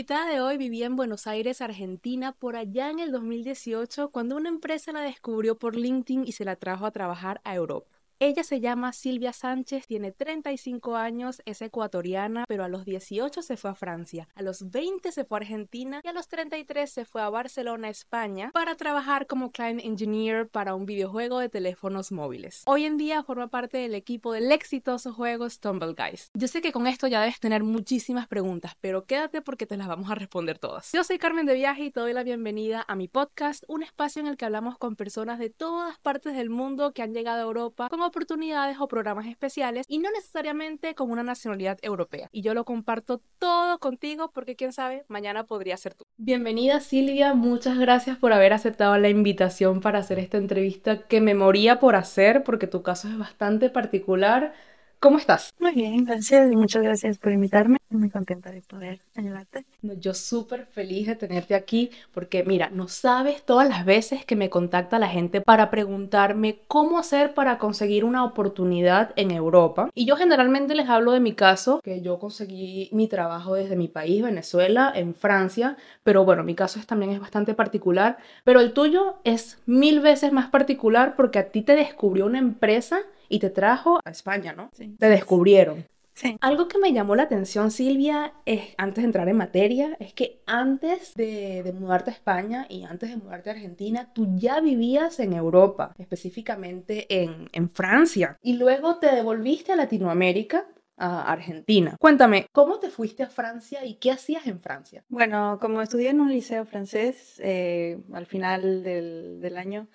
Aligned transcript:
invitada 0.00 0.30
de 0.30 0.40
hoy 0.40 0.56
vivía 0.56 0.86
en 0.86 0.96
Buenos 0.96 1.26
Aires, 1.26 1.60
Argentina, 1.60 2.32
por 2.32 2.56
allá 2.56 2.88
en 2.88 3.00
el 3.00 3.12
2018, 3.12 4.08
cuando 4.10 4.34
una 4.34 4.48
empresa 4.48 4.92
la 4.92 5.02
descubrió 5.02 5.58
por 5.58 5.76
LinkedIn 5.76 6.26
y 6.26 6.32
se 6.32 6.46
la 6.46 6.56
trajo 6.56 6.86
a 6.86 6.90
trabajar 6.90 7.42
a 7.44 7.54
Europa. 7.54 7.99
Ella 8.22 8.44
se 8.44 8.60
llama 8.60 8.92
Silvia 8.92 9.32
Sánchez, 9.32 9.86
tiene 9.86 10.12
35 10.12 10.94
años, 10.94 11.40
es 11.46 11.62
ecuatoriana, 11.62 12.44
pero 12.46 12.64
a 12.64 12.68
los 12.68 12.84
18 12.84 13.40
se 13.40 13.56
fue 13.56 13.70
a 13.70 13.74
Francia, 13.74 14.28
a 14.34 14.42
los 14.42 14.70
20 14.70 15.10
se 15.10 15.24
fue 15.24 15.38
a 15.38 15.40
Argentina 15.40 16.02
y 16.04 16.08
a 16.08 16.12
los 16.12 16.28
33 16.28 16.92
se 16.92 17.06
fue 17.06 17.22
a 17.22 17.30
Barcelona, 17.30 17.88
España, 17.88 18.50
para 18.52 18.74
trabajar 18.74 19.26
como 19.26 19.52
client 19.52 19.80
engineer 19.82 20.46
para 20.46 20.74
un 20.74 20.84
videojuego 20.84 21.38
de 21.38 21.48
teléfonos 21.48 22.12
móviles. 22.12 22.62
Hoy 22.66 22.84
en 22.84 22.98
día 22.98 23.22
forma 23.22 23.48
parte 23.48 23.78
del 23.78 23.94
equipo 23.94 24.34
del 24.34 24.52
exitoso 24.52 25.14
juego 25.14 25.48
Stumble 25.48 25.94
Guys. 25.94 26.30
Yo 26.34 26.46
sé 26.46 26.60
que 26.60 26.72
con 26.72 26.86
esto 26.86 27.06
ya 27.06 27.22
debes 27.22 27.40
tener 27.40 27.64
muchísimas 27.64 28.28
preguntas, 28.28 28.76
pero 28.82 29.06
quédate 29.06 29.40
porque 29.40 29.64
te 29.64 29.78
las 29.78 29.88
vamos 29.88 30.10
a 30.10 30.14
responder 30.14 30.58
todas. 30.58 30.92
Yo 30.92 31.04
soy 31.04 31.16
Carmen 31.16 31.46
de 31.46 31.54
Viaje 31.54 31.84
y 31.84 31.90
te 31.90 32.00
doy 32.00 32.12
la 32.12 32.22
bienvenida 32.22 32.84
a 32.86 32.96
mi 32.96 33.08
podcast, 33.08 33.64
un 33.66 33.82
espacio 33.82 34.20
en 34.20 34.26
el 34.26 34.36
que 34.36 34.44
hablamos 34.44 34.76
con 34.76 34.94
personas 34.94 35.38
de 35.38 35.48
todas 35.48 35.98
partes 36.00 36.36
del 36.36 36.50
mundo 36.50 36.92
que 36.92 37.00
han 37.00 37.14
llegado 37.14 37.38
a 37.38 37.44
Europa 37.44 37.88
como 37.88 38.09
oportunidades 38.10 38.76
o 38.78 38.88
programas 38.88 39.26
especiales 39.26 39.86
y 39.88 39.98
no 39.98 40.10
necesariamente 40.10 40.94
con 40.94 41.10
una 41.10 41.22
nacionalidad 41.22 41.78
europea. 41.82 42.28
Y 42.32 42.42
yo 42.42 42.54
lo 42.54 42.64
comparto 42.64 43.22
todo 43.38 43.78
contigo 43.78 44.30
porque 44.34 44.56
quién 44.56 44.72
sabe, 44.72 45.04
mañana 45.08 45.44
podría 45.44 45.76
ser 45.76 45.94
tú. 45.94 46.04
Bienvenida 46.18 46.80
Silvia, 46.80 47.34
muchas 47.34 47.78
gracias 47.78 48.18
por 48.18 48.32
haber 48.32 48.52
aceptado 48.52 48.98
la 48.98 49.08
invitación 49.08 49.80
para 49.80 50.00
hacer 50.00 50.18
esta 50.18 50.36
entrevista 50.36 51.06
que 51.06 51.20
me 51.20 51.34
moría 51.34 51.80
por 51.80 51.96
hacer 51.96 52.44
porque 52.44 52.66
tu 52.66 52.82
caso 52.82 53.08
es 53.08 53.16
bastante 53.16 53.70
particular. 53.70 54.52
¿Cómo 55.02 55.16
estás? 55.16 55.54
Muy 55.58 55.72
bien, 55.72 56.04
gracias 56.04 56.52
y 56.52 56.56
muchas 56.56 56.82
gracias 56.82 57.16
por 57.16 57.32
invitarme. 57.32 57.78
Muy 57.88 58.10
contenta 58.10 58.50
de 58.50 58.60
poder 58.60 59.00
ayudarte. 59.16 59.64
Yo 59.80 60.12
súper 60.12 60.66
feliz 60.66 61.06
de 61.06 61.16
tenerte 61.16 61.54
aquí 61.54 61.90
porque 62.12 62.44
mira, 62.44 62.68
no 62.68 62.86
sabes 62.86 63.42
todas 63.42 63.66
las 63.66 63.86
veces 63.86 64.26
que 64.26 64.36
me 64.36 64.50
contacta 64.50 64.98
la 64.98 65.08
gente 65.08 65.40
para 65.40 65.70
preguntarme 65.70 66.58
cómo 66.68 66.98
hacer 66.98 67.32
para 67.32 67.56
conseguir 67.56 68.04
una 68.04 68.26
oportunidad 68.26 69.14
en 69.16 69.30
Europa. 69.30 69.88
Y 69.94 70.04
yo 70.04 70.16
generalmente 70.16 70.74
les 70.74 70.90
hablo 70.90 71.12
de 71.12 71.20
mi 71.20 71.32
caso, 71.32 71.80
que 71.82 72.02
yo 72.02 72.18
conseguí 72.18 72.90
mi 72.92 73.08
trabajo 73.08 73.54
desde 73.54 73.76
mi 73.76 73.88
país, 73.88 74.22
Venezuela, 74.22 74.92
en 74.94 75.14
Francia, 75.14 75.78
pero 76.04 76.26
bueno, 76.26 76.44
mi 76.44 76.54
caso 76.54 76.78
es, 76.78 76.86
también 76.86 77.12
es 77.12 77.20
bastante 77.20 77.54
particular, 77.54 78.18
pero 78.44 78.60
el 78.60 78.74
tuyo 78.74 79.14
es 79.24 79.62
mil 79.64 80.00
veces 80.00 80.30
más 80.30 80.50
particular 80.50 81.16
porque 81.16 81.38
a 81.38 81.50
ti 81.50 81.62
te 81.62 81.74
descubrió 81.74 82.26
una 82.26 82.38
empresa 82.38 83.00
y 83.30 83.38
te 83.38 83.48
trajo 83.48 84.00
a 84.04 84.10
España, 84.10 84.52
¿no? 84.52 84.70
Sí. 84.74 84.94
Te 84.98 85.08
descubrieron. 85.08 85.86
Sí. 86.12 86.36
Algo 86.42 86.68
que 86.68 86.78
me 86.78 86.92
llamó 86.92 87.16
la 87.16 87.22
atención, 87.22 87.70
Silvia, 87.70 88.34
es, 88.44 88.74
antes 88.76 88.96
de 89.02 89.06
entrar 89.06 89.28
en 89.30 89.38
materia, 89.38 89.96
es 90.00 90.12
que 90.12 90.42
antes 90.44 91.14
de, 91.14 91.62
de, 91.62 91.72
mudarte 91.72 92.10
a 92.10 92.12
España 92.12 92.66
y 92.68 92.82
antes 92.82 93.08
de 93.08 93.16
mudarte 93.16 93.48
a 93.48 93.54
Argentina, 93.54 94.12
tú 94.12 94.26
ya 94.36 94.60
vivías 94.60 95.18
en 95.20 95.32
Europa, 95.32 95.94
específicamente 95.96 97.06
en, 97.22 97.48
en 97.52 97.70
Francia, 97.70 98.36
y 98.42 98.54
luego 98.54 98.98
te 98.98 99.14
devolviste 99.14 99.72
a 99.72 99.76
Latinoamérica 99.76 100.66
a 101.00 101.32
Argentina. 101.32 101.96
Cuéntame, 101.98 102.46
¿cómo 102.52 102.78
te 102.78 102.90
fuiste 102.90 103.22
a 103.22 103.30
Francia 103.30 103.86
y 103.86 103.94
qué 103.94 104.10
hacías 104.10 104.46
en 104.46 104.60
Francia? 104.60 105.02
Bueno, 105.08 105.58
como 105.58 105.80
estudié 105.80 106.10
en 106.10 106.20
un 106.20 106.30
liceo 106.30 106.66
francés, 106.66 107.40
eh, 107.42 107.98
al 108.12 108.26
final 108.26 108.82
del, 108.82 109.40
del 109.40 109.56
año 109.56 109.88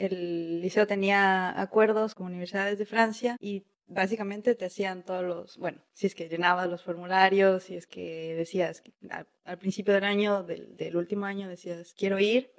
el 0.00 0.60
liceo 0.62 0.86
tenía 0.86 1.60
acuerdos 1.60 2.14
con 2.14 2.26
universidades 2.26 2.78
de 2.78 2.86
Francia 2.86 3.36
y 3.40 3.64
básicamente 3.86 4.54
te 4.54 4.64
hacían 4.64 5.04
todos 5.04 5.24
los, 5.24 5.58
bueno, 5.58 5.82
si 5.92 6.06
es 6.06 6.14
que 6.14 6.28
llenabas 6.28 6.68
los 6.68 6.82
formularios, 6.82 7.64
si 7.64 7.76
es 7.76 7.86
que 7.86 8.34
decías, 8.36 8.82
al, 9.10 9.26
al 9.44 9.58
principio 9.58 9.92
del 9.92 10.04
año, 10.04 10.42
del, 10.44 10.96
último 10.96 11.26
año, 11.26 11.48
decías, 11.48 11.92
quiero 11.94 12.18
ir, 12.18 12.50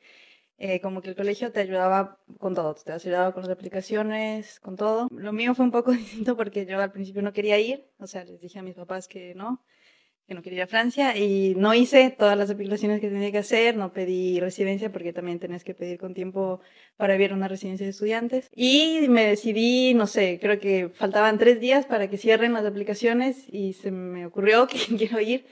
eh, 0.57 0.79
como 0.81 1.01
que 1.01 1.09
el 1.09 1.15
colegio 1.15 1.51
te 1.51 1.61
ayudaba 1.61 2.19
con 2.37 2.53
todo, 2.53 2.75
te 2.75 2.91
ayudaba 2.91 3.33
con 3.33 3.43
las 3.43 3.51
aplicaciones, 3.51 4.59
con 4.59 4.75
todo. 4.75 5.07
Lo 5.09 5.33
mío 5.33 5.55
fue 5.55 5.65
un 5.65 5.71
poco 5.71 5.91
distinto 5.91 6.37
porque 6.37 6.65
yo 6.65 6.79
al 6.79 6.91
principio 6.91 7.23
no 7.23 7.33
quería 7.33 7.57
ir, 7.59 7.89
o 7.97 8.05
sea, 8.05 8.23
les 8.23 8.39
dije 8.39 8.59
a 8.59 8.63
mis 8.63 8.75
papás 8.75 9.07
que 9.07 9.33
no, 9.33 9.63
que 10.27 10.33
no 10.33 10.41
quería 10.41 10.59
ir 10.59 10.63
a 10.63 10.67
Francia 10.67 11.17
y 11.17 11.55
no 11.55 11.73
hice 11.73 12.09
todas 12.09 12.37
las 12.37 12.49
aplicaciones 12.49 13.01
que 13.01 13.09
tenía 13.09 13.31
que 13.31 13.39
hacer, 13.39 13.75
no 13.75 13.91
pedí 13.91 14.39
residencia 14.39 14.91
porque 14.91 15.13
también 15.13 15.39
tenés 15.39 15.63
que 15.63 15.73
pedir 15.73 15.97
con 15.99 16.13
tiempo 16.13 16.61
para 16.97 17.17
ver 17.17 17.33
una 17.33 17.47
residencia 17.47 17.85
de 17.85 17.91
estudiantes 17.91 18.49
y 18.55 19.07
me 19.09 19.25
decidí, 19.25 19.93
no 19.93 20.07
sé, 20.07 20.39
creo 20.41 20.59
que 20.59 20.89
faltaban 20.89 21.37
tres 21.37 21.59
días 21.59 21.85
para 21.85 22.09
que 22.09 22.17
cierren 22.17 22.53
las 22.53 22.65
aplicaciones 22.65 23.45
y 23.47 23.73
se 23.73 23.91
me 23.91 24.25
ocurrió 24.25 24.67
que 24.67 24.77
quiero 24.97 25.19
ir 25.19 25.45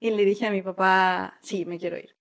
y 0.00 0.10
le 0.10 0.24
dije 0.24 0.46
a 0.46 0.50
mi 0.50 0.62
papá, 0.62 1.38
sí, 1.42 1.64
me 1.64 1.78
quiero 1.78 1.96
ir. 1.96 2.14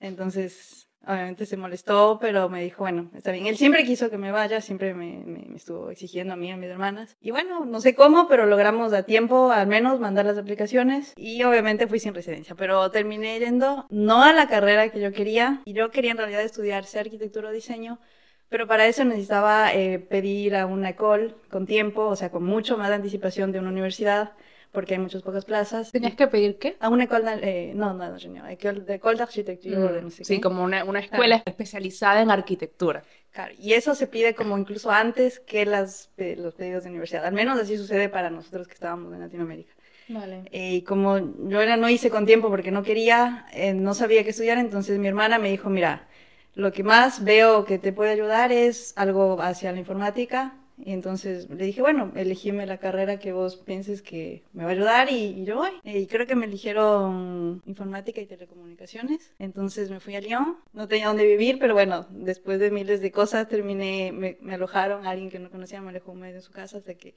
Entonces 0.00 0.83
Obviamente 1.06 1.46
se 1.46 1.56
molestó, 1.56 2.18
pero 2.20 2.48
me 2.48 2.62
dijo, 2.62 2.82
bueno, 2.82 3.10
está 3.14 3.32
bien. 3.32 3.46
Él 3.46 3.56
siempre 3.56 3.84
quiso 3.84 4.10
que 4.10 4.18
me 4.18 4.32
vaya, 4.32 4.60
siempre 4.60 4.94
me, 4.94 5.18
me, 5.24 5.44
me, 5.46 5.56
estuvo 5.56 5.90
exigiendo 5.90 6.34
a 6.34 6.36
mí 6.36 6.50
a 6.50 6.56
mis 6.56 6.70
hermanas. 6.70 7.16
Y 7.20 7.30
bueno, 7.30 7.64
no 7.64 7.80
sé 7.80 7.94
cómo, 7.94 8.28
pero 8.28 8.46
logramos 8.46 8.92
a 8.92 9.04
tiempo 9.04 9.50
al 9.50 9.66
menos 9.66 10.00
mandar 10.00 10.26
las 10.26 10.38
aplicaciones. 10.38 11.12
Y 11.16 11.42
obviamente 11.42 11.86
fui 11.86 11.98
sin 11.98 12.14
residencia, 12.14 12.54
pero 12.54 12.90
terminé 12.90 13.38
yendo 13.38 13.86
no 13.90 14.22
a 14.22 14.32
la 14.32 14.48
carrera 14.48 14.88
que 14.90 15.00
yo 15.00 15.12
quería. 15.12 15.62
Y 15.64 15.74
yo 15.74 15.90
quería 15.90 16.12
en 16.12 16.18
realidad 16.18 16.42
estudiar 16.42 16.84
sea 16.84 17.02
arquitectura 17.02 17.48
o 17.48 17.52
diseño. 17.52 18.00
Pero 18.48 18.68
para 18.68 18.86
eso 18.86 19.04
necesitaba 19.04 19.72
eh, 19.74 19.98
pedir 19.98 20.54
a 20.54 20.66
una 20.66 20.90
ECOL 20.90 21.36
con 21.50 21.66
tiempo, 21.66 22.06
o 22.06 22.16
sea, 22.16 22.30
con 22.30 22.44
mucho 22.44 22.76
más 22.78 22.90
anticipación 22.90 23.52
de 23.52 23.58
una 23.58 23.70
universidad 23.70 24.34
porque 24.74 24.94
hay 24.94 25.00
muchas 25.00 25.22
pocas 25.22 25.44
plazas. 25.44 25.90
¿Tenías 25.92 26.14
que 26.16 26.26
pedir 26.26 26.58
qué? 26.58 26.76
A 26.80 26.88
una 26.90 27.04
école, 27.04 27.32
eh, 27.42 27.72
no, 27.74 27.94
no, 27.94 28.10
no, 28.10 28.48
école 28.48 29.16
d'architecture 29.20 29.76
Mm, 29.76 29.94
de 29.94 30.02
no 30.02 30.10
sé 30.10 30.24
sí, 30.24 30.34
qué. 30.36 30.40
como 30.40 30.62
una, 30.64 30.84
una 30.84 31.00
escuela 31.00 31.36
Claro. 31.36 31.50
especializada 31.52 32.20
en 32.22 32.30
arquitectura. 32.30 33.02
Claro, 33.32 33.54
y 33.58 33.72
eso 33.72 33.94
se 33.94 34.06
pide 34.06 34.34
como 34.34 34.56
incluso 34.56 34.90
antes 34.90 35.40
que 35.40 35.66
las, 35.66 36.10
eh, 36.18 36.36
los 36.38 36.54
pedidos 36.54 36.84
de 36.84 36.90
universidad. 36.90 37.24
Al 37.26 37.34
menos 37.34 37.58
así 37.58 37.76
sucede 37.76 38.08
para 38.08 38.30
nosotros 38.30 38.68
que 38.68 38.74
estábamos 38.74 39.12
en 39.12 39.20
Latinoamérica. 39.20 39.72
Vale. 40.08 40.50
Eh, 40.52 40.76
y 40.76 40.82
como 40.82 41.18
yo 41.48 41.60
era, 41.60 41.76
no 41.76 41.88
hice 41.88 42.10
con 42.10 42.26
tiempo 42.26 42.48
porque 42.50 42.70
no 42.72 42.82
quería, 42.84 43.46
eh, 43.52 43.74
no 43.74 43.94
sabía 43.94 44.24
qué 44.24 44.30
estudiar, 44.30 44.58
entonces 44.58 44.98
mi 44.98 45.08
hermana 45.08 45.38
me 45.38 45.50
dijo, 45.50 45.70
mira, 45.70 46.08
lo 46.54 46.72
que 46.72 46.84
más 46.84 47.24
veo 47.24 47.64
que 47.64 47.78
te 47.78 47.92
puede 47.92 48.12
ayudar 48.12 48.52
es 48.52 48.92
algo 48.96 49.40
hacia 49.42 49.72
la 49.72 49.78
informática. 49.80 50.56
Y 50.76 50.92
entonces 50.92 51.48
le 51.50 51.64
dije, 51.66 51.80
bueno, 51.80 52.10
elegime 52.16 52.66
la 52.66 52.78
carrera 52.78 53.18
que 53.18 53.32
vos 53.32 53.56
pienses 53.56 54.02
que 54.02 54.42
me 54.52 54.64
va 54.64 54.70
a 54.70 54.72
ayudar 54.72 55.10
y, 55.10 55.14
y 55.40 55.44
yo 55.44 55.56
voy. 55.56 55.70
Y 55.84 56.06
creo 56.06 56.26
que 56.26 56.34
me 56.34 56.46
eligieron 56.46 57.62
informática 57.64 58.20
y 58.20 58.26
telecomunicaciones. 58.26 59.32
Entonces 59.38 59.90
me 59.90 60.00
fui 60.00 60.16
a 60.16 60.20
Lyon. 60.20 60.56
No 60.72 60.88
tenía 60.88 61.08
dónde 61.08 61.26
vivir, 61.26 61.58
pero 61.60 61.74
bueno, 61.74 62.06
después 62.10 62.58
de 62.58 62.70
miles 62.70 63.00
de 63.00 63.12
cosas 63.12 63.48
terminé, 63.48 64.10
me, 64.12 64.36
me 64.40 64.54
alojaron. 64.54 65.06
Alguien 65.06 65.30
que 65.30 65.38
no 65.38 65.50
conocía 65.50 65.80
me 65.80 65.90
alojó 65.90 66.14
medio 66.14 66.34
de 66.34 66.40
su 66.42 66.50
casa 66.52 66.78
hasta 66.78 66.94
que 66.94 67.14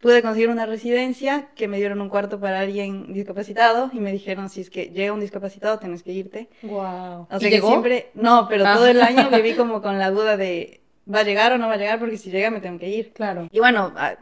pude 0.00 0.22
conseguir 0.22 0.48
una 0.48 0.66
residencia 0.66 1.48
que 1.56 1.66
me 1.66 1.78
dieron 1.78 2.00
un 2.00 2.08
cuarto 2.08 2.38
para 2.38 2.60
alguien 2.60 3.12
discapacitado 3.12 3.90
y 3.92 3.98
me 4.00 4.12
dijeron, 4.12 4.48
si 4.48 4.60
es 4.60 4.70
que 4.70 4.90
llega 4.90 5.12
un 5.12 5.20
discapacitado, 5.20 5.78
tienes 5.80 6.02
que 6.04 6.12
irte. 6.12 6.48
Wow. 6.62 7.26
O 7.30 7.40
sea 7.40 7.50
que 7.50 7.60
siempre, 7.60 8.10
no, 8.14 8.46
pero 8.48 8.64
Ah. 8.66 8.74
todo 8.74 8.86
el 8.86 9.00
año 9.02 9.28
viví 9.30 9.54
como 9.54 9.82
con 9.82 9.98
la 9.98 10.10
duda 10.12 10.36
de, 10.36 10.82
¿va 11.12 11.20
a 11.20 11.24
llegar 11.24 11.52
o 11.52 11.58
no 11.58 11.66
va 11.68 11.74
a 11.74 11.78
llegar? 11.78 11.98
Porque 11.98 12.16
si 12.18 12.30
llega 12.30 12.50
me 12.50 12.60
tengo 12.60 12.78
que 12.78 12.88
ir. 12.88 13.12
Claro. 13.12 13.48
Y 13.50 13.58
bueno, 13.58 13.92
ah, 13.96 14.16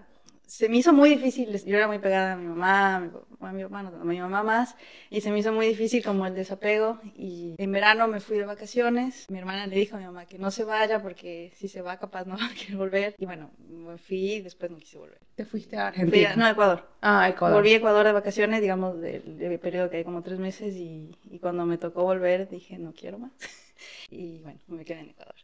se 0.46 0.68
me 0.68 0.76
hizo 0.76 0.92
muy 0.92 1.08
difícil, 1.10 1.60
yo 1.64 1.76
era 1.76 1.88
muy 1.88 1.98
pegada 1.98 2.34
a 2.34 2.36
mi 2.36 2.46
mamá, 2.46 2.96
a 2.96 3.00
mi, 3.00 3.10
a 3.40 3.52
mi 3.52 3.62
papá, 3.64 3.82
no, 3.82 3.88
a 4.00 4.04
mi 4.04 4.20
mamá 4.20 4.44
más, 4.44 4.76
y 5.10 5.20
se 5.20 5.32
me 5.32 5.40
hizo 5.40 5.52
muy 5.52 5.66
difícil 5.66 6.04
como 6.04 6.24
el 6.24 6.34
desapego. 6.36 7.00
Y 7.16 7.56
en 7.58 7.72
verano 7.72 8.06
me 8.06 8.20
fui 8.20 8.38
de 8.38 8.44
vacaciones, 8.46 9.26
mi 9.28 9.38
hermana 9.38 9.66
le 9.66 9.74
dijo 9.74 9.96
a 9.96 9.98
mi 9.98 10.04
mamá 10.06 10.24
que 10.26 10.38
no 10.38 10.52
se 10.52 10.62
vaya 10.62 11.02
porque 11.02 11.52
si 11.56 11.66
se 11.66 11.82
va 11.82 11.98
capaz 11.98 12.26
no 12.26 12.36
va 12.38 12.46
a 12.46 12.54
querer 12.54 12.76
volver. 12.76 13.14
Y 13.18 13.26
bueno, 13.26 13.50
me 13.68 13.98
fui 13.98 14.34
y 14.34 14.40
después 14.40 14.70
no 14.70 14.78
quise 14.78 14.98
volver. 14.98 15.18
Te 15.34 15.44
fuiste 15.44 15.76
a 15.76 15.90
Fui 15.92 16.24
Argentina. 16.24 16.30
a- 16.32 16.36
no, 16.36 16.44
a 16.46 16.50
Ecuador. 16.50 16.88
Ah, 17.02 17.28
Ecuador. 17.28 17.56
Volví 17.58 17.72
a 17.74 17.76
Ecuador 17.78 18.06
de 18.06 18.12
vacaciones, 18.12 18.60
digamos, 18.62 19.00
del, 19.00 19.38
del 19.38 19.58
periodo 19.58 19.90
que 19.90 19.96
hay 19.98 20.04
como 20.04 20.22
tres 20.22 20.38
meses 20.38 20.74
y, 20.76 21.10
y 21.28 21.40
cuando 21.40 21.66
me 21.66 21.76
tocó 21.76 22.04
volver 22.04 22.48
dije, 22.48 22.78
no 22.78 22.92
quiero 22.92 23.18
más. 23.18 23.32
Y 24.10 24.38
bueno, 24.38 24.58
me 24.68 24.84
quedé 24.86 25.00
en 25.00 25.10
Ecuador. 25.10 25.34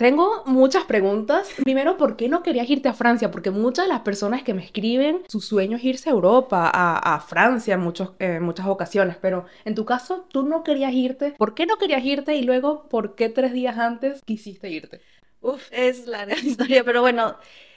Tengo 0.00 0.44
muchas 0.46 0.84
preguntas. 0.84 1.52
Primero, 1.62 1.98
¿por 1.98 2.16
qué 2.16 2.30
no 2.30 2.42
querías 2.42 2.70
irte 2.70 2.88
a 2.88 2.94
Francia? 2.94 3.30
Porque 3.30 3.50
muchas 3.50 3.84
de 3.84 3.92
las 3.92 4.00
personas 4.00 4.42
que 4.42 4.54
me 4.54 4.64
escriben, 4.64 5.20
su 5.28 5.42
sueño 5.42 5.76
es 5.76 5.84
irse 5.84 6.08
a 6.08 6.12
Europa, 6.12 6.70
a, 6.72 7.20
Francia 7.20 7.74
en 7.74 7.80
muchos, 7.80 8.12
eh, 8.18 8.40
muchas 8.40 8.66
ocasiones, 8.66 9.18
pero 9.20 9.44
en 9.66 9.74
tu 9.74 9.84
caso, 9.84 10.26
tú 10.32 10.42
no 10.42 10.62
querías 10.62 10.94
irte. 10.94 11.34
¿Por 11.36 11.54
qué 11.54 11.66
no 11.66 11.76
querías 11.76 12.02
irte? 12.02 12.34
Y 12.34 12.44
luego, 12.44 12.88
¿por 12.88 13.14
qué 13.14 13.28
tres 13.28 13.52
días 13.52 13.76
antes 13.76 14.22
quisiste 14.24 14.70
irte? 14.70 15.02
Uf, 15.42 15.68
es 15.70 16.06
larga 16.06 16.34
la 16.34 16.40
historia, 16.48 16.82
pero 16.82 17.02
bueno, 17.02 17.36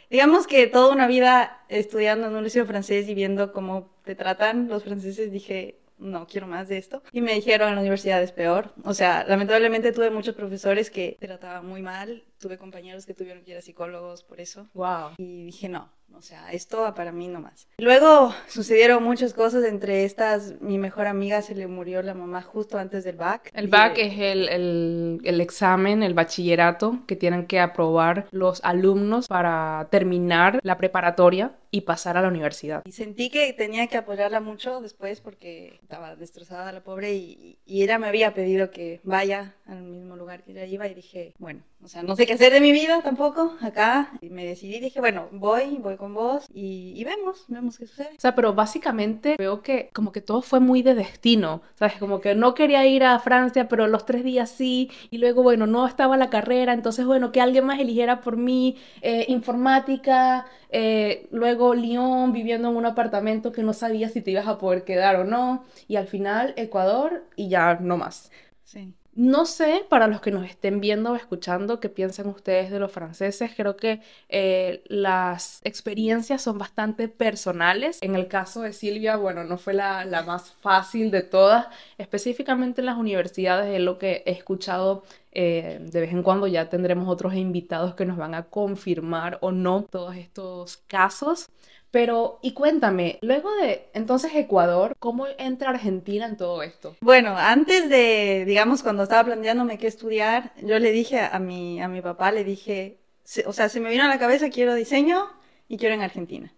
digamos 0.09 0.47
que 0.47 0.67
toda 0.67 0.93
una 0.93 1.07
vida 1.07 1.65
estudiando 1.67 2.27
en 2.27 2.35
un 2.37 2.43
liceo 2.45 2.65
francés 2.65 3.09
y 3.09 3.15
viendo 3.15 3.51
cómo 3.51 3.91
te 4.05 4.15
tratan 4.15 4.69
los 4.69 4.85
franceses, 4.85 5.29
dije, 5.29 5.75
no 6.03 6.27
quiero 6.27 6.47
más 6.47 6.67
de 6.67 6.77
esto. 6.77 7.01
Y 7.11 7.21
me 7.21 7.33
dijeron 7.33 7.69
en 7.69 7.75
la 7.75 7.81
universidad 7.81 8.21
es 8.21 8.31
peor. 8.31 8.73
O 8.83 8.93
sea, 8.93 9.25
lamentablemente 9.27 9.91
tuve 9.91 10.11
muchos 10.11 10.35
profesores 10.35 10.89
que 10.89 11.17
trataban 11.19 11.65
muy 11.65 11.81
mal. 11.81 12.23
Tuve 12.43 12.57
compañeros 12.57 13.05
que 13.05 13.13
tuvieron 13.13 13.41
que 13.45 13.51
ir 13.51 13.57
a 13.57 13.61
psicólogos 13.61 14.21
por 14.21 14.41
eso. 14.41 14.67
Wow. 14.73 15.11
Y 15.17 15.45
dije, 15.45 15.69
no, 15.69 15.89
o 16.15 16.21
sea, 16.21 16.51
esto 16.51 16.93
para 16.93 17.11
mí 17.11 17.27
no 17.27 17.39
más. 17.39 17.67
Luego 17.77 18.33
sucedieron 18.47 19.03
muchas 19.03 19.33
cosas, 19.33 19.63
entre 19.63 20.03
estas, 20.03 20.61
mi 20.61 20.77
mejor 20.77 21.07
amiga 21.07 21.41
se 21.41 21.55
le 21.55 21.67
murió 21.67 22.01
la 22.01 22.13
mamá 22.13 22.41
justo 22.41 22.77
antes 22.77 23.03
del 23.03 23.15
BAC. 23.15 23.49
El 23.53 23.67
BAC 23.67 23.97
es 23.97 24.19
el, 24.19 24.49
el, 24.49 25.21
el, 25.23 25.41
examen, 25.41 26.03
el 26.03 26.13
bachillerato 26.13 26.99
que 27.07 27.15
tienen 27.15 27.47
que 27.47 27.59
aprobar 27.59 28.27
los 28.31 28.63
alumnos 28.63 29.27
para 29.27 29.87
terminar 29.89 30.59
la 30.63 30.77
preparatoria 30.77 31.55
y 31.71 31.81
pasar 31.81 32.17
a 32.17 32.21
la 32.21 32.27
universidad. 32.27 32.83
Y 32.85 32.91
sentí 32.91 33.31
que 33.31 33.51
tenía 33.53 33.87
que 33.87 33.97
apoyarla 33.97 34.39
mucho 34.39 34.81
después 34.81 35.21
porque 35.21 35.79
estaba 35.81 36.15
destrozada 36.15 36.71
la 36.71 36.83
pobre 36.83 37.15
y, 37.15 37.57
y 37.65 37.81
ella 37.81 37.97
me 37.97 38.07
había 38.07 38.35
pedido 38.35 38.69
que 38.69 39.01
vaya 39.03 39.55
al 39.65 39.81
mismo 39.81 40.15
lugar 40.15 40.43
que 40.43 40.51
ella 40.51 40.65
iba 40.65 40.87
y 40.87 40.93
dije, 40.93 41.33
bueno, 41.39 41.63
o 41.83 41.87
sea, 41.87 42.03
no 42.03 42.15
sé 42.15 42.25
qué 42.25 42.32
hacer 42.33 42.53
de 42.53 42.61
mi 42.61 42.71
vida 42.71 43.01
tampoco 43.01 43.55
acá. 43.61 44.11
Y 44.21 44.29
me 44.29 44.45
decidí, 44.45 44.79
dije, 44.79 44.99
bueno, 44.99 45.27
voy, 45.31 45.77
voy 45.77 45.97
con 45.97 46.13
vos 46.13 46.45
y, 46.53 46.93
y, 46.95 47.03
vemos, 47.03 47.45
vemos 47.47 47.77
qué 47.77 47.87
sucede. 47.87 48.09
O 48.17 48.21
sea, 48.21 48.35
pero 48.35 48.53
básicamente 48.53 49.35
veo 49.37 49.61
que 49.61 49.89
como 49.93 50.11
que 50.11 50.21
todo 50.21 50.41
fue 50.41 50.59
muy 50.59 50.81
de 50.81 50.95
destino, 50.95 51.61
¿sabes? 51.75 51.95
Como 51.95 52.21
que 52.21 52.35
no 52.35 52.53
quería 52.53 52.85
ir 52.85 53.03
a 53.03 53.19
Francia, 53.19 53.67
pero 53.67 53.87
los 53.87 54.05
tres 54.05 54.23
días 54.23 54.49
sí, 54.49 54.89
y 55.09 55.17
luego, 55.17 55.43
bueno, 55.43 55.67
no 55.67 55.87
estaba 55.87 56.17
la 56.17 56.29
carrera, 56.29 56.73
entonces, 56.73 57.05
bueno, 57.05 57.31
que 57.31 57.41
alguien 57.41 57.65
más 57.65 57.79
eligiera 57.79 58.21
por 58.21 58.37
mí 58.37 58.77
eh, 59.01 59.25
informática, 59.27 60.45
eh, 60.69 61.27
luego 61.31 61.75
Lyon 61.75 62.33
viviendo 62.33 62.69
en 62.69 62.75
un 62.75 62.85
apartamento 62.85 63.51
que 63.51 63.63
no 63.63 63.73
sabía 63.73 64.09
si 64.09 64.21
te 64.21 64.31
ibas 64.31 64.47
a 64.47 64.57
poder 64.57 64.83
quedar 64.83 65.17
o 65.17 65.23
no, 65.23 65.63
y 65.87 65.97
al 65.97 66.07
final 66.07 66.53
Ecuador 66.57 67.25
y 67.35 67.49
ya 67.49 67.75
no 67.75 67.97
más. 67.97 68.31
Sí. 68.63 68.93
No 69.15 69.45
sé, 69.45 69.85
para 69.89 70.07
los 70.07 70.21
que 70.21 70.31
nos 70.31 70.43
estén 70.49 70.81
viendo 70.81 71.11
o 71.11 71.15
escuchando, 71.15 71.79
qué 71.79 71.87
piensan 71.87 72.27
ustedes 72.27 72.71
de 72.71 72.79
los 72.79 72.91
franceses. 72.91 73.51
Creo 73.55 73.77
que 73.77 74.01
eh, 74.27 74.81
las 74.87 75.61
experiencias 75.63 76.41
son 76.41 76.57
bastante 76.57 77.07
personales. 77.07 77.99
En 78.01 78.15
el 78.15 78.27
caso 78.27 78.61
de 78.61 78.73
Silvia, 78.73 79.15
bueno, 79.15 79.43
no 79.43 79.59
fue 79.59 79.75
la, 79.75 80.03
la 80.05 80.23
más 80.23 80.53
fácil 80.53 81.11
de 81.11 81.21
todas. 81.21 81.67
Específicamente 81.99 82.81
en 82.81 82.87
las 82.87 82.97
universidades 82.97 83.71
es 83.75 83.81
lo 83.81 83.99
que 83.99 84.23
he 84.25 84.31
escuchado 84.31 85.03
eh, 85.31 85.79
de 85.81 86.01
vez 86.01 86.11
en 86.11 86.23
cuando 86.23 86.47
ya 86.47 86.69
tendremos 86.69 87.07
otros 87.07 87.35
invitados 87.35 87.93
que 87.95 88.05
nos 88.05 88.17
van 88.17 88.33
a 88.33 88.43
confirmar 88.45 89.37
o 89.41 89.51
no 89.51 89.85
todos 89.89 90.15
estos 90.15 90.77
casos. 90.87 91.49
Pero, 91.93 92.39
y 92.41 92.53
cuéntame, 92.53 93.19
luego 93.21 93.53
de 93.57 93.87
entonces 93.93 94.33
Ecuador, 94.33 94.95
¿cómo 94.97 95.27
entra 95.37 95.69
Argentina 95.69 96.25
en 96.25 96.37
todo 96.37 96.63
esto? 96.63 96.95
Bueno, 97.01 97.37
antes 97.37 97.87
de, 97.87 98.45
digamos, 98.47 98.81
cuando 98.81 99.03
estaba 99.03 99.23
planteándome 99.25 99.77
qué 99.77 99.85
estudiar, 99.85 100.53
yo 100.63 100.79
le 100.79 100.91
dije 100.91 101.19
a 101.19 101.37
mi, 101.37 101.79
a 101.83 101.87
mi 101.87 102.01
papá, 102.01 102.31
le 102.31 102.43
dije, 102.43 102.97
o 103.45 103.53
sea, 103.53 103.69
se 103.69 103.79
me 103.79 103.91
vino 103.91 104.05
a 104.05 104.07
la 104.07 104.17
cabeza, 104.17 104.49
quiero 104.49 104.73
diseño 104.73 105.29
y 105.67 105.77
quiero 105.77 105.93
en 105.93 106.01
Argentina. 106.01 106.51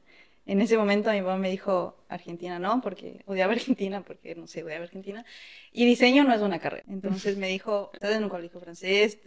En 0.46 0.62
ese 0.62 0.78
momento 0.78 1.12
mi 1.12 1.22
papá 1.22 1.38
me 1.38 1.50
dijo, 1.50 1.98
Argentina 2.08 2.60
no, 2.60 2.80
porque 2.82 3.24
odiaba 3.26 3.54
Argentina, 3.54 4.02
porque 4.02 4.36
no 4.36 4.46
sé, 4.46 4.64
odiaba 4.64 4.84
Argentina. 4.84 5.26
Y 5.72 5.86
diseño 5.86 6.24
no 6.24 6.34
es 6.34 6.42
una 6.42 6.60
carrera. 6.60 6.84
Entonces 6.88 7.38
me 7.38 7.48
dijo, 7.48 7.90
estás 7.94 8.16
en 8.16 8.24
un 8.24 8.30
colegio 8.30 8.60
francés, 8.60 9.18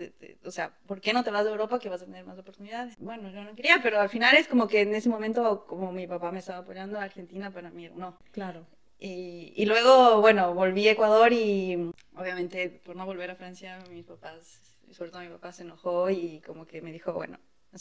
o 0.45 0.51
sea, 0.51 0.73
¿por 0.87 1.01
qué 1.01 1.13
no 1.13 1.25
te 1.25 1.31
vas 1.31 1.45
de 1.45 1.51
Europa 1.51 1.79
que 1.81 1.89
vas 1.89 2.03
a 2.03 2.07
tener 2.07 2.25
más 2.25 2.39
oportunidades? 2.39 2.95
Bueno, 2.99 3.31
yo 3.31 3.43
no 3.43 3.55
quería, 3.55 3.81
pero 3.83 4.01
al 4.01 4.09
final 4.09 4.37
es 4.37 4.47
como 4.47 4.69
que 4.69 4.83
en 4.83 4.95
ese 4.95 5.09
momento, 5.09 5.67
como 5.67 5.93
mi 5.93 6.07
papá 6.07 6.31
me 6.31 6.39
estaba 6.39 6.59
apoyando, 6.59 7.01
Argentina 7.01 7.51
para 7.51 7.71
mí 7.71 7.91
no. 7.97 8.17
Claro. 8.33 8.65
Y, 9.01 9.53
y 9.57 9.67
luego, 9.67 10.21
bueno, 10.21 10.55
volví 10.55 10.89
a 10.89 10.93
Ecuador 10.93 11.33
y 11.33 11.93
obviamente 12.17 12.69
por 12.69 12.97
no 12.97 13.07
volver 13.07 13.31
a 13.31 13.37
Francia, 13.37 13.79
mis 13.91 14.05
papás, 14.05 14.61
sobre 14.91 15.11
todo 15.11 15.23
mi 15.23 15.29
papá 15.29 15.53
se 15.53 15.63
enojó 15.63 16.11
y 16.11 16.41
como 16.47 16.67
que 16.67 16.81
me 16.81 16.93
dijo, 16.93 17.13
bueno, 17.13 17.39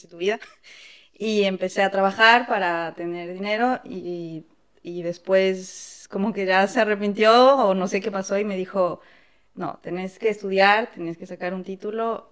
tu 0.08 0.18
vida. 0.18 0.40
Y 1.14 1.44
empecé 1.44 1.84
a 1.84 1.92
trabajar 1.92 2.48
para 2.48 2.94
tener 2.96 3.34
dinero 3.34 3.80
y, 3.84 4.46
y 4.84 5.02
después 5.04 6.08
como 6.12 6.34
que 6.34 6.46
ya 6.46 6.68
se 6.68 6.80
arrepintió 6.82 7.56
o 7.58 7.74
no 7.76 7.88
sé 7.88 8.02
qué 8.02 8.12
pasó 8.12 8.38
y 8.38 8.46
me 8.46 8.56
dijo, 8.58 9.02
no, 9.56 9.80
tenés 9.84 10.20
que 10.20 10.30
estudiar, 10.30 10.92
tenés 10.92 11.18
que 11.18 11.26
sacar 11.28 11.54
un 11.54 11.64
título, 11.64 12.30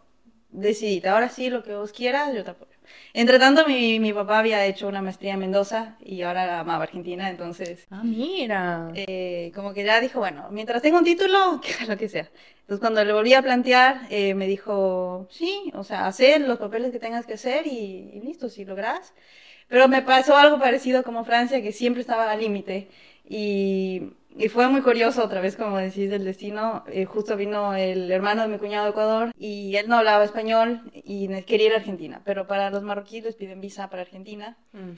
decidite, 0.49 1.09
ahora 1.09 1.29
sí, 1.29 1.49
lo 1.49 1.63
que 1.63 1.75
vos 1.75 1.91
quieras, 1.93 2.33
yo 2.35 2.43
te 2.43 2.51
apoyo. 2.51 2.74
Entre 3.13 3.39
tanto, 3.39 3.65
mi, 3.67 3.99
mi 3.99 4.13
papá 4.13 4.39
había 4.39 4.65
hecho 4.65 4.87
una 4.87 5.01
maestría 5.01 5.33
en 5.33 5.39
Mendoza 5.39 5.97
y 6.01 6.21
ahora 6.21 6.59
amaba 6.59 6.83
Argentina, 6.83 7.29
entonces... 7.29 7.87
Ah, 7.91 8.03
mira. 8.03 8.91
Eh, 8.95 9.51
como 9.55 9.73
que 9.73 9.83
ya 9.83 9.99
dijo, 10.01 10.19
bueno, 10.19 10.47
mientras 10.51 10.81
tenga 10.81 10.97
un 10.99 11.05
título, 11.05 11.61
lo 11.87 11.97
que 11.97 12.09
sea. 12.09 12.29
Entonces, 12.61 12.79
cuando 12.79 13.03
le 13.03 13.13
volví 13.13 13.33
a 13.33 13.41
plantear, 13.41 14.01
eh, 14.09 14.33
me 14.33 14.47
dijo, 14.47 15.27
sí, 15.29 15.71
o 15.75 15.83
sea, 15.83 16.07
hacer 16.07 16.41
los 16.41 16.57
papeles 16.57 16.91
que 16.91 16.99
tengas 16.99 17.25
que 17.25 17.35
hacer 17.35 17.67
y, 17.67 18.11
y 18.13 18.21
listo, 18.21 18.49
si 18.49 18.65
logras. 18.65 19.13
Pero 19.67 19.87
me 19.87 20.01
pasó 20.01 20.35
algo 20.37 20.59
parecido 20.59 21.03
como 21.03 21.25
Francia, 21.25 21.61
que 21.61 21.71
siempre 21.71 22.01
estaba 22.01 22.31
al 22.31 22.39
límite. 22.39 22.89
Y, 23.27 24.13
y, 24.37 24.49
fue 24.49 24.67
muy 24.67 24.81
curioso, 24.81 25.23
otra 25.23 25.41
vez, 25.41 25.55
como 25.55 25.77
decís, 25.77 26.09
del 26.09 26.25
destino. 26.25 26.83
Eh, 26.87 27.05
justo 27.05 27.35
vino 27.37 27.73
el 27.75 28.11
hermano 28.11 28.41
de 28.43 28.47
mi 28.47 28.57
cuñado 28.57 28.85
de 28.85 28.91
Ecuador 28.91 29.31
y 29.37 29.75
él 29.75 29.87
no 29.87 29.97
hablaba 29.97 30.23
español 30.23 30.81
y 30.93 31.27
quería 31.43 31.67
ir 31.67 31.73
a 31.73 31.77
Argentina. 31.77 32.21
Pero 32.25 32.47
para 32.47 32.69
los 32.69 32.83
marroquíes 32.83 33.23
les 33.23 33.35
piden 33.35 33.61
visa 33.61 33.89
para 33.89 34.03
Argentina. 34.03 34.57
Mm. 34.73 34.91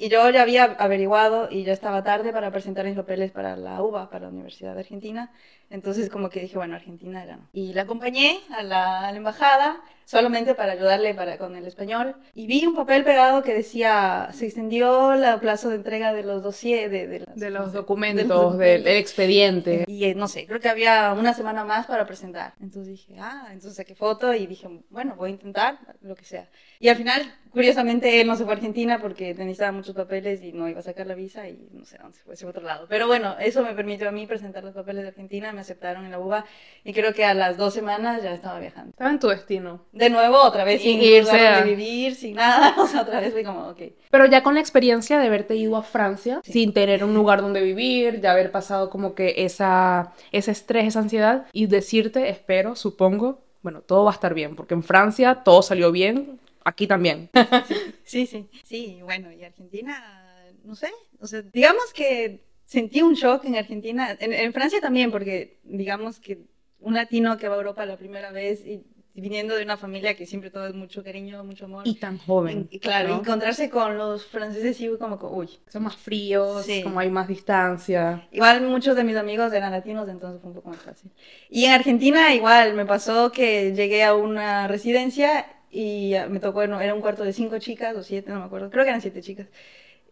Y 0.00 0.10
yo 0.10 0.30
ya 0.30 0.42
había 0.42 0.62
averiguado 0.78 1.48
y 1.50 1.64
ya 1.64 1.72
estaba 1.72 2.04
tarde 2.04 2.32
para 2.32 2.52
presentar 2.52 2.86
mis 2.86 2.94
papeles 2.94 3.32
para 3.32 3.56
la 3.56 3.82
UBA, 3.82 4.10
para 4.10 4.26
la 4.26 4.30
Universidad 4.30 4.74
de 4.74 4.80
Argentina. 4.80 5.32
Entonces 5.70 6.08
como 6.08 6.30
que 6.30 6.40
dije, 6.40 6.56
bueno, 6.56 6.76
Argentina 6.76 7.20
era. 7.24 7.40
Y 7.52 7.72
la 7.72 7.82
acompañé 7.82 8.38
a 8.56 8.62
la, 8.62 9.08
a 9.08 9.10
la 9.10 9.18
embajada 9.18 9.82
solamente 10.08 10.54
para 10.54 10.72
ayudarle 10.72 11.14
para, 11.14 11.36
con 11.36 11.54
el 11.54 11.66
español. 11.66 12.16
Y 12.32 12.46
vi 12.46 12.64
un 12.64 12.74
papel 12.74 13.04
pegado 13.04 13.42
que 13.42 13.52
decía, 13.52 14.30
se 14.32 14.46
extendió 14.46 15.14
la 15.16 15.38
plazo 15.38 15.68
de 15.68 15.76
entrega 15.76 16.14
de 16.14 16.22
los 16.22 16.42
dossiers, 16.42 16.90
de, 16.90 17.06
de, 17.06 17.24
de 17.34 17.50
los 17.50 17.74
documentos, 17.74 18.56
del 18.56 18.84
de 18.84 18.98
expediente. 18.98 19.84
Y 19.86 20.04
eh, 20.04 20.14
no 20.14 20.26
sé, 20.26 20.46
creo 20.46 20.60
que 20.60 20.70
había 20.70 21.12
una 21.12 21.34
semana 21.34 21.64
más 21.64 21.86
para 21.86 22.06
presentar. 22.06 22.54
Entonces 22.60 22.92
dije, 22.92 23.16
ah, 23.20 23.48
entonces 23.48 23.74
saqué 23.74 23.94
foto 23.94 24.32
y 24.32 24.46
dije, 24.46 24.66
bueno, 24.88 25.14
voy 25.16 25.30
a 25.30 25.32
intentar 25.32 25.78
lo 26.00 26.14
que 26.14 26.24
sea. 26.24 26.48
Y 26.80 26.88
al 26.88 26.96
final, 26.96 27.20
curiosamente, 27.50 28.20
él 28.20 28.26
no 28.26 28.36
se 28.36 28.44
fue 28.44 28.54
a 28.54 28.56
Argentina 28.56 28.98
porque 29.00 29.34
necesitaba 29.34 29.72
muchos 29.72 29.94
papeles 29.94 30.42
y 30.42 30.52
no 30.52 30.68
iba 30.68 30.80
a 30.80 30.82
sacar 30.82 31.06
la 31.06 31.14
visa 31.14 31.48
y 31.48 31.68
no 31.72 31.84
sé 31.84 31.98
dónde 31.98 32.16
se 32.16 32.24
fue, 32.24 32.36
se 32.36 32.44
fue 32.44 32.48
a 32.48 32.50
otro 32.50 32.62
lado. 32.62 32.86
Pero 32.88 33.06
bueno, 33.06 33.36
eso 33.38 33.62
me 33.62 33.74
permitió 33.74 34.08
a 34.08 34.12
mí 34.12 34.26
presentar 34.26 34.64
los 34.64 34.74
papeles 34.74 35.02
de 35.02 35.08
Argentina, 35.08 35.52
me 35.52 35.60
aceptaron 35.60 36.04
en 36.04 36.10
la 36.10 36.18
UBA 36.18 36.44
y 36.84 36.92
creo 36.92 37.12
que 37.14 37.24
a 37.24 37.34
las 37.34 37.56
dos 37.56 37.74
semanas 37.74 38.22
ya 38.22 38.32
estaba 38.32 38.58
viajando. 38.58 38.90
Estaba 38.90 39.10
en 39.10 39.18
tu 39.18 39.28
destino 39.28 39.86
de 39.92 40.10
nuevo, 40.10 40.40
otra 40.42 40.64
vez 40.64 40.82
sin 40.82 41.00
irse 41.00 41.46
a 41.46 41.62
vivir, 41.62 42.14
sin 42.14 42.36
nada, 42.36 42.74
o 42.78 42.86
sea, 42.86 43.02
otra 43.02 43.20
vez 43.20 43.32
fui 43.32 43.44
como, 43.44 43.68
ok. 43.68 43.82
Pero 44.10 44.26
ya 44.26 44.42
con 44.42 44.54
la 44.54 44.60
experiencia 44.60 45.18
de 45.18 45.26
haberte 45.26 45.56
ido 45.56 45.76
a 45.76 45.82
Francia, 45.82 46.40
sí. 46.44 46.52
sin 46.52 46.72
tener 46.72 47.04
un 47.04 47.14
lugar 47.14 47.40
donde 47.40 47.60
vivir, 47.60 48.20
ya 48.20 48.32
haber 48.32 48.50
pasado 48.50 48.90
como 48.90 49.14
que 49.14 49.34
esa, 49.38 50.12
ese 50.32 50.50
estrés, 50.50 50.86
esa 50.86 51.00
ansiedad, 51.00 51.46
y 51.52 51.66
decirte, 51.66 52.28
espero, 52.28 52.76
supongo, 52.76 53.42
bueno, 53.62 53.80
todo 53.82 54.04
va 54.04 54.10
a 54.10 54.14
estar 54.14 54.34
bien, 54.34 54.56
porque 54.56 54.74
en 54.74 54.82
Francia 54.82 55.42
todo 55.44 55.62
salió 55.62 55.92
bien, 55.92 56.38
aquí 56.68 56.86
también. 56.86 57.30
sí, 58.04 58.26
sí, 58.26 58.48
sí, 58.64 59.00
bueno, 59.02 59.32
y 59.32 59.44
Argentina, 59.44 60.44
no 60.64 60.74
sé, 60.74 60.90
o 61.20 61.26
sea, 61.26 61.42
digamos 61.42 61.92
que 61.92 62.44
sentí 62.64 63.02
un 63.02 63.14
shock 63.14 63.44
en 63.44 63.56
Argentina, 63.56 64.16
en, 64.20 64.32
en 64.32 64.52
Francia 64.52 64.80
también, 64.80 65.10
porque 65.10 65.58
digamos 65.64 66.20
que 66.20 66.46
un 66.80 66.94
latino 66.94 67.36
que 67.38 67.48
va 67.48 67.54
a 67.54 67.58
Europa 67.58 67.86
la 67.86 67.96
primera 67.96 68.30
vez 68.30 68.64
y 68.64 68.84
viniendo 69.20 69.56
de 69.56 69.64
una 69.64 69.76
familia 69.76 70.14
que 70.14 70.26
siempre 70.26 70.50
todo 70.50 70.66
es 70.66 70.74
mucho 70.74 71.02
cariño, 71.02 71.42
mucho 71.44 71.64
amor. 71.64 71.86
Y 71.86 71.94
tan 71.94 72.18
joven. 72.18 72.68
Y, 72.70 72.78
claro, 72.78 73.08
¿no? 73.08 73.20
encontrarse 73.20 73.68
con 73.70 73.98
los 73.98 74.24
franceses 74.26 74.80
y 74.80 74.88
como, 74.96 75.16
uy. 75.30 75.48
Son 75.68 75.82
más 75.82 75.96
fríos, 75.96 76.64
sí. 76.64 76.82
como 76.82 77.00
hay 77.00 77.10
más 77.10 77.28
distancia. 77.28 78.28
Igual 78.30 78.62
muchos 78.62 78.96
de 78.96 79.04
mis 79.04 79.16
amigos 79.16 79.52
eran 79.52 79.72
latinos, 79.72 80.08
entonces 80.08 80.40
fue 80.40 80.50
un 80.50 80.56
poco 80.56 80.70
más 80.70 80.78
fácil. 80.78 81.10
Y 81.50 81.64
en 81.64 81.72
Argentina 81.72 82.34
igual, 82.34 82.74
me 82.74 82.86
pasó 82.86 83.32
que 83.32 83.72
llegué 83.74 84.04
a 84.04 84.14
una 84.14 84.68
residencia 84.68 85.46
y 85.70 86.14
me 86.28 86.40
tocó, 86.40 86.62
era 86.62 86.94
un 86.94 87.00
cuarto 87.00 87.24
de 87.24 87.32
cinco 87.32 87.58
chicas 87.58 87.96
o 87.96 88.02
siete, 88.02 88.30
no 88.30 88.40
me 88.40 88.46
acuerdo, 88.46 88.70
creo 88.70 88.84
que 88.84 88.90
eran 88.90 89.00
siete 89.00 89.20
chicas 89.20 89.48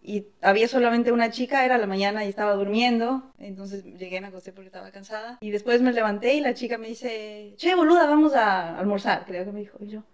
y 0.07 0.29
había 0.41 0.69
solamente 0.69 1.11
una 1.11 1.31
chica, 1.33 1.65
era 1.65 1.79
la 1.79 1.89
mañana 1.89 2.25
y 2.25 2.29
estaba 2.29 2.55
durmiendo, 2.55 3.25
entonces 3.39 3.85
llegué, 3.85 4.21
me 4.21 4.29
acosté 4.29 4.53
porque 4.53 4.69
estaba 4.69 4.93
cansada, 4.93 5.37
y 5.41 5.51
después 5.51 5.83
me 5.83 5.93
levanté 5.93 6.35
y 6.35 6.41
la 6.41 6.55
chica 6.55 6.79
me 6.79 6.87
dice, 6.87 7.55
che, 7.57 7.75
boluda, 7.75 8.07
vamos 8.07 8.33
a 8.35 8.79
almorzar, 8.79 9.25
creo 9.27 9.45
que 9.45 9.51
me 9.51 9.61
dijo, 9.61 9.79
y 9.81 9.89
yo, 9.89 10.05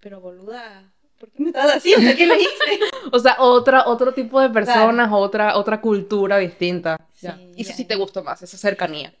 pero 0.00 0.22
boluda, 0.22 0.90
¿por 1.18 1.30
qué 1.30 1.42
me 1.42 1.50
estás 1.50 1.70
así? 1.70 1.92
O 1.94 2.00
sea, 2.00 2.16
¿qué 2.16 2.26
le 2.26 2.36
hice? 2.36 2.80
o 3.12 3.18
sea, 3.18 3.36
otra, 3.40 3.86
otro 3.86 4.14
tipo 4.14 4.40
de 4.40 4.48
personas, 4.48 5.08
claro. 5.08 5.22
otra, 5.22 5.56
otra 5.58 5.82
cultura 5.82 6.38
distinta. 6.38 6.96
Sí, 7.12 7.28
y 7.54 7.60
eso 7.60 7.74
sí 7.74 7.84
te 7.84 7.96
gustó 7.96 8.24
más, 8.24 8.40
esa 8.40 8.56
cercanía. 8.56 9.12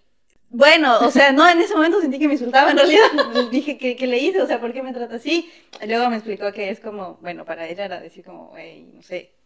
Bueno, 0.52 0.98
o 0.98 1.10
sea, 1.12 1.30
no, 1.30 1.48
en 1.48 1.60
ese 1.60 1.74
momento 1.74 2.00
sentí 2.00 2.18
que 2.18 2.26
me 2.26 2.34
insultaba, 2.34 2.72
en 2.72 2.76
realidad 2.76 3.06
dije, 3.52 3.78
¿qué, 3.78 3.94
¿qué, 3.94 4.06
le 4.08 4.18
hice? 4.18 4.42
O 4.42 4.46
sea, 4.48 4.60
¿por 4.60 4.72
qué 4.72 4.82
me 4.82 4.92
trata 4.92 5.14
así? 5.14 5.48
Y 5.80 5.86
luego 5.86 6.10
me 6.10 6.16
explicó 6.16 6.52
que 6.52 6.70
es 6.70 6.80
como, 6.80 7.18
bueno, 7.22 7.44
para 7.44 7.68
ella 7.68 7.84
era 7.84 8.00
decir 8.00 8.24
como, 8.24 8.52
hey, 8.56 8.90
no 8.92 9.00
sé, 9.00 9.36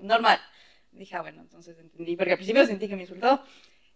normal. 0.00 0.40
Dije, 0.90 1.14
ah, 1.14 1.22
bueno, 1.22 1.42
entonces 1.42 1.78
entendí, 1.78 2.16
porque 2.16 2.32
al 2.32 2.38
principio 2.38 2.66
sentí 2.66 2.88
que 2.88 2.96
me 2.96 3.02
insultó. 3.02 3.40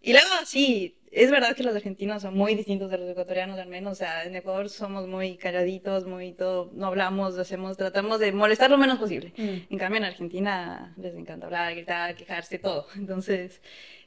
Y 0.00 0.12
luego, 0.12 0.28
sí, 0.44 0.98
es 1.12 1.30
verdad 1.30 1.54
que 1.54 1.62
los 1.62 1.74
argentinos 1.76 2.22
son 2.22 2.34
muy 2.34 2.54
distintos 2.54 2.90
de 2.90 2.98
los 2.98 3.08
ecuatorianos, 3.08 3.58
al 3.58 3.68
menos. 3.68 3.92
O 3.92 3.94
sea, 3.94 4.24
en 4.24 4.34
Ecuador 4.34 4.68
somos 4.68 5.06
muy 5.06 5.36
calladitos, 5.36 6.06
muy 6.06 6.32
todo, 6.32 6.70
no 6.74 6.86
hablamos, 6.86 7.38
hacemos, 7.38 7.76
tratamos 7.76 8.18
de 8.18 8.32
molestar 8.32 8.70
lo 8.70 8.78
menos 8.78 8.98
posible. 8.98 9.32
Mm. 9.36 9.72
En 9.72 9.78
cambio, 9.78 9.98
en 9.98 10.04
Argentina 10.04 10.94
les 10.96 11.14
encanta 11.14 11.46
hablar, 11.46 11.74
gritar, 11.74 12.16
quejarse, 12.16 12.58
todo. 12.58 12.86
Entonces, 12.96 13.62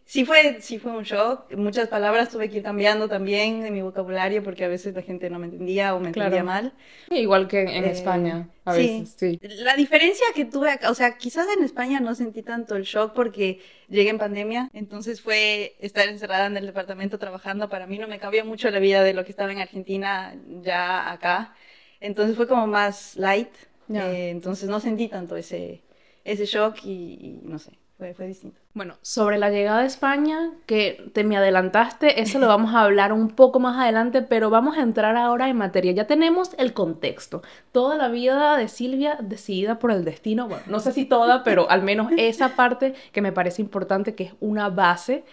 sí 0.05 0.25
fue, 0.25 0.61
sí 0.61 0.79
fue 0.79 0.91
un 0.93 1.03
shock. 1.03 1.51
Muchas 1.55 1.87
palabras 1.89 2.29
tuve 2.29 2.49
que 2.49 2.57
ir 2.57 2.63
cambiando 2.63 3.07
también 3.09 3.61
de 3.61 3.71
mi 3.71 3.81
vocabulario 3.81 4.43
porque 4.43 4.65
a 4.65 4.67
veces 4.67 4.93
la 4.95 5.01
gente 5.01 5.29
no 5.29 5.39
me 5.39 5.47
entendía 5.47 5.95
o 5.95 5.99
me 5.99 6.09
entendía 6.09 6.43
mal. 6.43 6.73
Igual 7.09 7.47
que 7.47 7.61
en, 7.61 7.85
Eh, 7.85 7.87
España, 7.87 8.49
a 8.63 8.73
sí. 8.73 8.73
veces, 8.73 9.15
sí. 9.17 9.41
La 9.41 9.75
diferencia 9.75 10.25
que 10.33 10.45
tuve 10.45 10.71
acá, 10.71 10.89
o 10.89 10.95
sea, 10.95 11.17
quizás 11.17 11.47
en 11.55 11.63
España 11.63 11.99
no 11.99 12.15
sentí 12.15 12.41
tanto 12.41 12.75
el 12.75 12.83
shock 12.83 13.13
porque 13.13 13.59
llegué 13.89 14.09
en 14.09 14.17
pandemia, 14.17 14.69
entonces 14.73 15.21
fue 15.21 15.75
estar 15.79 16.07
encerrada 16.07 16.47
en 16.47 16.57
el 16.57 16.65
departamento 16.65 17.19
trabajando, 17.19 17.69
para 17.69 17.85
mí 17.85 17.99
no 17.99 18.07
me 18.07 18.19
cambió 18.19 18.45
mucho 18.45 18.71
la 18.71 18.79
vida 18.79 19.03
de 19.03 19.13
lo 19.13 19.23
que 19.25 19.31
estaba 19.31 19.51
en 19.51 19.59
Argentina 19.59 20.35
ya 20.63 21.11
acá, 21.11 21.53
entonces 21.99 22.35
fue 22.35 22.47
como 22.47 22.65
más 22.67 23.15
light, 23.17 23.53
Ya. 23.87 24.01
eh, 24.01 24.29
entonces 24.31 24.69
no 24.69 24.79
sentí 24.79 25.09
tanto 25.09 25.35
ese, 25.37 25.83
ese 26.23 26.45
shock 26.45 26.77
y, 26.85 27.41
y 27.43 27.47
no 27.47 27.59
sé, 27.59 27.77
fue, 27.97 28.13
fue 28.13 28.27
distinto. 28.27 28.59
Bueno, 28.73 28.95
sobre 29.01 29.37
la 29.37 29.49
llegada 29.49 29.79
a 29.79 29.85
España, 29.85 30.51
que 30.65 31.09
te 31.13 31.23
me 31.23 31.37
adelantaste, 31.37 32.21
eso 32.21 32.39
lo 32.39 32.47
vamos 32.49 32.73
a 32.73 32.81
hablar 32.81 33.13
un 33.13 33.29
poco 33.29 33.59
más 33.59 33.77
adelante, 33.77 34.21
pero 34.21 34.49
vamos 34.49 34.77
a 34.77 34.81
entrar 34.81 35.15
ahora 35.15 35.47
en 35.47 35.57
materia. 35.57 35.93
Ya 35.93 36.07
tenemos 36.07 36.51
el 36.57 36.73
contexto. 36.73 37.41
Toda 37.71 37.95
la 37.95 38.09
vida 38.09 38.57
de 38.57 38.67
Silvia 38.67 39.17
decidida 39.21 39.79
por 39.79 39.91
el 39.91 40.03
destino, 40.03 40.47
bueno, 40.47 40.63
no 40.67 40.79
sé 40.79 40.91
si 40.91 41.05
toda, 41.05 41.43
pero 41.43 41.69
al 41.69 41.83
menos 41.83 42.11
esa 42.17 42.55
parte 42.55 42.95
que 43.13 43.21
me 43.21 43.31
parece 43.31 43.61
importante, 43.61 44.13
que 44.13 44.25
es 44.25 44.33
una 44.41 44.69
base. 44.69 45.23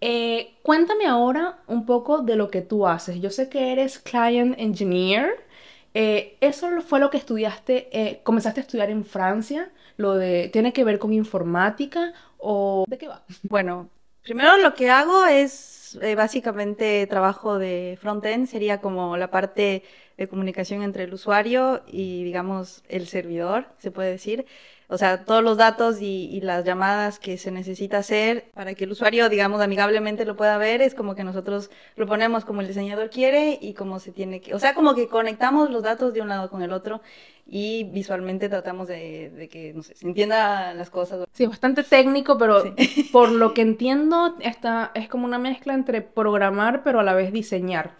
Eh, 0.00 0.54
cuéntame 0.62 1.06
ahora 1.06 1.58
un 1.66 1.84
poco 1.84 2.18
de 2.22 2.36
lo 2.36 2.50
que 2.50 2.62
tú 2.62 2.86
haces. 2.86 3.20
Yo 3.20 3.30
sé 3.30 3.48
que 3.48 3.72
eres 3.72 3.98
client 3.98 4.54
engineer. 4.58 5.47
Eh, 5.94 6.36
¿eso 6.40 6.68
fue 6.80 7.00
lo 7.00 7.10
que 7.10 7.16
estudiaste, 7.16 7.88
eh, 7.92 8.20
comenzaste 8.22 8.60
a 8.60 8.62
estudiar 8.62 8.90
en 8.90 9.04
Francia? 9.04 9.70
¿Lo 9.96 10.14
de, 10.14 10.48
tiene 10.52 10.72
que 10.72 10.84
ver 10.84 10.98
con 10.98 11.12
informática 11.12 12.12
o 12.38 12.84
de 12.88 12.98
qué 12.98 13.08
va? 13.08 13.24
Bueno, 13.42 13.88
primero 14.22 14.56
lo 14.58 14.74
que 14.74 14.90
hago 14.90 15.26
es 15.26 15.98
eh, 16.02 16.14
básicamente 16.14 17.06
trabajo 17.06 17.58
de 17.58 17.98
front-end, 18.00 18.46
sería 18.46 18.80
como 18.80 19.16
la 19.16 19.30
parte 19.30 19.82
de 20.16 20.28
comunicación 20.28 20.82
entre 20.82 21.04
el 21.04 21.14
usuario 21.14 21.82
y, 21.86 22.24
digamos, 22.24 22.82
el 22.88 23.06
servidor, 23.06 23.66
se 23.78 23.90
puede 23.90 24.10
decir. 24.10 24.46
O 24.90 24.96
sea, 24.98 25.24
todos 25.24 25.42
los 25.44 25.58
datos 25.58 26.00
y, 26.00 26.26
y 26.32 26.40
las 26.40 26.64
llamadas 26.64 27.18
que 27.18 27.36
se 27.38 27.50
necesita 27.50 27.98
hacer 27.98 28.50
para 28.54 28.74
que 28.74 28.84
el 28.84 28.92
usuario, 28.92 29.28
digamos, 29.28 29.60
amigablemente 29.60 30.24
lo 30.24 30.36
pueda 30.36 30.56
ver, 30.58 30.80
es 30.80 30.94
como 30.94 31.14
que 31.14 31.24
nosotros 31.24 31.70
lo 31.96 32.06
ponemos 32.06 32.44
como 32.46 32.62
el 32.62 32.68
diseñador 32.68 33.10
quiere 33.10 33.58
y 33.60 33.74
como 33.74 34.00
se 34.00 34.12
tiene 34.12 34.40
que, 34.40 34.54
o 34.54 34.58
sea, 34.58 34.74
como 34.74 34.94
que 34.94 35.08
conectamos 35.08 35.70
los 35.70 35.82
datos 35.82 36.14
de 36.14 36.22
un 36.22 36.28
lado 36.28 36.48
con 36.50 36.62
el 36.62 36.72
otro 36.72 37.02
y 37.46 37.84
visualmente 37.84 38.48
tratamos 38.48 38.88
de, 38.88 39.30
de 39.30 39.48
que, 39.48 39.72
no 39.74 39.82
sé, 39.82 39.94
se 39.94 40.06
entienda 40.06 40.74
las 40.74 40.90
cosas. 40.90 41.26
Sí, 41.32 41.46
bastante 41.46 41.82
técnico, 41.82 42.36
pero 42.38 42.62
Sí. 42.62 42.74
por 43.10 43.30
lo 43.30 43.54
que 43.54 43.62
entiendo, 43.62 44.36
esta, 44.40 44.90
es 44.94 45.08
como 45.08 45.24
una 45.24 45.38
mezcla 45.38 45.74
entre 45.74 46.02
programar, 46.02 46.82
pero 46.82 47.00
a 47.00 47.02
la 47.02 47.14
vez 47.14 47.32
diseñar. 47.32 47.96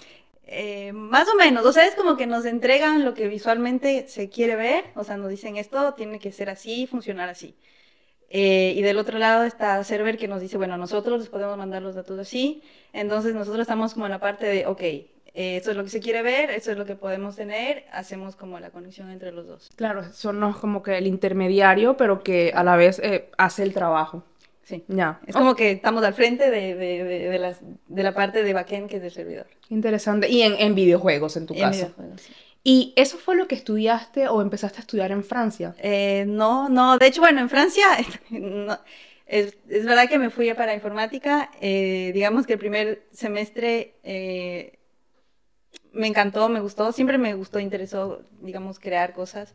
Eh, 0.50 0.92
más 0.94 1.28
o 1.28 1.36
menos, 1.36 1.66
o 1.66 1.72
sea, 1.72 1.86
es 1.86 1.94
como 1.94 2.16
que 2.16 2.26
nos 2.26 2.46
entregan 2.46 3.04
lo 3.04 3.12
que 3.12 3.28
visualmente 3.28 4.08
se 4.08 4.30
quiere 4.30 4.56
ver, 4.56 4.84
o 4.94 5.04
sea, 5.04 5.18
nos 5.18 5.28
dicen 5.28 5.58
esto 5.58 5.92
tiene 5.92 6.18
que 6.18 6.32
ser 6.32 6.48
así, 6.48 6.86
funcionar 6.86 7.28
así. 7.28 7.54
Eh, 8.30 8.72
y 8.74 8.80
del 8.80 8.96
otro 8.96 9.18
lado 9.18 9.44
está 9.44 9.84
Server 9.84 10.16
que 10.16 10.26
nos 10.26 10.40
dice, 10.40 10.56
bueno, 10.56 10.78
nosotros 10.78 11.20
les 11.20 11.28
podemos 11.28 11.58
mandar 11.58 11.82
los 11.82 11.94
datos 11.94 12.18
así, 12.18 12.62
entonces 12.94 13.34
nosotros 13.34 13.60
estamos 13.60 13.92
como 13.92 14.06
en 14.06 14.12
la 14.12 14.20
parte 14.20 14.46
de, 14.46 14.66
ok, 14.66 14.80
eh, 14.80 15.06
esto 15.34 15.70
es 15.70 15.76
lo 15.76 15.84
que 15.84 15.90
se 15.90 16.00
quiere 16.00 16.22
ver, 16.22 16.50
esto 16.50 16.72
es 16.72 16.78
lo 16.78 16.86
que 16.86 16.94
podemos 16.94 17.36
tener, 17.36 17.84
hacemos 17.92 18.34
como 18.34 18.58
la 18.58 18.70
conexión 18.70 19.10
entre 19.10 19.32
los 19.32 19.46
dos. 19.46 19.70
Claro, 19.76 20.02
son 20.14 20.52
como 20.54 20.82
que 20.82 20.96
el 20.96 21.06
intermediario, 21.06 21.98
pero 21.98 22.22
que 22.22 22.52
a 22.54 22.64
la 22.64 22.76
vez 22.76 22.98
eh, 23.00 23.28
hace 23.36 23.64
el 23.64 23.74
trabajo. 23.74 24.24
Sí. 24.68 24.84
Ya. 24.88 25.18
Es 25.26 25.34
como 25.34 25.56
que 25.56 25.70
estamos 25.70 26.04
al 26.04 26.12
frente 26.12 26.50
de, 26.50 26.74
de, 26.74 27.04
de, 27.04 27.28
de 27.30 27.38
las, 27.38 27.60
la 27.88 28.12
parte 28.12 28.42
de 28.42 28.52
backend 28.52 28.88
que 28.90 28.96
es 28.96 29.02
del 29.02 29.10
servidor. 29.10 29.46
Interesante. 29.70 30.28
Y 30.28 30.42
en, 30.42 30.54
en 30.58 30.74
videojuegos, 30.74 31.36
en 31.38 31.46
tu 31.46 31.54
En 31.54 31.60
caso. 31.60 31.86
videojuegos, 31.86 32.20
sí. 32.20 32.32
¿Y 32.64 32.92
eso 32.96 33.16
fue 33.16 33.34
lo 33.34 33.48
que 33.48 33.54
estudiaste 33.54 34.28
o 34.28 34.42
empezaste 34.42 34.78
a 34.78 34.80
estudiar 34.80 35.10
en 35.10 35.24
Francia? 35.24 35.74
Eh, 35.78 36.24
no, 36.28 36.68
no, 36.68 36.98
de 36.98 37.06
hecho, 37.06 37.22
bueno, 37.22 37.40
en 37.40 37.48
Francia, 37.48 37.86
no, 38.30 38.78
es, 39.26 39.56
es 39.68 39.86
verdad 39.86 40.08
que 40.08 40.18
me 40.18 40.28
fui 40.28 40.52
para 40.52 40.74
informática, 40.74 41.50
eh, 41.62 42.10
digamos 42.12 42.46
que 42.46 42.54
el 42.54 42.58
primer 42.58 43.04
semestre 43.12 43.94
eh, 44.02 44.78
me 45.92 46.06
encantó, 46.06 46.48
me 46.48 46.60
gustó, 46.60 46.92
siempre 46.92 47.18
me 47.18 47.34
gustó, 47.34 47.58
interesó, 47.60 48.22
digamos, 48.42 48.78
crear 48.78 49.12
cosas, 49.14 49.54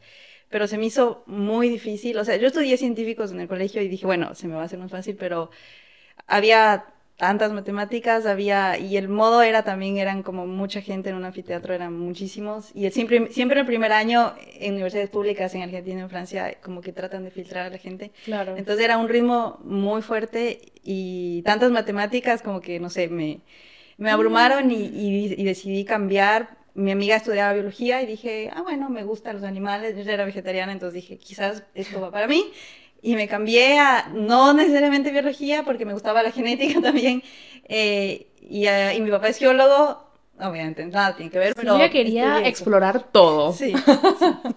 pero 0.53 0.67
se 0.67 0.77
me 0.79 0.85
hizo 0.87 1.23
muy 1.27 1.69
difícil, 1.69 2.17
o 2.19 2.25
sea, 2.25 2.37
yo 2.37 2.47
estudié 2.47 2.77
científicos 2.77 3.33
en 3.33 3.41
el 3.41 3.49
colegio 3.49 3.81
y 3.83 3.89
dije, 3.89 4.05
bueno, 4.07 4.35
se 4.35 4.47
me 4.47 4.55
va 4.55 4.63
a 4.63 4.65
hacer 4.65 4.79
más 4.79 4.91
fácil, 4.91 5.17
pero 5.17 5.51
había 6.27 6.85
tantas 7.17 7.53
matemáticas, 7.53 8.25
había, 8.25 8.77
y 8.77 8.97
el 8.97 9.07
modo 9.07 9.41
era 9.43 9.63
también, 9.63 9.97
eran 9.97 10.23
como 10.23 10.47
mucha 10.47 10.81
gente 10.81 11.09
en 11.09 11.15
un 11.15 11.25
anfiteatro, 11.25 11.73
eran 11.73 11.93
muchísimos, 11.97 12.71
y 12.75 12.85
el, 12.87 12.91
siempre, 12.91 13.27
siempre 13.31 13.59
el 13.61 13.65
primer 13.65 13.93
año 13.93 14.33
en 14.59 14.73
universidades 14.73 15.09
públicas 15.09 15.53
en 15.55 15.61
Argentina, 15.63 16.01
en 16.01 16.09
Francia, 16.09 16.57
como 16.63 16.81
que 16.81 16.93
tratan 16.93 17.23
de 17.23 17.31
filtrar 17.31 17.67
a 17.67 17.69
la 17.69 17.77
gente. 17.77 18.11
Claro. 18.23 18.55
Entonces 18.57 18.83
era 18.85 18.97
un 18.97 19.09
ritmo 19.09 19.59
muy 19.63 20.01
fuerte 20.01 20.59
y 20.83 21.43
tantas 21.43 21.71
matemáticas 21.71 22.41
como 22.41 22.61
que, 22.61 22.79
no 22.79 22.89
sé, 22.89 23.09
me, 23.09 23.41
me 23.97 24.09
abrumaron 24.11 24.71
y, 24.71 24.75
y- 24.85 25.33
y 25.37 25.43
decidí 25.43 25.85
cambiar. 25.85 26.57
Mi 26.75 26.91
amiga 26.91 27.15
estudiaba 27.15 27.53
biología 27.53 28.01
y 28.01 28.05
dije, 28.05 28.49
ah, 28.53 28.61
bueno, 28.61 28.89
me 28.89 29.03
gustan 29.03 29.35
los 29.35 29.43
animales, 29.43 29.95
yo 29.95 30.01
ya 30.03 30.13
era 30.13 30.25
vegetariana, 30.25 30.71
entonces 30.71 30.95
dije, 31.01 31.17
quizás 31.17 31.63
esto 31.75 32.01
va 32.01 32.11
para 32.11 32.27
mí. 32.27 32.51
Y 33.01 33.15
me 33.15 33.27
cambié 33.27 33.79
a, 33.79 34.09
no 34.13 34.53
necesariamente 34.53 35.11
biología, 35.11 35.63
porque 35.63 35.85
me 35.85 35.93
gustaba 35.93 36.23
la 36.23 36.31
genética 36.31 36.81
también. 36.81 37.21
eh, 37.65 38.27
y, 38.41 38.67
eh, 38.67 38.95
y 38.95 39.01
mi 39.01 39.09
papá 39.11 39.29
es 39.29 39.37
geólogo, 39.37 40.03
obviamente 40.39 40.85
nada 40.85 41.15
tiene 41.15 41.31
que 41.31 41.39
ver, 41.39 41.55
pero... 41.55 41.73
Silvia 41.73 41.89
quería 41.89 42.47
explorar 42.47 43.03
todo. 43.11 43.53
Sí, 43.53 43.73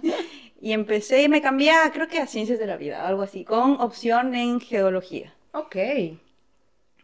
sí. 0.03 0.13
Y 0.61 0.73
empecé 0.73 1.23
y 1.23 1.29
me 1.29 1.43
cambié, 1.43 1.71
a, 1.71 1.93
creo 1.93 2.09
que 2.09 2.19
a 2.19 2.27
ciencias 2.27 2.59
de 2.59 2.67
la 2.67 2.77
vida, 2.77 3.07
algo 3.07 3.23
así, 3.23 3.45
con 3.45 3.81
opción 3.81 4.35
en 4.35 4.59
geología. 4.59 5.35
Ok. 5.53 5.77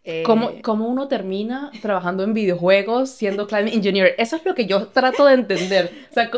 Eh, 0.05 0.23
¿Cómo, 0.27 0.51
cómo 0.63 0.89
uno 0.89 1.09
termina 1.09 1.71
trabajando 1.81 2.25
en 2.25 2.35
videojuegos 2.35 3.11
siendo 3.11 3.47
climate 3.47 3.75
engineer? 3.75 4.15
Eso 4.19 4.37
es 4.37 4.45
lo 4.45 4.55
que 4.55 4.67
yo 4.67 4.89
trato 4.89 5.27
de 5.27 5.35
entender. 5.35 5.93
O 6.11 6.15
sea, 6.15 6.31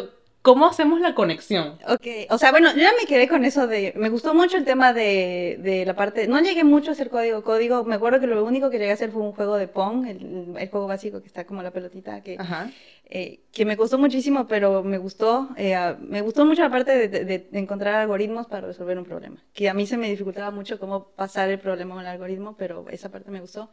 ¿cómo 0.43 0.67
hacemos 0.67 1.01
la 1.01 1.15
conexión? 1.15 1.79
Ok, 1.89 2.07
o 2.29 2.37
sea, 2.37 2.51
bueno, 2.51 2.71
yo 2.73 2.83
ya 2.83 2.93
me 3.01 3.07
quedé 3.07 3.27
con 3.27 3.47
eso 3.47 3.67
de, 3.67 3.95
me 3.97 4.11
gustó 4.11 4.35
mucho 4.35 4.59
el 4.59 4.67
tema 4.67 4.93
de, 4.93 5.59
de 5.61 5.87
la 5.87 5.97
parte, 5.97 6.29
no 6.29 6.41
llegué 6.41 6.65
mucho 6.65 6.91
a 6.91 6.93
hacer 6.93 7.09
código, 7.09 7.43
código, 7.43 7.85
me 7.85 7.95
acuerdo 7.95 8.21
que 8.21 8.27
lo 8.27 8.45
único 8.45 8.69
que 8.69 8.79
llegué 8.79 8.91
a 8.91 8.95
hacer 8.95 9.11
fue 9.11 9.23
un 9.23 9.33
juego 9.33 9.57
de 9.57 9.69
Pong, 9.69 10.07
el, 10.07 10.55
el 10.59 10.69
juego 10.69 10.87
básico 10.87 11.23
que 11.23 11.29
está 11.29 11.47
como 11.47 11.63
la 11.63 11.71
pelotita, 11.71 12.23
que, 12.23 12.37
Ajá. 12.39 12.71
Eh, 13.07 13.41
que 13.53 13.65
me 13.65 13.77
costó 13.77 13.99
muchísimo, 13.99 14.47
pero 14.49 14.83
me 14.83 14.99
gustó, 14.99 15.51
eh, 15.57 15.97
me 16.01 16.21
gustó 16.23 16.45
mucho 16.47 16.63
la 16.63 16.71
parte 16.71 16.93
de, 17.09 17.25
de- 17.25 17.39
de 17.51 17.59
encontrar 17.59 17.95
algoritmos 17.95 18.47
para 18.47 18.67
resolver 18.69 18.99
un 18.99 19.05
problema, 19.05 19.43
que 19.53 19.69
a 19.69 19.75
mí 19.75 19.87
se 19.87 19.97
me 19.99 20.09
dificultaba 20.11 20.51
mucho 20.51 20.79
cómo 20.79 21.09
pasar 21.11 21.51
el 21.51 21.59
problema 21.61 22.01
el 22.01 22.07
algoritmo, 22.09 22.57
pero 22.57 22.87
esa 22.91 23.11
parte 23.11 23.31
me 23.31 23.41
gustó. 23.41 23.71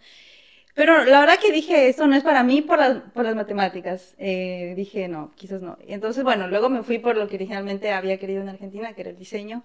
Pero 0.74 1.04
la 1.06 1.20
verdad 1.22 1.40
que 1.40 1.52
dije, 1.52 1.90
esto 1.90 2.08
no 2.08 2.16
es 2.16 2.24
para 2.24 2.44
mí 2.44 2.62
por 2.62 2.80
las, 2.80 3.02
por 3.14 3.26
las 3.26 3.36
matemáticas. 3.36 4.16
Eh, 4.18 4.74
dije, 4.78 5.08
no, 5.08 5.32
quizás 5.36 5.62
no. 5.62 5.78
Entonces, 5.88 6.24
bueno, 6.24 6.48
luego 6.48 6.70
me 6.70 6.84
fui 6.84 6.98
por 7.00 7.18
lo 7.18 7.28
que 7.28 7.36
originalmente 7.36 7.92
había 7.92 8.18
querido 8.20 8.42
en 8.42 8.50
Argentina, 8.50 8.94
que 8.94 9.02
era 9.02 9.10
el 9.12 9.18
diseño, 9.18 9.64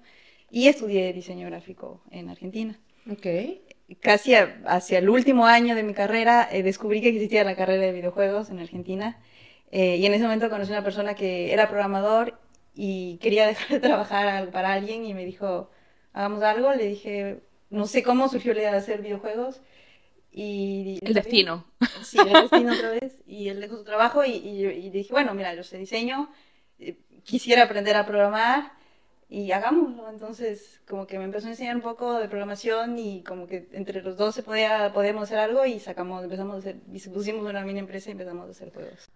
y 0.50 0.68
estudié 0.68 1.12
diseño 1.12 1.46
gráfico 1.46 2.02
en 2.10 2.28
Argentina. 2.28 2.78
Ok. 3.10 3.26
Casi 4.00 4.34
a- 4.34 4.60
hacia 4.66 4.98
el 4.98 5.08
último 5.08 5.46
año 5.46 5.74
de 5.76 5.84
mi 5.84 5.94
carrera 5.94 6.48
eh, 6.50 6.62
descubrí 6.64 7.00
que 7.00 7.08
existía 7.10 7.44
la 7.44 7.54
carrera 7.56 7.82
de 7.84 7.92
videojuegos 7.92 8.50
en 8.50 8.58
Argentina. 8.58 9.18
Eh, 9.78 9.98
y 9.98 10.06
en 10.06 10.14
ese 10.14 10.24
momento 10.24 10.48
conocí 10.48 10.72
a 10.72 10.76
una 10.76 10.84
persona 10.84 11.14
que 11.14 11.52
era 11.52 11.68
programador 11.68 12.38
y 12.74 13.18
quería 13.18 13.46
dejar 13.52 13.68
de 13.68 13.80
trabajar 13.80 14.50
para 14.50 14.72
alguien 14.72 15.04
y 15.04 15.12
me 15.12 15.26
dijo, 15.26 15.70
hagamos 16.14 16.42
algo. 16.42 16.72
Le 16.72 16.88
dije, 16.88 17.42
no 17.68 17.86
sé 17.86 18.02
cómo 18.02 18.30
surgió 18.30 18.54
la 18.54 18.60
idea 18.60 18.72
de 18.72 18.78
hacer 18.78 19.02
videojuegos. 19.02 19.60
Y, 20.32 20.98
El 21.02 21.12
destino. 21.12 21.66
Sí, 22.02 22.16
el 22.18 22.32
destino 22.32 22.72
otra 22.72 22.88
vez. 22.88 23.20
Y 23.26 23.50
él 23.50 23.60
dejó 23.60 23.76
su 23.76 23.84
trabajo 23.84 24.24
y, 24.24 24.30
y, 24.30 24.64
y 24.64 24.88
dije, 24.88 25.12
bueno, 25.12 25.34
mira, 25.34 25.54
yo 25.54 25.62
sé 25.62 25.76
diseño, 25.76 26.30
eh, 26.78 26.96
quisiera 27.24 27.64
aprender 27.64 27.96
a 27.96 28.06
programar 28.06 28.72
y 29.28 29.52
hagámoslo. 29.52 30.08
Entonces, 30.08 30.80
como 30.88 31.06
que 31.06 31.18
me 31.18 31.24
empezó 31.24 31.48
a 31.48 31.50
enseñar 31.50 31.76
un 31.76 31.82
poco 31.82 32.18
de 32.18 32.28
programación 32.28 32.98
y 32.98 33.22
como 33.24 33.46
que 33.46 33.68
entre 33.72 34.00
los 34.00 34.16
dos 34.16 34.34
se 34.34 34.42
podía, 34.42 34.90
podíamos 34.94 35.24
hacer 35.24 35.38
algo 35.38 35.66
y 35.66 35.80
sacamos, 35.80 36.24
empezamos 36.24 36.54
a 36.54 36.58
hacer, 36.60 36.76
y 36.90 36.98
pusimos 37.10 37.44
una 37.44 37.60
mini 37.62 37.80
empresa 37.80 38.08
y 38.08 38.12
empezamos 38.12 38.48
a 38.48 38.52
hacer 38.52 38.72
juegos. 38.72 39.10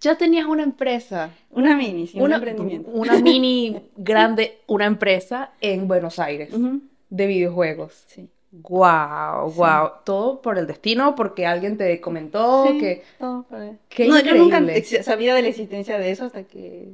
Ya 0.00 0.16
tenías 0.16 0.46
una 0.46 0.62
empresa, 0.62 1.30
Una 1.50 1.76
mini, 1.76 2.06
sí, 2.06 2.18
un 2.18 2.24
una, 2.24 2.36
emprendimiento. 2.36 2.90
una 2.90 3.18
mini 3.18 3.76
grande, 3.96 4.58
una 4.66 4.86
empresa 4.86 5.52
en 5.60 5.88
Buenos 5.88 6.18
Aires 6.18 6.50
de 7.08 7.26
videojuegos. 7.26 8.04
Sí. 8.08 8.28
Wow, 8.50 9.52
wow. 9.52 9.90
Todo 10.04 10.40
por 10.40 10.56
el 10.58 10.66
destino, 10.66 11.14
porque 11.14 11.46
alguien 11.46 11.76
te 11.76 12.00
comentó 12.00 12.66
Sí, 12.68 12.78
que. 12.78 13.02
todo 13.18 13.42
por 13.42 13.60
ahí. 13.60 13.78
Qué 13.88 14.08
no, 14.08 14.18
yo 14.20 14.34
nunca 14.34 14.62
sabía 15.02 15.34
de 15.34 15.42
la 15.42 15.48
existencia 15.48 15.98
de 15.98 16.10
eso 16.10 16.24
hasta 16.24 16.44
que... 16.44 16.92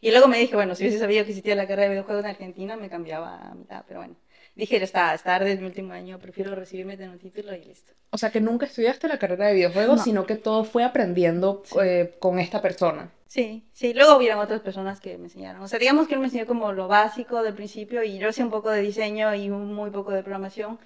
Y 0.00 0.10
luego 0.10 0.28
me 0.28 0.38
dije, 0.38 0.54
bueno, 0.54 0.74
si 0.74 0.84
hubiese 0.84 0.98
sabido 0.98 1.24
que 1.24 1.30
existía 1.30 1.54
la 1.56 1.66
carrera 1.66 1.88
de 1.88 1.94
videojuegos 1.94 2.24
en 2.24 2.30
Argentina, 2.30 2.76
me 2.76 2.88
cambiaba 2.88 3.50
a 3.50 3.54
mitad, 3.54 3.84
pero 3.86 4.00
bueno. 4.00 4.14
Dije, 4.56 4.82
está, 4.82 5.12
es 5.14 5.22
tarde, 5.24 5.52
es 5.52 5.60
mi 5.60 5.66
último 5.66 5.92
año, 5.92 6.18
prefiero 6.20 6.54
recibirme 6.54 6.96
de 6.96 7.08
un 7.08 7.18
título 7.18 7.54
y 7.54 7.64
listo. 7.64 7.92
O 8.10 8.18
sea, 8.18 8.30
que 8.30 8.40
nunca 8.40 8.66
estudiaste 8.66 9.08
la 9.08 9.18
carrera 9.18 9.48
de 9.48 9.54
videojuegos, 9.54 9.96
No. 9.98 10.04
sino 10.04 10.26
que 10.26 10.36
todo 10.36 10.62
fue 10.64 10.84
aprendiendo 10.84 11.62
Sí. 11.64 11.76
eh, 11.82 12.14
con 12.20 12.38
esta 12.38 12.62
persona. 12.62 13.10
Sí, 13.26 13.64
sí, 13.72 13.94
luego 13.94 14.16
hubieron 14.16 14.38
otras 14.38 14.60
personas 14.60 15.00
que 15.00 15.18
me 15.18 15.24
enseñaron. 15.24 15.60
O 15.62 15.66
sea, 15.66 15.80
digamos 15.80 16.06
que 16.06 16.14
él 16.14 16.20
me 16.20 16.26
enseñó 16.26 16.46
como 16.46 16.70
lo 16.72 16.86
básico 16.86 17.42
del 17.42 17.54
principio 17.54 18.04
y 18.04 18.18
yo 18.18 18.28
hacía 18.28 18.44
un 18.44 18.50
poco 18.52 18.70
de 18.70 18.80
diseño 18.80 19.34
y 19.34 19.50
un 19.50 19.74
muy 19.74 19.90
poco 19.90 20.12
de 20.12 20.22
programación. 20.22 20.78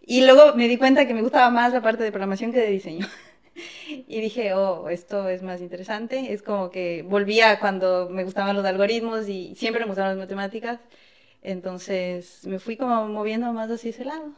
Y 0.00 0.24
luego 0.24 0.54
me 0.54 0.68
di 0.68 0.76
cuenta 0.76 1.06
que 1.08 1.14
me 1.14 1.22
gustaba 1.22 1.50
más 1.50 1.72
la 1.72 1.82
parte 1.82 2.04
de 2.04 2.12
programación 2.12 2.52
que 2.52 2.60
de 2.60 2.70
diseño. 2.70 3.06
Y 4.06 4.20
dije, 4.20 4.54
oh, 4.54 4.88
esto 4.88 5.28
es 5.28 5.42
más 5.42 5.60
interesante. 5.60 6.32
Es 6.32 6.42
como 6.42 6.70
que 6.70 7.02
volvía 7.02 7.58
cuando 7.58 8.08
me 8.08 8.22
gustaban 8.22 8.54
los 8.54 8.64
algoritmos 8.64 9.28
y 9.28 9.56
siempre 9.56 9.80
me 9.82 9.88
gustaban 9.88 10.10
las 10.16 10.18
matemáticas. 10.18 10.78
Entonces 11.42 12.46
me 12.46 12.58
fui 12.58 12.76
como 12.76 13.06
moviendo 13.08 13.52
más 13.52 13.70
hacia 13.70 13.90
ese 13.90 14.04
lado. 14.04 14.32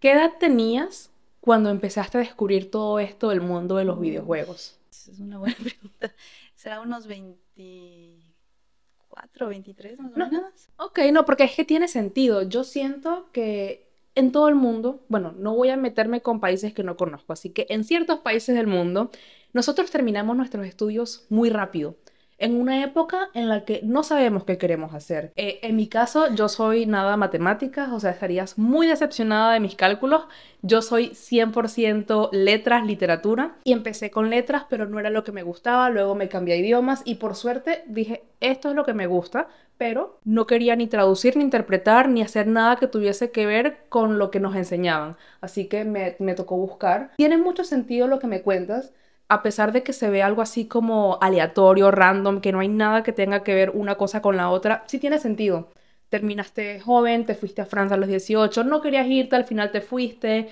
¿Qué 0.00 0.12
edad 0.12 0.32
tenías 0.38 1.10
cuando 1.40 1.70
empezaste 1.70 2.18
a 2.18 2.20
descubrir 2.20 2.70
todo 2.70 2.98
esto 2.98 3.28
del 3.30 3.40
mundo 3.40 3.76
de 3.76 3.84
los 3.84 4.00
videojuegos? 4.00 4.76
Es 4.90 5.18
una 5.20 5.38
buena 5.38 5.56
pregunta. 5.62 6.12
Será 6.54 6.80
unos 6.80 7.06
24, 7.06 9.48
23 9.48 9.98
más 9.98 10.12
o 10.12 10.16
No. 10.18 10.30
menos. 10.30 10.68
Ok, 10.78 10.98
no, 11.12 11.24
porque 11.24 11.44
es 11.44 11.54
que 11.54 11.64
tiene 11.64 11.88
sentido. 11.88 12.42
Yo 12.42 12.64
siento 12.64 13.28
que 13.32 13.88
en 14.14 14.32
todo 14.32 14.48
el 14.48 14.54
mundo, 14.54 15.04
bueno, 15.08 15.32
no 15.38 15.54
voy 15.54 15.70
a 15.70 15.76
meterme 15.76 16.20
con 16.20 16.40
países 16.40 16.74
que 16.74 16.82
no 16.82 16.96
conozco, 16.96 17.32
así 17.32 17.50
que 17.50 17.66
en 17.70 17.84
ciertos 17.84 18.18
países 18.20 18.54
del 18.56 18.66
mundo, 18.66 19.10
nosotros 19.52 19.90
terminamos 19.90 20.36
nuestros 20.36 20.66
estudios 20.66 21.26
muy 21.30 21.48
rápido, 21.50 21.94
en 22.40 22.58
una 22.58 22.82
época 22.82 23.28
en 23.34 23.48
la 23.48 23.64
que 23.64 23.80
no 23.84 24.02
sabemos 24.02 24.44
qué 24.44 24.58
queremos 24.58 24.94
hacer. 24.94 25.32
Eh, 25.36 25.60
en 25.62 25.76
mi 25.76 25.86
caso, 25.86 26.34
yo 26.34 26.48
soy 26.48 26.86
nada 26.86 27.16
matemáticas, 27.16 27.90
o 27.92 28.00
sea, 28.00 28.10
estarías 28.10 28.58
muy 28.58 28.86
decepcionada 28.86 29.52
de 29.52 29.60
mis 29.60 29.76
cálculos. 29.76 30.24
Yo 30.62 30.82
soy 30.82 31.10
100% 31.10 32.30
letras, 32.32 32.84
literatura, 32.84 33.56
y 33.62 33.72
empecé 33.72 34.10
con 34.10 34.30
letras, 34.30 34.64
pero 34.68 34.86
no 34.86 34.98
era 34.98 35.10
lo 35.10 35.22
que 35.22 35.32
me 35.32 35.42
gustaba, 35.42 35.90
luego 35.90 36.14
me 36.14 36.28
cambié 36.28 36.54
a 36.54 36.58
idiomas 36.58 37.02
y 37.04 37.16
por 37.16 37.34
suerte 37.34 37.84
dije, 37.86 38.24
esto 38.40 38.70
es 38.70 38.74
lo 38.74 38.84
que 38.84 38.94
me 38.94 39.06
gusta, 39.06 39.48
pero 39.76 40.18
no 40.24 40.46
quería 40.46 40.76
ni 40.76 40.86
traducir, 40.86 41.36
ni 41.36 41.44
interpretar, 41.44 42.08
ni 42.08 42.22
hacer 42.22 42.46
nada 42.46 42.76
que 42.76 42.86
tuviese 42.86 43.30
que 43.30 43.46
ver 43.46 43.78
con 43.88 44.18
lo 44.18 44.30
que 44.30 44.40
nos 44.40 44.54
enseñaban. 44.54 45.16
Así 45.40 45.68
que 45.68 45.84
me, 45.84 46.16
me 46.18 46.34
tocó 46.34 46.56
buscar. 46.56 47.12
Tiene 47.16 47.38
mucho 47.38 47.64
sentido 47.64 48.06
lo 48.06 48.18
que 48.18 48.26
me 48.26 48.42
cuentas, 48.42 48.92
a 49.30 49.42
pesar 49.42 49.70
de 49.70 49.84
que 49.84 49.92
se 49.92 50.10
ve 50.10 50.24
algo 50.24 50.42
así 50.42 50.66
como 50.66 51.16
aleatorio, 51.20 51.92
random, 51.92 52.40
que 52.40 52.50
no 52.50 52.58
hay 52.58 52.68
nada 52.68 53.04
que 53.04 53.12
tenga 53.12 53.44
que 53.44 53.54
ver 53.54 53.70
una 53.70 53.94
cosa 53.94 54.20
con 54.20 54.36
la 54.36 54.50
otra, 54.50 54.82
sí 54.88 54.98
tiene 54.98 55.20
sentido. 55.20 55.70
Terminaste 56.08 56.80
joven, 56.80 57.24
te 57.24 57.36
fuiste 57.36 57.62
a 57.62 57.66
Francia 57.66 57.94
a 57.94 57.98
los 57.98 58.08
18, 58.08 58.64
no 58.64 58.80
querías 58.80 59.06
irte, 59.06 59.36
al 59.36 59.44
final 59.44 59.70
te 59.70 59.80
fuiste, 59.80 60.48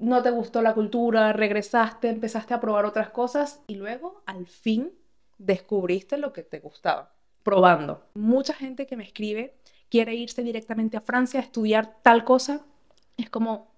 no 0.00 0.22
te 0.22 0.30
gustó 0.30 0.60
la 0.60 0.74
cultura, 0.74 1.32
regresaste, 1.32 2.08
empezaste 2.08 2.52
a 2.52 2.60
probar 2.60 2.84
otras 2.84 3.10
cosas 3.10 3.60
y 3.68 3.76
luego 3.76 4.22
al 4.26 4.48
fin 4.48 4.90
descubriste 5.38 6.18
lo 6.18 6.32
que 6.32 6.42
te 6.42 6.58
gustaba, 6.58 7.12
probando. 7.44 8.02
Mucha 8.14 8.54
gente 8.54 8.88
que 8.88 8.96
me 8.96 9.04
escribe 9.04 9.54
quiere 9.88 10.14
irse 10.14 10.42
directamente 10.42 10.96
a 10.96 11.00
Francia 11.00 11.38
a 11.38 11.44
estudiar 11.44 12.02
tal 12.02 12.24
cosa. 12.24 12.66
Es 13.16 13.30
como, 13.30 13.69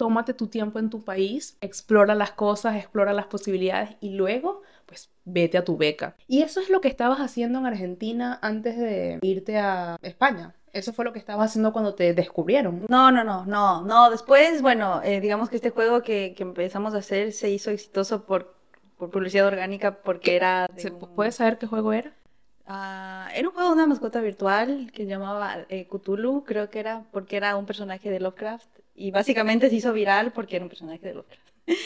tómate 0.00 0.32
tu 0.34 0.46
tiempo 0.56 0.78
en 0.78 0.90
tu 0.90 0.98
país, 1.10 1.56
explora 1.60 2.14
las 2.14 2.32
cosas, 2.32 2.76
explora 2.76 3.12
las 3.12 3.26
posibilidades 3.34 3.90
y 4.00 4.10
luego, 4.20 4.62
pues, 4.86 5.10
vete 5.24 5.56
a 5.58 5.64
tu 5.64 5.76
beca. 5.76 6.16
Y 6.26 6.42
eso 6.42 6.60
es 6.60 6.70
lo 6.70 6.80
que 6.80 6.88
estabas 6.88 7.18
haciendo 7.20 7.58
en 7.60 7.66
Argentina 7.66 8.38
antes 8.42 8.76
de 8.78 9.18
irte 9.22 9.58
a 9.58 9.96
España. 10.02 10.54
Eso 10.72 10.92
fue 10.92 11.04
lo 11.04 11.12
que 11.12 11.18
estabas 11.18 11.50
haciendo 11.50 11.72
cuando 11.72 11.94
te 11.94 12.14
descubrieron. 12.14 12.86
No, 12.88 13.10
no, 13.10 13.24
no, 13.24 13.44
no, 13.44 13.82
no. 13.82 14.10
Después, 14.10 14.62
bueno, 14.62 15.02
eh, 15.02 15.20
digamos 15.20 15.48
que 15.50 15.56
este 15.56 15.70
juego 15.70 16.02
que, 16.02 16.32
que 16.36 16.42
empezamos 16.44 16.94
a 16.94 16.98
hacer 16.98 17.32
se 17.32 17.50
hizo 17.50 17.70
exitoso 17.70 18.24
por, 18.24 18.54
por 18.96 19.10
publicidad 19.10 19.46
orgánica 19.48 20.00
porque 20.02 20.36
era... 20.36 20.68
de 20.74 20.82
¿Se 20.82 20.90
un- 20.90 21.00
puede 21.16 21.32
saber 21.32 21.58
qué 21.58 21.66
juego 21.66 21.92
era? 21.92 22.12
Ah, 22.66 23.28
era 23.34 23.48
un 23.48 23.54
juego 23.54 23.68
de 23.70 23.74
una 23.74 23.86
mascota 23.86 24.20
virtual 24.20 24.90
que 24.94 25.06
llamaba 25.06 25.66
eh, 25.68 25.88
Cthulhu, 25.88 26.44
creo 26.44 26.70
que 26.70 26.80
era, 26.80 27.04
porque 27.12 27.36
era 27.36 27.56
un 27.56 27.66
personaje 27.66 28.10
de 28.10 28.20
Lovecraft. 28.20 28.79
Y 29.00 29.10
básicamente 29.10 29.70
se 29.70 29.76
hizo 29.76 29.92
viral 29.94 30.32
porque 30.32 30.56
era 30.56 30.64
un 30.64 30.68
personaje 30.68 31.06
de 31.06 31.14
Lovecraft. 31.14 31.50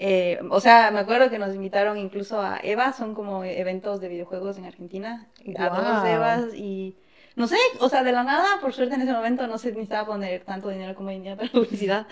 Eh, 0.00 0.38
o 0.50 0.60
sea, 0.60 0.92
me 0.92 1.00
acuerdo 1.00 1.28
que 1.28 1.40
nos 1.40 1.52
invitaron 1.56 1.98
incluso 1.98 2.40
a 2.40 2.60
EVA, 2.62 2.92
son 2.92 3.16
como 3.16 3.42
eventos 3.42 4.00
de 4.00 4.06
videojuegos 4.06 4.56
en 4.56 4.64
Argentina, 4.64 5.28
a 5.58 5.68
Guau. 5.68 5.82
dos 5.82 6.04
EVAs 6.08 6.54
y 6.54 6.96
no 7.34 7.48
sé, 7.48 7.56
o 7.80 7.88
sea, 7.88 8.04
de 8.04 8.12
la 8.12 8.22
nada, 8.22 8.60
por 8.60 8.72
suerte 8.72 8.94
en 8.94 9.02
ese 9.02 9.12
momento 9.12 9.48
no 9.48 9.58
se 9.58 9.70
necesitaba 9.70 10.06
poner 10.06 10.44
tanto 10.44 10.68
dinero 10.68 10.94
como 10.94 11.10
día 11.10 11.34
para 11.34 11.50
publicidad. 11.52 12.06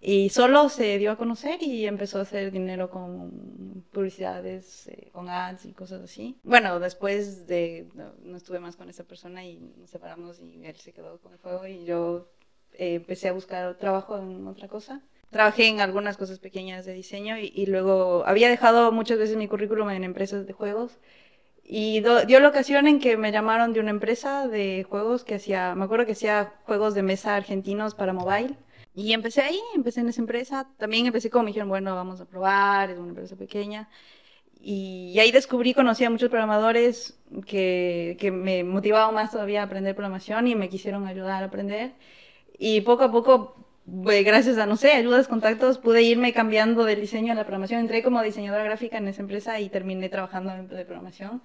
Y 0.00 0.30
solo 0.30 0.70
se 0.70 0.96
dio 0.96 1.10
a 1.10 1.18
conocer 1.18 1.62
y 1.62 1.86
empezó 1.86 2.18
a 2.18 2.22
hacer 2.22 2.50
dinero 2.50 2.88
con 2.88 3.84
publicidades, 3.92 4.86
eh, 4.88 5.10
con 5.12 5.28
ads 5.28 5.66
y 5.66 5.72
cosas 5.72 6.00
así. 6.02 6.38
Bueno, 6.44 6.80
después 6.80 7.46
de, 7.46 7.88
no, 7.92 8.14
no 8.22 8.38
estuve 8.38 8.58
más 8.58 8.76
con 8.76 8.88
esa 8.88 9.04
persona 9.04 9.44
y 9.44 9.58
nos 9.76 9.90
separamos 9.90 10.40
y 10.40 10.64
él 10.64 10.76
se 10.76 10.94
quedó 10.94 11.18
con 11.20 11.34
el 11.34 11.38
juego 11.40 11.66
y 11.66 11.84
yo 11.84 12.30
eh, 12.78 12.94
empecé 12.96 13.28
a 13.28 13.32
buscar 13.32 13.76
trabajo 13.78 14.18
en 14.18 14.46
otra 14.46 14.68
cosa. 14.68 15.02
Trabajé 15.30 15.68
en 15.68 15.80
algunas 15.80 16.16
cosas 16.16 16.38
pequeñas 16.40 16.86
de 16.86 16.94
diseño 16.94 17.38
y, 17.38 17.52
y 17.54 17.66
luego 17.66 18.24
había 18.26 18.48
dejado 18.48 18.92
muchas 18.92 19.18
veces 19.18 19.36
mi 19.36 19.48
currículum 19.48 19.90
en 19.90 20.04
empresas 20.04 20.46
de 20.46 20.52
juegos 20.54 20.98
y 21.64 22.00
do- 22.00 22.24
dio 22.24 22.40
la 22.40 22.48
ocasión 22.48 22.86
en 22.86 23.00
que 23.00 23.16
me 23.16 23.32
llamaron 23.32 23.72
de 23.72 23.80
una 23.80 23.90
empresa 23.90 24.48
de 24.48 24.84
juegos 24.88 25.24
que 25.24 25.34
hacía, 25.36 25.74
me 25.74 25.84
acuerdo 25.84 26.06
que 26.06 26.12
hacía 26.12 26.54
juegos 26.64 26.94
de 26.94 27.02
mesa 27.02 27.36
argentinos 27.36 27.94
para 27.94 28.12
mobile. 28.12 28.56
Y 28.94 29.12
empecé 29.12 29.42
ahí, 29.42 29.60
empecé 29.76 30.00
en 30.00 30.08
esa 30.08 30.20
empresa. 30.20 30.66
También 30.78 31.06
empecé 31.06 31.30
como 31.30 31.44
me 31.44 31.50
dijeron, 31.50 31.68
bueno, 31.68 31.94
vamos 31.94 32.20
a 32.20 32.26
probar, 32.26 32.90
es 32.90 32.98
una 32.98 33.10
empresa 33.10 33.36
pequeña. 33.36 33.88
Y, 34.60 35.12
y 35.14 35.20
ahí 35.20 35.30
descubrí, 35.32 35.74
conocí 35.74 36.04
a 36.04 36.10
muchos 36.10 36.30
programadores 36.30 37.18
que, 37.46 38.16
que 38.20 38.30
me 38.32 38.64
motivaban 38.64 39.14
más 39.14 39.30
todavía 39.32 39.62
a 39.62 39.64
aprender 39.66 39.94
programación 39.94 40.46
y 40.48 40.54
me 40.56 40.68
quisieron 40.68 41.06
ayudar 41.06 41.42
a 41.42 41.46
aprender. 41.46 41.92
Y 42.58 42.80
poco 42.80 43.04
a 43.04 43.12
poco, 43.12 43.54
pues, 44.02 44.24
gracias 44.24 44.58
a, 44.58 44.66
no 44.66 44.76
sé, 44.76 44.92
ayudas, 44.92 45.28
contactos, 45.28 45.78
pude 45.78 46.02
irme 46.02 46.32
cambiando 46.32 46.84
del 46.84 47.00
diseño 47.00 47.32
a 47.32 47.36
la 47.36 47.44
programación. 47.44 47.80
Entré 47.80 48.02
como 48.02 48.22
diseñadora 48.22 48.64
gráfica 48.64 48.98
en 48.98 49.08
esa 49.08 49.22
empresa 49.22 49.60
y 49.60 49.68
terminé 49.68 50.08
trabajando 50.08 50.52
de 50.74 50.84
programación. 50.84 51.42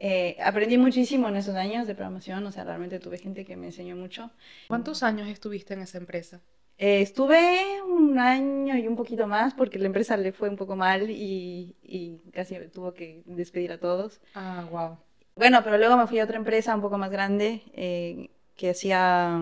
Eh, 0.00 0.36
aprendí 0.44 0.78
muchísimo 0.78 1.28
en 1.28 1.36
esos 1.36 1.56
años 1.56 1.86
de 1.86 1.94
programación, 1.94 2.46
o 2.46 2.52
sea, 2.52 2.62
realmente 2.64 3.00
tuve 3.00 3.18
gente 3.18 3.44
que 3.44 3.56
me 3.56 3.66
enseñó 3.66 3.96
mucho. 3.96 4.30
¿Cuántos 4.68 5.02
años 5.02 5.28
estuviste 5.28 5.74
en 5.74 5.80
esa 5.80 5.98
empresa? 5.98 6.40
Eh, 6.78 7.00
estuve 7.00 7.82
un 7.82 8.20
año 8.20 8.76
y 8.76 8.86
un 8.86 8.94
poquito 8.94 9.26
más 9.26 9.54
porque 9.54 9.80
la 9.80 9.86
empresa 9.86 10.16
le 10.16 10.30
fue 10.30 10.48
un 10.48 10.56
poco 10.56 10.76
mal 10.76 11.10
y, 11.10 11.74
y 11.82 12.18
casi 12.32 12.54
tuvo 12.72 12.94
que 12.94 13.22
despedir 13.26 13.72
a 13.72 13.78
todos. 13.78 14.20
Ah, 14.34 14.64
wow. 14.70 14.98
Bueno, 15.34 15.62
pero 15.64 15.78
luego 15.78 15.96
me 15.96 16.06
fui 16.06 16.20
a 16.20 16.24
otra 16.24 16.36
empresa 16.36 16.74
un 16.74 16.80
poco 16.80 16.96
más 16.96 17.10
grande 17.10 17.62
eh, 17.72 18.30
que 18.56 18.70
hacía, 18.70 19.40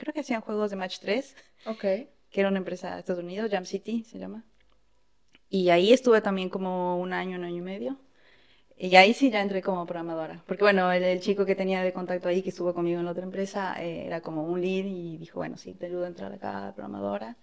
creo 0.00 0.12
que 0.14 0.20
hacían 0.20 0.40
juegos 0.40 0.70
de 0.70 0.76
Match 0.76 0.98
3, 1.00 1.36
Ok. 1.66 1.80
que 1.82 2.08
era 2.40 2.48
una 2.48 2.58
empresa 2.58 2.94
de 2.94 3.00
Estados 3.00 3.22
Unidos, 3.22 3.50
Jam 3.50 3.64
City 3.64 4.04
se 4.04 4.18
llama. 4.18 4.44
Y 5.48 5.70
ahí 5.70 5.92
estuve 5.92 6.20
también 6.20 6.48
como 6.48 6.98
un 7.00 7.12
año, 7.12 7.36
un 7.36 7.44
año 7.44 7.56
y 7.58 7.60
medio. 7.60 7.96
Y 8.78 8.96
ahí 8.96 9.12
sí 9.12 9.30
ya 9.30 9.42
entré 9.42 9.60
como 9.62 9.84
programadora. 9.84 10.42
Porque 10.46 10.64
bueno, 10.64 10.90
el, 10.90 11.02
el 11.02 11.20
chico 11.20 11.44
que 11.44 11.54
tenía 11.54 11.82
de 11.82 11.92
contacto 11.92 12.28
ahí, 12.28 12.40
que 12.42 12.48
estuvo 12.48 12.72
conmigo 12.72 12.98
en 12.98 13.04
la 13.04 13.10
otra 13.10 13.24
empresa, 13.24 13.74
eh, 13.82 14.06
era 14.06 14.22
como 14.22 14.44
un 14.44 14.60
lead 14.60 14.86
y 14.86 15.18
dijo, 15.18 15.38
bueno, 15.40 15.56
sí, 15.58 15.74
te 15.74 15.86
ayudo 15.86 16.04
a 16.04 16.08
entrar 16.08 16.32
acá, 16.32 16.72
programadora. 16.74 17.36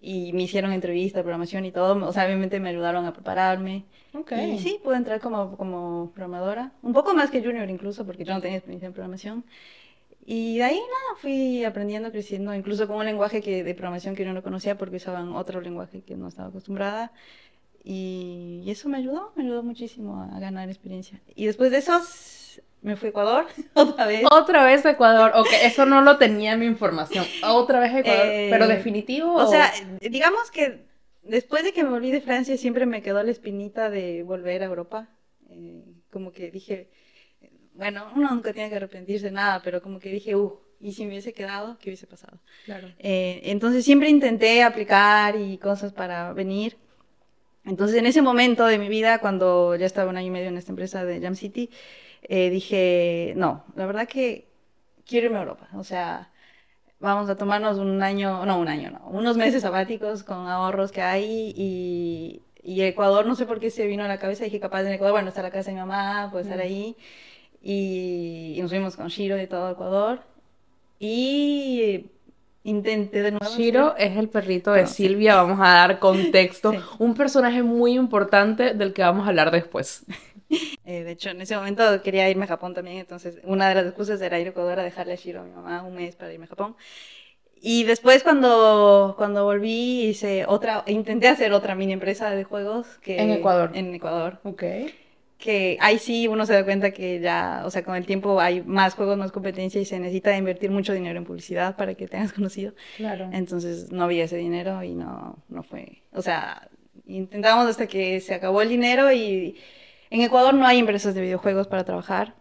Y 0.00 0.32
me 0.32 0.42
hicieron 0.42 0.72
entrevista 0.72 1.18
de 1.20 1.22
programación 1.22 1.64
y 1.64 1.70
todo. 1.70 2.04
O 2.04 2.12
sea, 2.12 2.24
obviamente 2.26 2.58
me 2.58 2.70
ayudaron 2.70 3.04
a 3.06 3.12
prepararme. 3.12 3.84
Ok. 4.14 4.32
Y 4.32 4.58
sí, 4.58 4.80
pude 4.82 4.96
entrar 4.96 5.20
como, 5.20 5.56
como 5.56 6.10
programadora. 6.14 6.72
Un 6.82 6.92
poco 6.92 7.14
más 7.14 7.30
que 7.30 7.40
junior 7.44 7.70
incluso, 7.70 8.04
porque 8.04 8.24
yo 8.24 8.34
no 8.34 8.40
tenía 8.40 8.56
experiencia 8.56 8.88
en 8.88 8.92
programación. 8.92 9.44
Y 10.24 10.58
de 10.58 10.64
ahí 10.64 10.76
nada, 10.76 11.20
fui 11.20 11.64
aprendiendo, 11.64 12.12
creciendo, 12.12 12.54
incluso 12.54 12.86
con 12.86 12.96
un 12.96 13.04
lenguaje 13.06 13.42
que, 13.42 13.64
de 13.64 13.74
programación 13.74 14.14
que 14.14 14.24
yo 14.24 14.32
no 14.32 14.42
conocía 14.42 14.78
porque 14.78 14.96
usaban 14.96 15.34
otro 15.34 15.60
lenguaje 15.60 16.02
que 16.02 16.16
no 16.16 16.28
estaba 16.28 16.48
acostumbrada. 16.48 17.12
Y, 17.84 18.62
y 18.64 18.70
eso 18.70 18.88
me 18.88 18.98
ayudó, 18.98 19.32
me 19.34 19.42
ayudó 19.42 19.62
muchísimo 19.62 20.20
a, 20.20 20.36
a 20.36 20.40
ganar 20.40 20.68
experiencia. 20.68 21.20
Y 21.34 21.46
después 21.46 21.72
de 21.72 21.78
eso 21.78 22.00
me 22.82 22.96
fui 22.96 23.06
a 23.06 23.10
Ecuador 23.10 23.46
otra 23.74 24.06
vez. 24.06 24.24
Otra 24.30 24.64
vez 24.64 24.84
Ecuador. 24.84 25.32
Ok, 25.34 25.48
eso 25.62 25.86
no 25.86 26.02
lo 26.02 26.18
tenía 26.18 26.52
en 26.52 26.60
mi 26.60 26.66
información. 26.66 27.24
Otra 27.44 27.80
vez 27.80 27.94
Ecuador. 27.94 28.26
Eh, 28.26 28.48
pero 28.50 28.68
definitivo. 28.68 29.34
O 29.34 29.46
sea, 29.46 29.72
eh, 30.00 30.08
digamos 30.08 30.50
que 30.50 30.84
después 31.22 31.64
de 31.64 31.72
que 31.72 31.84
me 31.84 31.90
volví 31.90 32.10
de 32.10 32.20
Francia 32.20 32.56
siempre 32.56 32.86
me 32.86 33.02
quedó 33.02 33.22
la 33.22 33.30
espinita 33.30 33.88
de 33.88 34.22
volver 34.24 34.62
a 34.62 34.66
Europa. 34.66 35.08
Eh, 35.50 35.84
como 36.10 36.32
que 36.32 36.50
dije, 36.50 36.90
bueno, 37.74 38.10
uno 38.14 38.30
nunca 38.30 38.52
tiene 38.52 38.68
que 38.70 38.76
arrepentirse 38.76 39.26
de 39.26 39.32
nada, 39.32 39.62
pero 39.62 39.82
como 39.82 39.98
que 39.98 40.10
dije, 40.10 40.36
uh, 40.36 40.58
y 40.80 40.92
si 40.92 41.02
me 41.04 41.10
hubiese 41.10 41.32
quedado, 41.32 41.78
¿qué 41.78 41.90
hubiese 41.90 42.06
pasado? 42.06 42.38
Claro. 42.64 42.88
Eh, 42.98 43.40
entonces 43.44 43.84
siempre 43.84 44.08
intenté 44.10 44.62
aplicar 44.62 45.36
y 45.36 45.58
cosas 45.58 45.92
para 45.92 46.32
venir. 46.32 46.76
Entonces 47.64 47.96
en 47.96 48.06
ese 48.06 48.22
momento 48.22 48.66
de 48.66 48.78
mi 48.78 48.88
vida, 48.88 49.20
cuando 49.20 49.76
ya 49.76 49.86
estaba 49.86 50.10
un 50.10 50.16
año 50.16 50.28
y 50.28 50.30
medio 50.30 50.48
en 50.48 50.58
esta 50.58 50.72
empresa 50.72 51.04
de 51.04 51.20
Jam 51.20 51.36
City, 51.36 51.70
eh, 52.22 52.50
dije, 52.50 53.34
no, 53.36 53.64
la 53.76 53.86
verdad 53.86 54.08
que 54.08 54.48
quiero 55.06 55.26
irme 55.26 55.38
a 55.38 55.42
Europa. 55.42 55.68
O 55.74 55.84
sea, 55.84 56.30
vamos 57.00 57.28
a 57.30 57.36
tomarnos 57.36 57.78
un 57.78 58.02
año, 58.02 58.44
no 58.46 58.58
un 58.58 58.68
año, 58.68 58.90
no, 58.90 59.06
unos 59.08 59.36
meses 59.36 59.62
sabáticos 59.62 60.22
con 60.24 60.46
ahorros 60.48 60.92
que 60.92 61.02
hay 61.02 61.52
y, 61.56 62.42
y 62.62 62.82
Ecuador, 62.82 63.26
no 63.26 63.34
sé 63.34 63.46
por 63.46 63.60
qué 63.60 63.70
se 63.70 63.86
vino 63.86 64.04
a 64.04 64.08
la 64.08 64.18
cabeza, 64.18 64.44
dije, 64.44 64.60
capaz 64.60 64.82
en 64.82 64.92
Ecuador, 64.92 65.12
bueno, 65.14 65.28
está 65.28 65.42
la 65.42 65.50
casa 65.50 65.70
de 65.70 65.74
mi 65.74 65.80
mamá, 65.80 66.28
puedo 66.30 66.42
estar 66.42 66.58
Mm. 66.58 66.60
ahí. 66.60 66.96
Y, 67.62 68.54
y 68.56 68.60
nos 68.62 68.70
fuimos 68.70 68.96
con 68.96 69.08
Shiro 69.08 69.40
y 69.40 69.46
todo 69.46 69.70
Ecuador. 69.70 70.20
Y 70.98 72.06
intenté 72.64 73.22
de 73.22 73.32
nuevo. 73.32 73.46
Shiro 73.56 73.96
es 73.96 74.16
el 74.16 74.28
perrito 74.28 74.72
de 74.72 74.82
No, 74.82 74.88
sí. 74.88 75.04
Silvia, 75.04 75.36
vamos 75.36 75.58
a 75.60 75.74
dar 75.74 75.98
contexto. 75.98 76.72
Sí. 76.72 76.78
Un 76.98 77.14
personaje 77.14 77.62
muy 77.62 77.94
importante 77.94 78.74
del 78.74 78.92
que 78.92 79.02
vamos 79.02 79.26
a 79.26 79.30
hablar 79.30 79.50
después. 79.50 80.04
Eh, 80.84 81.02
de 81.02 81.12
hecho, 81.12 81.30
en 81.30 81.40
ese 81.40 81.56
momento 81.56 82.02
quería 82.02 82.28
irme 82.28 82.44
a 82.44 82.48
Japón 82.48 82.74
también, 82.74 82.98
entonces 82.98 83.38
una 83.44 83.70
de 83.70 83.74
las 83.74 83.86
excusas 83.86 84.20
era 84.20 84.38
ir 84.38 84.48
a 84.48 84.50
Ecuador 84.50 84.78
a 84.80 84.82
dejarle 84.82 85.14
a 85.14 85.16
Shiro 85.16 85.40
a 85.40 85.44
mi 85.44 85.50
mamá 85.50 85.82
un 85.82 85.94
mes 85.94 86.14
para 86.14 86.30
irme 86.30 86.44
a 86.44 86.48
Japón. 86.48 86.76
Y 87.58 87.84
después 87.84 88.22
cuando, 88.22 89.14
cuando 89.16 89.44
volví 89.44 90.02
hice 90.08 90.44
otra, 90.46 90.84
intenté 90.86 91.28
hacer 91.28 91.54
otra 91.54 91.74
mini 91.74 91.94
empresa 91.94 92.30
de 92.30 92.44
juegos 92.44 92.98
que 92.98 93.18
En 93.18 93.30
Ecuador. 93.30 93.70
En 93.72 93.94
Ecuador. 93.94 94.40
Ok. 94.42 94.62
Que 95.42 95.76
ahí 95.80 95.98
sí 95.98 96.28
uno 96.28 96.46
se 96.46 96.52
da 96.52 96.64
cuenta 96.64 96.92
que 96.92 97.18
ya, 97.18 97.62
o 97.64 97.70
sea, 97.70 97.82
con 97.82 97.96
el 97.96 98.06
tiempo 98.06 98.40
hay 98.40 98.62
más 98.62 98.94
juegos, 98.94 99.18
más 99.18 99.32
competencia 99.32 99.80
y 99.80 99.84
se 99.84 99.98
necesita 99.98 100.36
invertir 100.36 100.70
mucho 100.70 100.92
dinero 100.92 101.18
en 101.18 101.24
publicidad 101.24 101.74
para 101.74 101.94
que 101.94 102.06
tengas 102.06 102.32
conocido. 102.38 102.74
Claro. 102.96 103.28
Entonces 103.32 103.90
no 103.90 104.04
había 104.04 104.24
ese 104.24 104.36
dinero 104.36 104.84
y 104.84 104.94
no, 104.94 105.42
no 105.48 105.64
fue. 105.64 106.04
O 106.12 106.22
sea, 106.22 106.68
intentamos 107.06 107.66
hasta 107.66 107.88
que 107.88 108.20
se 108.20 108.34
acabó 108.34 108.62
el 108.62 108.68
dinero 108.68 109.10
y 109.12 109.56
en 110.10 110.20
Ecuador 110.20 110.54
no 110.54 110.64
hay 110.64 110.78
empresas 110.78 111.12
de 111.12 111.22
videojuegos 111.22 111.66
para 111.66 111.82
trabajar. 111.82 112.36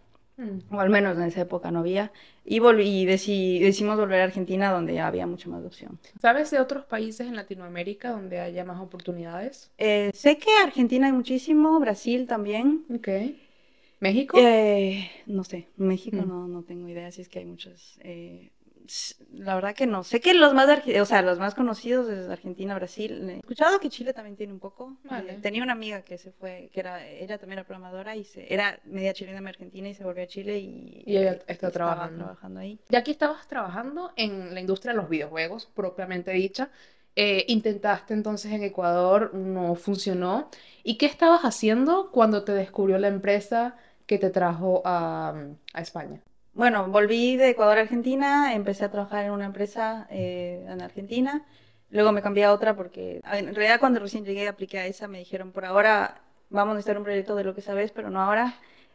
O 0.71 0.79
al 0.79 0.89
menos 0.89 1.17
en 1.17 1.23
esa 1.23 1.41
época 1.41 1.71
no 1.71 1.79
había. 1.79 2.11
Y, 2.45 2.59
volví, 2.59 2.87
y 3.03 3.05
deci- 3.05 3.59
decidimos 3.61 3.97
volver 3.97 4.21
a 4.21 4.23
Argentina 4.25 4.71
donde 4.71 4.93
ya 4.95 5.07
había 5.07 5.27
mucha 5.27 5.49
más 5.49 5.63
opción. 5.63 5.99
¿Sabes 6.21 6.49
de 6.51 6.59
otros 6.59 6.85
países 6.85 7.27
en 7.27 7.35
Latinoamérica 7.35 8.11
donde 8.11 8.39
haya 8.39 8.65
más 8.65 8.79
oportunidades? 8.81 9.69
Eh, 9.77 10.11
sé 10.13 10.37
que 10.37 10.49
Argentina 10.63 11.07
hay 11.07 11.13
muchísimo, 11.13 11.79
Brasil 11.79 12.27
también. 12.27 12.85
Ok. 12.93 13.07
¿México? 13.99 14.37
Eh, 14.39 15.09
no 15.27 15.43
sé, 15.43 15.67
México 15.77 16.17
Mm. 16.17 16.27
no, 16.27 16.47
no 16.47 16.63
tengo 16.63 16.87
idea 16.87 17.11
si 17.11 17.21
es 17.21 17.29
que 17.29 17.39
hay 17.39 17.45
muchos. 17.45 17.99
eh, 18.03 18.49
la 19.31 19.55
verdad 19.55 19.75
que 19.75 19.87
no. 19.87 20.03
Sé 20.03 20.19
que 20.19 20.33
los 20.33 20.53
más, 20.53 20.67
o 20.99 21.05
sea, 21.05 21.21
los 21.21 21.39
más 21.39 21.55
conocidos 21.55 22.09
es 22.09 22.29
Argentina, 22.29 22.75
Brasil. 22.75 23.29
He 23.29 23.37
escuchado 23.37 23.79
que 23.79 23.89
Chile 23.89 24.13
también 24.13 24.35
tiene 24.35 24.53
un 24.53 24.59
poco. 24.59 24.97
Vale. 25.03 25.33
Eh, 25.33 25.39
tenía 25.41 25.63
una 25.63 25.73
amiga 25.73 26.01
que 26.01 26.17
se 26.17 26.31
fue, 26.31 26.69
que 26.73 26.79
era, 26.79 27.05
ella 27.07 27.37
también 27.37 27.59
era 27.59 27.67
programadora 27.67 28.15
y 28.15 28.23
se, 28.23 28.51
era 28.53 28.79
media 28.85 29.13
chilena, 29.13 29.39
media 29.41 29.51
argentina 29.51 29.89
y 29.89 29.93
se 29.93 30.03
volvió 30.03 30.23
a 30.23 30.27
Chile 30.27 30.59
y, 30.59 31.03
Y 31.05 31.17
ella 31.17 31.33
eh, 31.33 31.43
está 31.47 31.71
trabajando. 31.71 32.23
trabajando 32.23 32.59
ahí. 32.59 32.79
Ya 32.89 32.99
aquí 32.99 33.11
estabas 33.11 33.47
trabajando 33.47 34.11
en 34.15 34.53
la 34.53 34.59
industria 34.59 34.93
de 34.93 34.97
los 34.97 35.09
videojuegos, 35.09 35.65
propiamente 35.73 36.31
dicha. 36.31 36.69
Eh, 37.15 37.43
intentaste 37.49 38.13
entonces 38.13 38.51
en 38.53 38.63
Ecuador, 38.63 39.33
no 39.33 39.75
funcionó. 39.75 40.49
¿Y 40.83 40.97
qué 40.97 41.05
estabas 41.05 41.41
haciendo 41.41 42.09
cuando 42.11 42.43
te 42.43 42.53
descubrió 42.53 42.97
la 42.97 43.09
empresa 43.09 43.75
que 44.05 44.17
te 44.17 44.29
trajo 44.29 44.81
a, 44.85 45.35
a 45.73 45.81
España? 45.81 46.21
Bueno, 46.53 46.87
volví 46.89 47.37
de 47.37 47.49
Ecuador 47.49 47.77
a 47.77 47.81
Argentina, 47.81 48.53
empecé 48.53 48.85
a 48.85 48.91
trabajar 48.91 49.25
en 49.25 49.31
una 49.31 49.45
empresa 49.45 50.07
eh, 50.09 50.65
en 50.67 50.81
Argentina, 50.81 51.45
luego 51.89 52.11
me 52.11 52.21
cambié 52.21 52.43
a 52.45 52.53
otra 52.53 52.75
porque 52.75 53.21
en 53.31 53.55
realidad 53.55 53.79
cuando 53.79 53.99
recién 54.01 54.25
llegué 54.25 54.47
apliqué 54.47 54.79
a 54.79 54.85
esa, 54.85 55.07
me 55.07 55.19
dijeron 55.19 55.51
por 55.53 55.65
ahora 55.65 56.21
vamos 56.49 56.73
a 56.73 56.75
necesitar 56.75 56.97
un 56.97 57.03
proyecto 57.05 57.35
de 57.35 57.45
lo 57.45 57.55
que 57.55 57.61
sabes, 57.61 57.91
pero 57.91 58.09
no 58.09 58.21
ahora, 58.21 58.53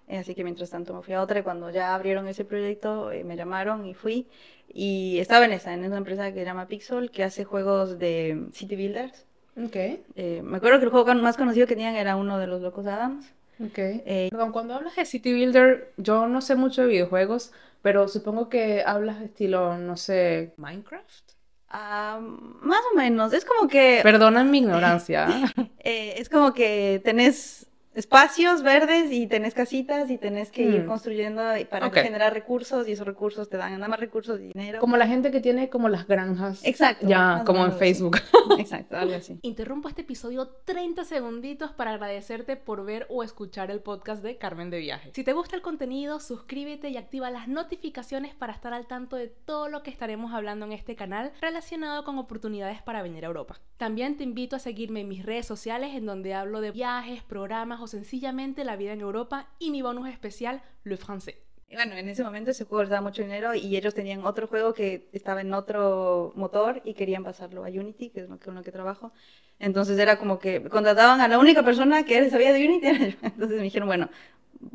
Eh, 0.09 0.19
así 0.19 0.35
que 0.37 0.45
mientras 0.45 0.71
tanto 0.71 0.95
me 0.95 1.03
fui 1.03 1.14
a 1.14 1.23
otra 1.23 1.40
y 1.40 1.42
cuando 1.42 1.69
ya 1.71 1.92
abrieron 1.95 2.29
ese 2.29 2.45
proyecto 2.45 3.11
eh, 3.11 3.25
me 3.25 3.37
llamaron 3.37 3.87
y 3.87 3.95
fui 3.95 4.29
y 4.69 5.19
estaba 5.19 5.45
en 5.47 5.53
esa, 5.53 5.75
en 5.75 5.85
una 5.85 5.97
empresa 5.99 6.31
que 6.33 6.40
se 6.40 6.45
llama 6.45 6.69
Pixel 6.69 7.11
que 7.11 7.25
hace 7.25 7.45
juegos 7.45 7.99
de 7.99 8.47
City 8.53 8.77
Builders. 8.77 9.27
Ok, 9.57 9.77
Eh, 10.14 10.42
me 10.45 10.59
acuerdo 10.59 10.79
que 10.79 10.85
el 10.85 10.90
juego 10.90 11.12
más 11.16 11.37
conocido 11.37 11.66
que 11.66 11.75
tenían 11.75 11.97
era 11.97 12.14
uno 12.16 12.38
de 12.38 12.47
los 12.47 12.61
Locos 12.62 12.87
Adams. 12.87 13.36
Ok. 13.61 13.79
Eh, 13.79 14.29
Perdón, 14.31 14.53
cuando 14.53 14.75
hablas 14.75 14.97
de 14.97 15.05
City 15.05 15.33
Builder, 15.33 15.92
yo 15.97 16.27
no 16.29 16.40
sé 16.40 16.55
mucho 16.57 16.83
de 16.83 16.88
videojuegos, 16.88 17.53
pero 17.83 18.09
supongo 18.09 18.49
que 18.49 18.83
hablas 18.85 19.19
de 19.21 19.27
estilo, 19.27 19.77
no 19.79 19.97
sé, 19.97 20.53
Minecraft. 20.57 21.33
ah, 21.69 22.19
más 22.21 22.81
o 22.92 22.97
menos, 22.97 23.33
es 23.33 23.45
como 23.45 23.69
que... 23.69 24.01
Perdonan 24.03 24.51
mi 24.51 24.59
ignorancia. 24.59 25.29
Eh, 25.88 26.14
es 26.21 26.29
como 26.29 26.53
que 26.53 27.01
tenés 27.05 27.69
espacios 27.97 28.63
verdes 28.63 29.11
y 29.11 29.27
tenés 29.27 29.55
casitas 29.55 30.11
y 30.11 30.19
tenés 30.19 30.51
que 30.53 30.63
ir 30.63 30.83
Mm. 30.83 30.87
construyendo 30.87 31.43
para 31.71 31.91
generar 31.91 32.33
recursos 32.35 32.87
y 32.89 32.93
esos 32.93 33.07
recursos 33.07 33.49
te 33.49 33.57
dan 33.57 33.73
nada 33.73 33.89
más 33.89 33.99
recursos 33.99 34.39
y 34.41 34.49
dinero. 34.49 34.79
Como 34.81 34.97
la 34.97 35.07
gente 35.07 35.31
que 35.31 35.41
tiene 35.41 35.69
como 35.71 35.89
las 35.89 36.07
granjas. 36.07 36.65
Exacto. 36.65 37.07
Ya, 37.09 37.43
como 37.47 37.65
en 37.65 37.71
así. 37.71 37.79
Facebook. 37.79 38.17
Exacto, 38.59 38.97
algo 38.97 39.15
así. 39.15 39.39
Interrumpo 39.43 39.89
este 39.89 40.03
episodio 40.03 40.49
30 40.65 41.05
segunditos 41.05 41.73
para 41.73 41.93
agradecerte 41.93 42.57
por 42.57 42.85
ver 42.85 43.07
o 43.09 43.23
escuchar 43.23 43.71
el 43.71 43.81
podcast 43.81 44.23
de 44.23 44.37
Carmen 44.37 44.71
de 44.71 44.79
Viaje. 44.79 45.11
Si 45.15 45.25
te 45.25 45.33
gusta 45.33 45.57
el 45.57 45.63
contenido, 45.63 46.21
suscríbete 46.21 46.91
y 46.91 46.97
activa 46.97 47.31
las 47.31 47.49
notificaciones 47.49 48.35
para 48.35 48.53
estar 48.53 48.73
al 48.75 48.87
tanto 48.87 49.17
de 49.17 49.29
todo 49.29 49.69
lo 49.69 49.83
que 49.83 49.91
estaremos 49.91 50.33
hablando 50.35 50.67
en 50.67 50.73
este 50.73 50.97
canal 50.97 51.33
relacionado 51.41 52.05
con 52.05 52.19
oportunidades 52.19 52.83
para 52.83 53.03
venir 53.03 53.25
a 53.25 53.29
Europa. 53.29 53.59
También 53.79 54.17
te 54.17 54.25
invito 54.25 54.57
a 54.57 54.59
seguirme 54.59 55.01
en 55.01 55.09
mis 55.09 55.25
redes 55.25 55.47
sociales 55.47 55.95
en 55.95 56.07
donde 56.07 56.35
hablo 56.35 56.61
de 56.61 56.71
viajes, 56.73 57.23
programas 57.23 57.81
o 57.87 57.88
sencillamente 57.88 58.64
la 58.64 58.75
vida 58.77 58.92
en 58.92 59.01
Europa 59.01 59.46
y 59.61 59.70
mi 59.70 59.81
bonus 59.81 60.09
especial, 60.09 60.61
Le 60.83 60.96
Français. 60.99 61.37
Y 61.68 61.75
bueno, 61.77 61.94
en 61.94 62.09
ese 62.09 62.22
momento 62.25 62.51
ese 62.51 62.64
juego 62.64 62.83
les 62.83 62.90
daba 62.90 63.03
mucho 63.03 63.22
dinero 63.22 63.55
y 63.55 63.77
ellos 63.77 63.94
tenían 63.94 64.25
otro 64.25 64.46
juego 64.49 64.75
que 64.75 65.09
estaba 65.12 65.40
en 65.40 65.53
otro 65.55 66.33
motor 66.37 66.81
y 66.85 66.94
querían 66.94 67.22
pasarlo 67.25 67.64
a 67.64 67.68
Unity, 67.68 68.11
que 68.11 68.20
es 68.20 68.29
lo 68.29 68.38
que, 68.38 68.44
con 68.46 68.55
lo 68.57 68.62
que 68.64 68.72
trabajo. 68.72 69.12
Entonces 69.61 69.99
era 69.99 70.18
como 70.18 70.38
que 70.38 70.62
contrataban 70.68 71.20
a 71.20 71.29
la 71.29 71.38
única 71.38 71.62
persona 71.64 72.05
que 72.05 72.29
sabía 72.31 72.53
de 72.53 72.66
Unity. 72.66 72.87
Entonces 73.22 73.57
me 73.57 73.62
dijeron, 73.64 73.88
bueno, 73.88 74.09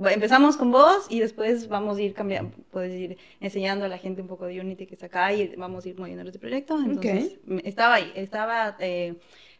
empezamos 0.10 0.58
con 0.58 0.71
vos 0.71 1.06
y 1.10 1.19
después 1.19 1.67
vamos 1.67 1.97
a 1.97 2.02
ir 2.02 2.13
cambiando, 2.13 2.56
puedes 2.71 2.93
ir 2.93 3.17
enseñando 3.39 3.86
a 3.86 3.88
la 3.88 3.97
gente 3.97 4.21
un 4.21 4.28
poco 4.28 4.45
de 4.45 4.60
Unity 4.60 4.86
que 4.88 4.95
está 4.95 5.08
acá 5.08 5.34
y 5.34 5.56
vamos 5.56 5.86
a 5.86 5.89
ir 5.89 5.97
moviendo 6.00 6.24
este 6.24 6.39
proyecto. 6.39 6.78
Entonces 6.80 7.39
me- 7.45 7.62
estaba 7.65 7.95
ahí, 7.95 8.12
estaba 8.15 8.76
eh, 8.80 9.15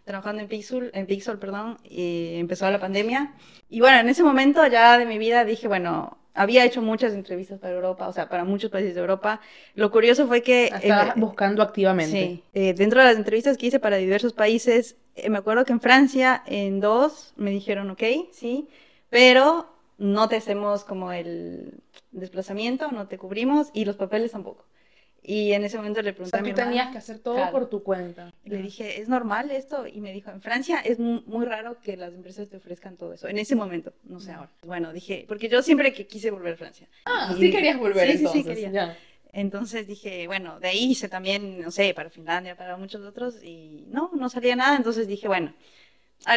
trabajando 0.05 0.41
en 0.41 0.47
Pixel, 0.47 0.91
en 0.93 1.05
Pixel, 1.05 1.37
perdón, 1.39 1.77
y 1.83 2.35
empezó 2.35 2.69
la 2.69 2.79
pandemia. 2.79 3.33
Y 3.69 3.79
bueno, 3.79 3.99
en 3.99 4.09
ese 4.09 4.23
momento 4.23 4.65
ya 4.67 4.97
de 4.97 5.05
mi 5.05 5.17
vida 5.17 5.45
dije, 5.45 5.67
bueno, 5.67 6.17
había 6.33 6.65
hecho 6.65 6.81
muchas 6.81 7.13
entrevistas 7.13 7.59
para 7.59 7.73
Europa, 7.73 8.07
o 8.07 8.13
sea, 8.13 8.29
para 8.29 8.43
muchos 8.43 8.71
países 8.71 8.95
de 8.95 9.01
Europa. 9.01 9.41
Lo 9.75 9.91
curioso 9.91 10.27
fue 10.27 10.41
que... 10.41 10.71
Eh, 10.81 10.93
buscando 11.15 11.61
activamente. 11.61 12.11
Sí, 12.11 12.43
eh, 12.53 12.73
dentro 12.73 12.99
de 12.99 13.07
las 13.07 13.17
entrevistas 13.17 13.57
que 13.57 13.67
hice 13.67 13.79
para 13.79 13.97
diversos 13.97 14.33
países, 14.33 14.97
eh, 15.15 15.29
me 15.29 15.37
acuerdo 15.37 15.65
que 15.65 15.73
en 15.73 15.81
Francia, 15.81 16.43
en 16.45 16.79
dos, 16.79 17.33
me 17.35 17.51
dijeron, 17.51 17.89
ok, 17.89 18.03
sí, 18.31 18.67
pero 19.09 19.73
no 19.97 20.29
te 20.29 20.37
hacemos 20.37 20.83
como 20.83 21.11
el 21.11 21.73
desplazamiento, 22.11 22.91
no 22.91 23.07
te 23.07 23.17
cubrimos 23.17 23.69
y 23.73 23.85
los 23.85 23.97
papeles 23.97 24.31
tampoco. 24.31 24.65
Y 25.23 25.53
en 25.53 25.63
ese 25.63 25.77
momento 25.77 26.01
le 26.01 26.12
O 26.12 26.13
pregunté 26.15 26.31
sea, 26.31 26.39
a 26.39 26.43
mi 26.43 26.49
tú 26.49 26.55
tenías 26.55 26.73
hermana, 26.73 26.91
que 26.93 26.97
hacer 26.97 27.19
todo 27.19 27.36
claro. 27.36 27.51
por 27.51 27.69
tu 27.69 27.84
cuenta. 27.84 28.34
le 28.43 28.57
dije, 28.57 28.99
¿es 29.01 29.07
normal 29.07 29.51
esto? 29.51 29.86
Y 29.88 30.01
me 30.01 30.12
dijo, 30.12 30.31
en 30.31 30.41
Francia 30.41 30.79
es 30.84 30.97
mu- 30.99 31.21
muy 31.27 31.45
raro 31.45 31.79
que 31.81 31.95
las 31.95 32.13
empresas 32.13 32.49
te 32.49 32.57
ofrezcan 32.57 32.97
todo 32.97 33.13
eso. 33.13 33.27
En 33.27 33.38
ese 33.38 33.55
momento, 33.55 33.93
no 34.03 34.19
sé 34.19 34.31
ahora. 34.31 34.49
Bueno, 34.65 34.91
dije, 34.93 35.25
porque 35.27 35.47
yo 35.47 35.62
siempre 35.62 35.93
que 35.93 36.07
quise 36.07 36.31
volver 36.31 36.53
a 36.55 36.57
Francia. 36.57 36.88
Ah, 37.05 37.34
Y- 37.38 37.39
sí 37.41 37.51
querías 37.51 37.77
volver 37.77 38.07
Sí, 38.07 38.12
sí, 38.13 38.17
sí, 38.17 38.25
entonces. 38.25 38.47
quería. 38.47 38.71
ya. 38.71 38.97
Entonces 39.34 39.88
dije, 39.88 40.27
bueno, 40.27 40.60
de 40.60 40.67
ahí 40.69 40.91
hice 40.91 41.07
también, 41.07 41.62
no 41.62 41.71
sé, 41.71 41.93
para 41.93 42.10
Finlandia, 42.10 42.57
para 42.57 42.75
muchos 42.75 43.01
otros, 43.05 43.41
y 43.43 43.86
no, 43.89 44.12
no 44.13 44.27
salía 44.29 44.55
nada. 44.57 44.75
Entonces 44.75 45.07
dije, 45.07 45.27
bueno, 45.29 45.53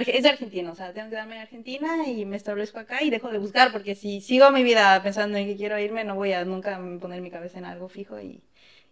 es 0.06 0.22
de 0.22 0.28
Argentina, 0.30 0.70
o 0.72 0.74
sea, 0.74 0.92
tengo 0.92 1.10
que 1.10 1.16
darme 1.16 1.34
en 1.36 1.42
Argentina 1.42 2.06
y 2.08 2.24
me 2.24 2.36
establezco 2.36 2.78
acá 2.78 3.02
y 3.02 3.10
dejo 3.10 3.30
de 3.30 3.38
buscar, 3.38 3.72
porque 3.72 3.94
si 3.94 4.20
sigo 4.20 4.50
mi 4.50 4.62
vida 4.62 5.02
pensando 5.02 5.36
en 5.38 5.46
que 5.46 5.56
quiero 5.56 5.78
irme, 5.78 6.04
no 6.04 6.14
voy 6.14 6.32
a 6.32 6.44
nunca 6.44 6.80
poner 7.00 7.20
mi 7.20 7.30
cabeza 7.30 7.58
en 7.58 7.64
algo 7.66 7.88
fijo. 7.88 8.18
Y, 8.20 8.42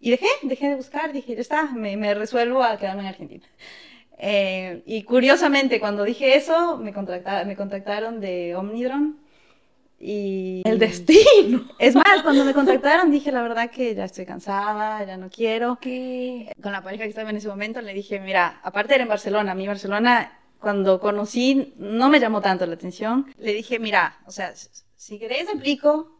y 0.05 0.11
dejé, 0.11 0.27
dejé 0.43 0.69
de 0.69 0.75
buscar, 0.75 1.13
dije, 1.13 1.33
ya 1.35 1.41
está, 1.41 1.63
me, 1.71 1.95
me 1.97 2.13
resuelvo 2.13 2.61
a 2.63 2.77
quedarme 2.77 3.01
en 3.03 3.07
Argentina. 3.07 3.45
Eh, 4.17 4.83
y 4.85 5.03
curiosamente, 5.03 5.79
cuando 5.79 6.03
dije 6.03 6.35
eso, 6.35 6.77
me, 6.77 6.93
contacta- 6.93 7.45
me 7.45 7.55
contactaron 7.55 8.19
de 8.19 8.55
Omnidron. 8.55 9.17
Y... 9.99 10.61
El 10.65 10.79
destino. 10.79 11.65
Es 11.79 11.95
más, 11.95 12.21
cuando 12.23 12.43
me 12.43 12.53
contactaron 12.53 13.09
dije 13.11 13.31
la 13.31 13.41
verdad 13.41 13.71
que 13.71 13.95
ya 13.95 14.03
estoy 14.03 14.25
cansada, 14.25 15.05
ya 15.05 15.15
no 15.15 15.29
quiero. 15.29 15.77
¿Qué? 15.79 16.51
Con 16.61 16.73
la 16.73 16.81
pareja 16.83 17.03
que 17.03 17.09
estaba 17.09 17.29
en 17.29 17.37
ese 17.37 17.47
momento 17.47 17.81
le 17.81 17.93
dije, 17.93 18.19
mira, 18.19 18.59
aparte 18.63 18.95
era 18.95 19.03
en 19.03 19.09
Barcelona, 19.09 19.53
a 19.53 19.55
mí 19.55 19.65
Barcelona 19.67 20.37
cuando 20.59 20.99
conocí 20.99 21.73
no 21.77 22.09
me 22.09 22.19
llamó 22.19 22.41
tanto 22.41 22.65
la 22.65 22.73
atención. 22.73 23.33
Le 23.37 23.53
dije, 23.53 23.79
mira, 23.79 24.17
o 24.25 24.31
sea, 24.31 24.53
si 24.95 25.19
querés 25.19 25.47
aplico, 25.49 26.19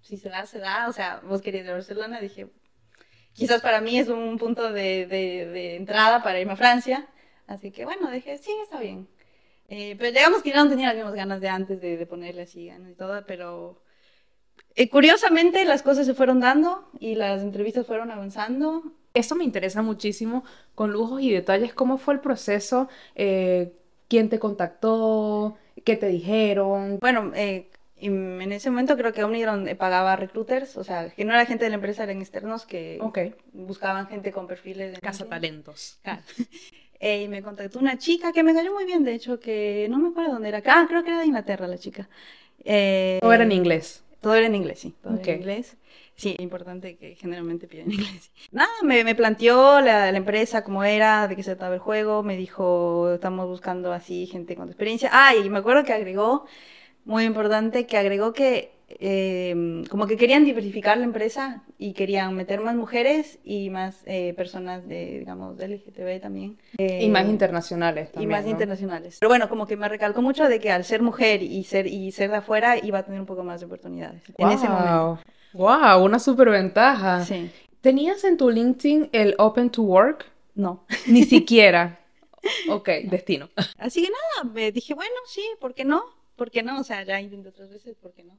si 0.00 0.16
se 0.16 0.28
da, 0.28 0.46
se 0.46 0.58
da, 0.58 0.88
o 0.88 0.92
sea, 0.92 1.20
vos 1.28 1.40
querías 1.42 1.64
ir 1.64 1.70
a 1.70 1.74
Barcelona, 1.74 2.20
dije, 2.20 2.48
quizás 3.34 3.60
para 3.60 3.80
mí 3.80 3.98
es 3.98 4.08
un 4.08 4.38
punto 4.38 4.72
de, 4.72 5.06
de, 5.06 5.76
entrada 5.76 6.22
para 6.22 6.40
irme 6.40 6.52
a 6.52 6.56
Francia. 6.56 7.06
Así 7.46 7.70
que 7.70 7.84
bueno, 7.84 8.10
dije, 8.10 8.38
sí, 8.38 8.52
está 8.62 8.78
bien. 8.78 9.08
Eh, 9.68 9.96
pero 9.98 10.12
digamos 10.12 10.42
que 10.42 10.50
yo 10.50 10.56
no 10.56 10.68
tenía 10.68 10.88
las 10.88 10.96
mismas 10.96 11.14
ganas 11.14 11.40
de 11.40 11.48
antes 11.48 11.80
de, 11.80 12.04
ponerle 12.06 12.42
así 12.42 12.66
ganas 12.66 12.90
y 12.90 12.94
todo, 12.94 13.24
pero 13.26 13.82
eh, 14.74 14.88
curiosamente 14.88 15.64
las 15.64 15.82
cosas 15.82 16.06
se 16.06 16.14
fueron 16.14 16.40
dando 16.40 16.90
y 16.98 17.14
las 17.14 17.42
entrevistas 17.42 17.86
fueron 17.86 18.10
avanzando. 18.10 18.92
Eso 19.14 19.34
me 19.34 19.44
interesa 19.44 19.82
muchísimo, 19.82 20.44
con 20.74 20.92
lujos 20.92 21.22
y 21.22 21.30
detalles, 21.32 21.74
¿cómo 21.74 21.98
fue 21.98 22.14
el 22.14 22.20
proceso? 22.20 22.88
Eh, 23.14 23.72
¿Quién 24.08 24.28
te 24.28 24.38
contactó? 24.38 25.56
¿Qué 25.84 25.96
te 25.96 26.08
dijeron? 26.08 26.98
Bueno, 27.00 27.32
eh, 28.00 28.06
en 28.06 28.52
ese 28.52 28.70
momento 28.70 28.96
creo 28.96 29.12
que 29.12 29.24
Omnidron 29.24 29.68
pagaba 29.78 30.16
recruiters, 30.16 30.76
o 30.76 30.84
sea, 30.84 31.10
que 31.10 31.24
no 31.24 31.32
era 31.32 31.46
gente 31.46 31.64
de 31.64 31.70
la 31.70 31.76
empresa, 31.76 32.04
eran 32.04 32.20
externos 32.20 32.66
que 32.66 33.00
buscaban 33.52 34.08
gente 34.08 34.32
con 34.32 34.46
perfiles 34.46 34.92
de... 34.92 35.00
Casa 35.00 35.26
talentos. 35.26 36.00
y 37.00 37.28
me 37.28 37.42
contactó 37.42 37.78
una 37.78 37.98
chica 37.98 38.32
que 38.32 38.42
me 38.42 38.54
cayó 38.54 38.72
muy 38.72 38.84
bien, 38.84 39.04
de 39.04 39.14
hecho, 39.14 39.40
que 39.40 39.86
no 39.90 39.98
me 39.98 40.08
acuerdo 40.08 40.32
dónde 40.32 40.48
era. 40.48 40.62
Ah, 40.66 40.86
creo 40.88 41.02
que 41.02 41.10
era 41.10 41.20
de 41.20 41.26
Inglaterra 41.26 41.66
la 41.66 41.78
chica. 41.78 42.08
todo 42.64 43.32
era 43.32 43.44
en 43.44 43.52
inglés. 43.52 44.04
Todo 44.20 44.34
era 44.34 44.46
en 44.46 44.54
inglés, 44.54 44.80
sí. 44.80 44.94
Todo 45.02 45.14
era 45.14 45.32
en 45.32 45.38
inglés. 45.38 45.76
Sí, 46.20 46.36
importante 46.38 46.98
que 46.98 47.14
generalmente 47.14 47.66
piden 47.66 47.92
inglés. 47.92 48.30
Nada, 48.52 48.68
me, 48.82 49.04
me 49.04 49.14
planteó 49.14 49.80
la, 49.80 50.12
la, 50.12 50.18
empresa 50.18 50.62
cómo 50.62 50.84
era, 50.84 51.26
de 51.26 51.34
qué 51.34 51.42
se 51.42 51.52
trataba 51.52 51.74
el 51.74 51.80
juego, 51.80 52.22
me 52.22 52.36
dijo, 52.36 53.14
estamos 53.14 53.46
buscando 53.46 53.90
así 53.94 54.26
gente 54.26 54.54
con 54.54 54.68
experiencia. 54.68 55.08
Ah, 55.14 55.34
y 55.34 55.48
me 55.48 55.60
acuerdo 55.60 55.82
que 55.82 55.94
agregó, 55.94 56.44
muy 57.10 57.24
importante, 57.24 57.86
que 57.86 57.98
agregó 57.98 58.32
que 58.32 58.72
eh, 58.88 59.84
como 59.88 60.06
que 60.06 60.16
querían 60.16 60.44
diversificar 60.44 60.96
la 60.98 61.04
empresa 61.04 61.62
y 61.78 61.92
querían 61.92 62.34
meter 62.34 62.60
más 62.60 62.74
mujeres 62.74 63.38
y 63.44 63.70
más 63.70 64.02
eh, 64.06 64.34
personas 64.34 64.86
de, 64.88 65.20
digamos, 65.20 65.56
de 65.56 65.68
LGTB 65.68 66.20
también. 66.20 66.58
y 66.78 67.08
más 67.08 67.26
eh, 67.26 67.30
internacionales 67.30 68.12
también. 68.12 68.30
Y 68.30 68.32
más 68.32 68.46
internacionales. 68.46 69.16
Pero 69.20 69.28
bueno, 69.28 69.48
como 69.48 69.66
que 69.66 69.76
me 69.76 69.88
recalcó 69.88 70.22
mucho 70.22 70.48
de 70.48 70.60
que 70.60 70.70
al 70.70 70.84
ser 70.84 71.02
mujer 71.02 71.42
y 71.42 71.64
ser, 71.64 71.86
y 71.86 72.10
ser 72.12 72.30
de 72.30 72.36
afuera 72.36 72.76
iba 72.78 72.98
a 72.98 73.02
tener 73.04 73.20
un 73.20 73.26
poco 73.26 73.44
más 73.44 73.60
de 73.60 73.66
oportunidades 73.66 74.22
en 74.38 74.48
ese 74.48 74.68
momento. 74.68 75.20
¡Wow! 75.52 76.04
Una 76.04 76.18
superventaja. 76.18 77.24
Sí. 77.24 77.50
¿Tenías 77.80 78.22
en 78.24 78.36
tu 78.36 78.50
LinkedIn 78.50 79.10
el 79.12 79.34
Open 79.38 79.70
to 79.70 79.82
Work? 79.82 80.26
No. 80.54 80.84
Ni 81.06 81.24
siquiera. 81.24 81.96
Ok, 82.70 82.88
destino. 83.04 83.50
Así 83.76 84.02
que 84.02 84.08
nada, 84.08 84.50
me 84.54 84.72
dije, 84.72 84.94
bueno, 84.94 85.14
sí, 85.26 85.42
¿por 85.60 85.74
qué 85.74 85.84
no? 85.84 86.02
¿Por 86.40 86.50
qué 86.50 86.62
no? 86.62 86.80
O 86.80 86.84
sea, 86.84 87.02
ya 87.02 87.20
intenté 87.20 87.50
otras 87.50 87.68
veces, 87.68 87.98
¿por 87.98 88.14
qué 88.14 88.24
no? 88.24 88.38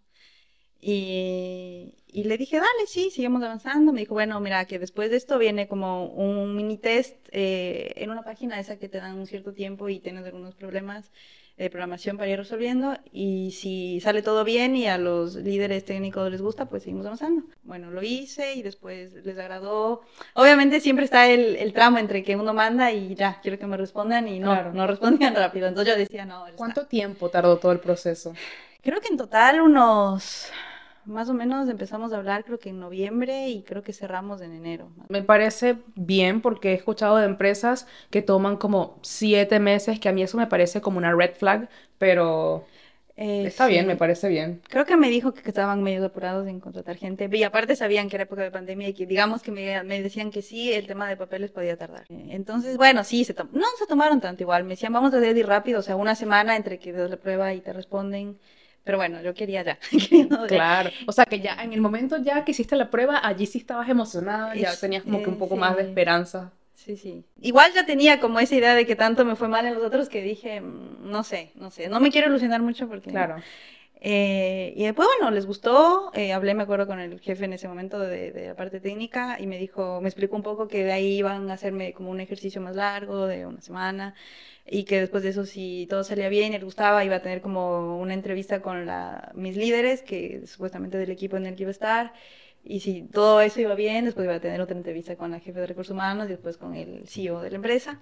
Y, 0.79 1.93
y, 2.07 2.23
le 2.23 2.35
dije, 2.39 2.57
dale, 2.57 2.87
sí, 2.87 3.11
sigamos 3.11 3.43
avanzando. 3.43 3.93
Me 3.93 3.99
dijo, 3.99 4.15
bueno, 4.15 4.39
mira, 4.39 4.65
que 4.65 4.79
después 4.79 5.11
de 5.11 5.17
esto 5.17 5.37
viene 5.37 5.67
como 5.67 6.07
un 6.07 6.55
mini 6.55 6.79
test 6.79 7.15
eh, 7.31 7.93
en 7.97 8.09
una 8.09 8.23
página 8.23 8.59
esa 8.59 8.79
que 8.79 8.89
te 8.89 8.97
dan 8.97 9.19
un 9.19 9.27
cierto 9.27 9.53
tiempo 9.53 9.87
y 9.87 9.99
tienes 9.99 10.25
algunos 10.25 10.55
problemas 10.55 11.11
de 11.57 11.69
programación 11.69 12.17
para 12.17 12.29
ir 12.29 12.37
resolviendo 12.37 12.97
y 13.11 13.51
si 13.51 13.99
sale 14.01 14.21
todo 14.21 14.43
bien 14.43 14.75
y 14.75 14.87
a 14.87 14.97
los 14.97 15.35
líderes 15.35 15.85
técnicos 15.85 16.31
les 16.31 16.41
gusta, 16.41 16.65
pues 16.65 16.83
seguimos 16.83 17.05
avanzando. 17.05 17.43
Bueno, 17.63 17.91
lo 17.91 18.01
hice 18.01 18.55
y 18.55 18.63
después 18.63 19.13
les 19.25 19.37
agradó. 19.37 20.01
Obviamente 20.33 20.79
siempre 20.79 21.05
está 21.05 21.27
el, 21.27 21.55
el 21.57 21.73
tramo 21.73 21.97
entre 21.97 22.23
que 22.23 22.35
uno 22.35 22.53
manda 22.53 22.91
y 22.91 23.15
ya, 23.15 23.39
quiero 23.41 23.59
que 23.59 23.67
me 23.67 23.77
respondan 23.77 24.27
y 24.27 24.39
no, 24.39 24.71
no 24.73 24.87
respondían 24.87 25.35
rápido. 25.35 25.67
Entonces 25.67 25.93
yo 25.93 25.99
decía, 25.99 26.25
no. 26.25 26.45
¿Cuánto 26.55 26.87
tiempo 26.87 27.29
tardó 27.29 27.57
todo 27.57 27.71
el 27.71 27.79
proceso? 27.79 28.33
Creo 28.81 28.99
que 28.99 29.09
en 29.09 29.17
total 29.17 29.61
unos 29.61 30.51
más 31.05 31.29
o 31.29 31.33
menos 31.33 31.69
empezamos 31.69 32.13
a 32.13 32.17
hablar 32.17 32.43
creo 32.43 32.59
que 32.59 32.69
en 32.69 32.79
noviembre 32.79 33.49
y 33.49 33.63
creo 33.63 33.83
que 33.83 33.93
cerramos 33.93 34.41
en 34.41 34.53
enero. 34.53 34.89
Me 35.09 35.23
parece 35.23 35.77
bien 35.95 36.41
porque 36.41 36.71
he 36.71 36.73
escuchado 36.75 37.17
de 37.17 37.25
empresas 37.25 37.87
que 38.09 38.21
toman 38.21 38.57
como 38.57 38.97
siete 39.01 39.59
meses, 39.59 39.99
que 39.99 40.09
a 40.09 40.11
mí 40.13 40.23
eso 40.23 40.37
me 40.37 40.47
parece 40.47 40.81
como 40.81 40.97
una 40.97 41.13
red 41.13 41.33
flag, 41.35 41.69
pero 41.97 42.65
eh, 43.17 43.43
está 43.45 43.67
bien, 43.67 43.87
me 43.87 43.95
parece 43.95 44.29
bien. 44.29 44.61
Creo 44.69 44.85
que 44.85 44.97
me 44.97 45.09
dijo 45.09 45.33
que 45.33 45.47
estaban 45.47 45.83
medio 45.83 46.05
apurados 46.05 46.47
en 46.47 46.59
contratar 46.59 46.97
gente 46.97 47.29
y 47.31 47.43
aparte 47.43 47.75
sabían 47.75 48.09
que 48.09 48.15
era 48.15 48.23
época 48.23 48.41
de 48.41 48.51
pandemia 48.51 48.89
y 48.89 48.93
que 48.93 49.05
digamos 49.05 49.43
que 49.43 49.51
me, 49.51 49.83
me 49.83 50.01
decían 50.01 50.31
que 50.31 50.41
sí, 50.41 50.73
el 50.73 50.87
tema 50.87 51.07
de 51.07 51.17
papeles 51.17 51.51
podía 51.51 51.77
tardar. 51.77 52.05
Entonces, 52.09 52.77
bueno, 52.77 53.03
sí, 53.03 53.23
se 53.23 53.33
no 53.33 53.65
se 53.77 53.85
tomaron 53.87 54.21
tanto 54.21 54.43
igual, 54.43 54.63
me 54.63 54.71
decían 54.71 54.93
vamos 54.93 55.13
a 55.13 55.17
hacer 55.17 55.45
rápido, 55.45 55.79
o 55.79 55.83
sea, 55.83 55.95
una 55.95 56.15
semana 56.15 56.55
entre 56.55 56.79
que 56.79 56.93
das 56.93 57.09
la 57.09 57.17
prueba 57.17 57.53
y 57.53 57.61
te 57.61 57.73
responden. 57.73 58.37
Pero 58.83 58.97
bueno, 58.97 59.21
yo 59.21 59.33
quería 59.33 59.63
ya. 59.63 59.77
claro. 60.47 60.89
O 61.05 61.11
sea 61.11 61.25
que 61.25 61.39
ya 61.39 61.55
en 61.61 61.73
el 61.73 61.81
momento 61.81 62.17
ya 62.17 62.43
que 62.43 62.51
hiciste 62.51 62.75
la 62.75 62.89
prueba, 62.89 63.19
allí 63.23 63.45
sí 63.45 63.59
estabas 63.59 63.89
emocionada, 63.89 64.55
ya 64.55 64.75
tenías 64.75 65.03
como 65.03 65.21
que 65.21 65.29
un 65.29 65.37
poco 65.37 65.55
más 65.55 65.75
de 65.75 65.83
esperanza. 65.83 66.51
Sí, 66.75 66.97
sí. 66.97 67.23
Igual 67.39 67.71
ya 67.75 67.85
tenía 67.85 68.19
como 68.19 68.39
esa 68.39 68.55
idea 68.55 68.73
de 68.73 68.87
que 68.87 68.95
tanto 68.95 69.23
me 69.23 69.35
fue 69.35 69.47
mal 69.47 69.67
en 69.67 69.75
los 69.75 69.83
otros 69.83 70.09
que 70.09 70.23
dije, 70.23 70.61
mm, 70.61 71.11
no 71.11 71.23
sé, 71.23 71.51
no 71.55 71.69
sé, 71.69 71.89
no 71.89 71.99
me 71.99 72.09
quiero 72.09 72.27
ilusionar 72.27 72.61
mucho 72.61 72.87
porque... 72.87 73.11
Claro. 73.11 73.35
Eh, 74.03 74.73
y 74.75 74.83
después, 74.83 75.07
bueno, 75.19 75.29
les 75.31 75.45
gustó, 75.45 76.11
eh, 76.15 76.33
hablé, 76.33 76.55
me 76.55 76.63
acuerdo, 76.63 76.87
con 76.87 76.99
el 76.99 77.19
jefe 77.19 77.45
en 77.45 77.53
ese 77.53 77.67
momento 77.67 77.99
de, 77.99 78.31
de, 78.31 78.47
la 78.47 78.55
parte 78.55 78.79
técnica 78.79 79.37
y 79.39 79.45
me 79.45 79.59
dijo, 79.59 80.01
me 80.01 80.09
explicó 80.09 80.35
un 80.35 80.41
poco 80.41 80.67
que 80.67 80.83
de 80.83 80.91
ahí 80.91 81.17
iban 81.19 81.51
a 81.51 81.53
hacerme 81.53 81.93
como 81.93 82.09
un 82.09 82.19
ejercicio 82.19 82.61
más 82.61 82.75
largo, 82.75 83.27
de 83.27 83.45
una 83.45 83.61
semana, 83.61 84.15
y 84.65 84.85
que 84.85 84.99
después 84.99 85.21
de 85.23 85.29
eso, 85.29 85.45
si 85.45 85.85
todo 85.87 86.03
salía 86.03 86.29
bien 86.29 86.53
y 86.53 86.57
le 86.57 86.65
gustaba, 86.65 87.05
iba 87.05 87.17
a 87.17 87.21
tener 87.21 87.41
como 87.41 87.99
una 87.99 88.15
entrevista 88.15 88.61
con 88.61 88.87
la, 88.87 89.31
mis 89.35 89.55
líderes, 89.55 90.01
que 90.01 90.47
supuestamente 90.47 90.97
del 90.97 91.11
equipo 91.11 91.37
en 91.37 91.45
el 91.45 91.55
que 91.55 91.63
iba 91.63 91.69
a 91.69 91.71
estar, 91.71 92.13
y 92.63 92.79
si 92.81 93.03
todo 93.03 93.41
eso 93.41 93.61
iba 93.61 93.75
bien, 93.75 94.05
después 94.05 94.25
iba 94.25 94.35
a 94.35 94.39
tener 94.39 94.61
otra 94.61 94.77
entrevista 94.77 95.15
con 95.15 95.31
la 95.31 95.39
jefe 95.39 95.59
de 95.59 95.67
recursos 95.67 95.93
humanos 95.93 96.25
y 96.27 96.31
después 96.31 96.57
con 96.57 96.75
el 96.75 97.07
CEO 97.07 97.41
de 97.41 97.51
la 97.51 97.55
empresa. 97.57 97.99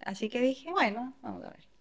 Así 0.00 0.28
que 0.28 0.40
dije, 0.40 0.70
bueno, 0.70 1.14
vamos 1.22 1.44
a 1.44 1.50
ver. 1.50 1.75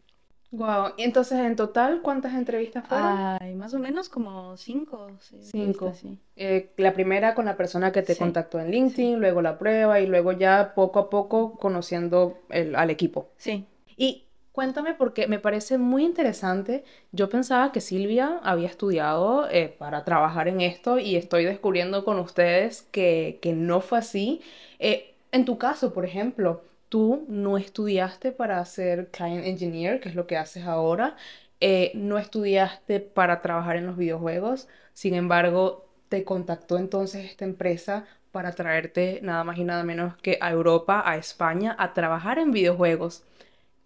Wow, 0.51 0.93
y 0.97 1.03
entonces 1.03 1.39
en 1.39 1.55
total, 1.55 2.01
¿cuántas 2.01 2.33
entrevistas 2.33 2.87
fueron? 2.87 3.37
Ay, 3.41 3.55
más 3.55 3.73
o 3.73 3.79
menos 3.79 4.09
como 4.09 4.55
cinco. 4.57 5.07
cinco. 5.19 5.93
Sí. 5.93 6.17
Eh, 6.35 6.71
la 6.77 6.93
primera 6.93 7.33
con 7.33 7.45
la 7.45 7.57
persona 7.57 7.91
que 7.91 8.01
te 8.01 8.15
contactó 8.15 8.59
en 8.59 8.71
LinkedIn, 8.71 9.19
luego 9.19 9.41
la 9.41 9.57
prueba 9.57 9.99
y 9.99 10.07
luego 10.07 10.31
ya 10.31 10.73
poco 10.75 10.99
a 10.99 11.09
poco 11.09 11.57
conociendo 11.57 12.39
el, 12.49 12.75
al 12.75 12.89
equipo. 12.89 13.29
Sí, 13.37 13.65
y 13.97 14.25
cuéntame 14.51 14.93
porque 14.93 15.27
me 15.27 15.39
parece 15.39 15.77
muy 15.77 16.05
interesante. 16.05 16.85
Yo 17.11 17.29
pensaba 17.29 17.71
que 17.71 17.81
Silvia 17.81 18.39
había 18.43 18.67
estudiado 18.67 19.49
eh, 19.49 19.75
para 19.77 20.05
trabajar 20.05 20.47
en 20.47 20.61
esto 20.61 20.97
y 20.97 21.17
estoy 21.17 21.43
descubriendo 21.43 22.05
con 22.05 22.19
ustedes 22.19 22.83
que, 22.91 23.39
no 23.55 23.81
fue 23.81 23.99
así. 23.99 24.41
Eh, 24.79 25.13
en 25.31 25.43
tu 25.43 25.57
caso, 25.57 25.93
por 25.93 26.05
ejemplo, 26.05 26.61
tú 26.89 27.25
no 27.27 27.57
estudiaste 27.57 28.31
para 28.31 28.63
ser 28.65 29.09
client 29.09 29.45
engineer, 29.45 29.99
que 29.99 30.09
es 30.09 30.15
lo 30.15 30.27
que 30.27 30.37
haces 30.37 30.65
ahora. 30.65 31.15
Eh, 31.59 31.91
no 31.95 32.17
estudiaste 32.17 32.99
para 32.99 33.41
trabajar 33.41 33.77
en 33.77 33.87
los 33.87 33.97
videojuegos. 33.97 34.67
Sin 34.93 35.13
embargo, 35.13 35.85
te 36.09 36.23
contactó 36.23 36.77
entonces 36.77 37.25
esta 37.25 37.45
empresa 37.45 38.05
para 38.31 38.51
traerte 38.51 39.19
nada 39.23 39.43
más 39.43 39.57
y 39.57 39.63
nada 39.63 39.83
menos 39.83 40.15
que 40.17 40.37
a 40.41 40.51
Europa, 40.51 41.03
a 41.05 41.17
España, 41.17 41.75
a 41.79 41.93
trabajar 41.93 42.37
en 42.37 42.51
videojuegos. 42.51 43.23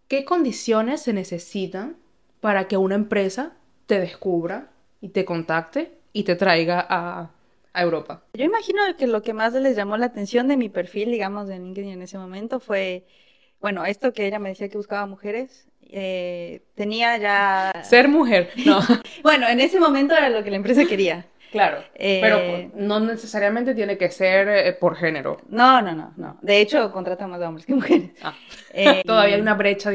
¿Qué 0.08 0.26
condiciones 0.26 1.04
se 1.04 1.14
necesitan 1.14 1.98
para 2.42 2.68
que 2.68 2.78
una 2.78 2.96
empresa 2.96 3.54
te 3.86 4.00
descubra 4.00 4.70
y 5.02 5.10
te 5.10 5.24
contacte 5.24 5.92
y 6.14 6.24
te 6.24 6.36
traiga 6.36 6.86
a, 6.90 7.30
Europa? 7.74 8.24
Yo 8.34 8.44
imagino 8.46 8.82
que 8.98 9.08
lo 9.08 9.22
que 9.22 9.34
más 9.34 9.54
les 9.54 9.76
llamó 9.76 9.98
la 9.98 10.08
atención 10.08 10.48
de 10.48 10.58
mi 10.58 10.70
perfil, 10.70 11.12
digamos, 11.12 11.48
de 11.48 11.60
LinkedIn 11.60 11.92
en 11.92 12.02
ese 12.02 12.18
momento 12.18 12.60
fue, 12.60 13.06
bueno, 13.60 13.86
esto 13.86 14.14
que 14.14 14.28
ella 14.28 14.40
me 14.40 14.50
decía 14.50 14.70
que 14.70 14.78
buscaba 14.78 15.06
mujeres. 15.06 15.68
Eh, 15.82 16.62
tenía 16.76 17.18
ya... 17.18 17.82
Ser 17.84 18.08
mujer, 18.08 18.52
no. 18.66 18.80
bueno, 19.24 19.48
en 19.48 19.60
ese 19.60 19.80
momento 19.80 20.16
era 20.16 20.30
lo 20.30 20.44
que 20.44 20.52
la 20.52 20.58
empresa 20.58 20.86
quería. 20.86 21.28
Claro, 21.52 21.84
pero 21.98 22.38
eh, 22.38 22.72
no 22.76 23.00
necesariamente 23.00 23.74
tiene 23.74 23.98
que 23.98 24.12
ser 24.12 24.48
eh, 24.50 24.74
por 24.74 24.96
género. 24.96 25.38
No, 25.50 25.82
no, 25.82 25.94
no, 25.94 26.14
no. 26.16 26.38
De 26.42 26.62
hecho, 26.62 26.92
contratan 26.92 27.32
más 27.32 27.42
hombres 27.42 27.66
que 27.66 27.74
mujeres. 27.74 28.12
Ah. 28.22 28.36
Eh, 28.72 29.02
Todavía 29.06 29.36
hay 29.36 29.42
una 29.42 29.56
brecha 29.56 29.92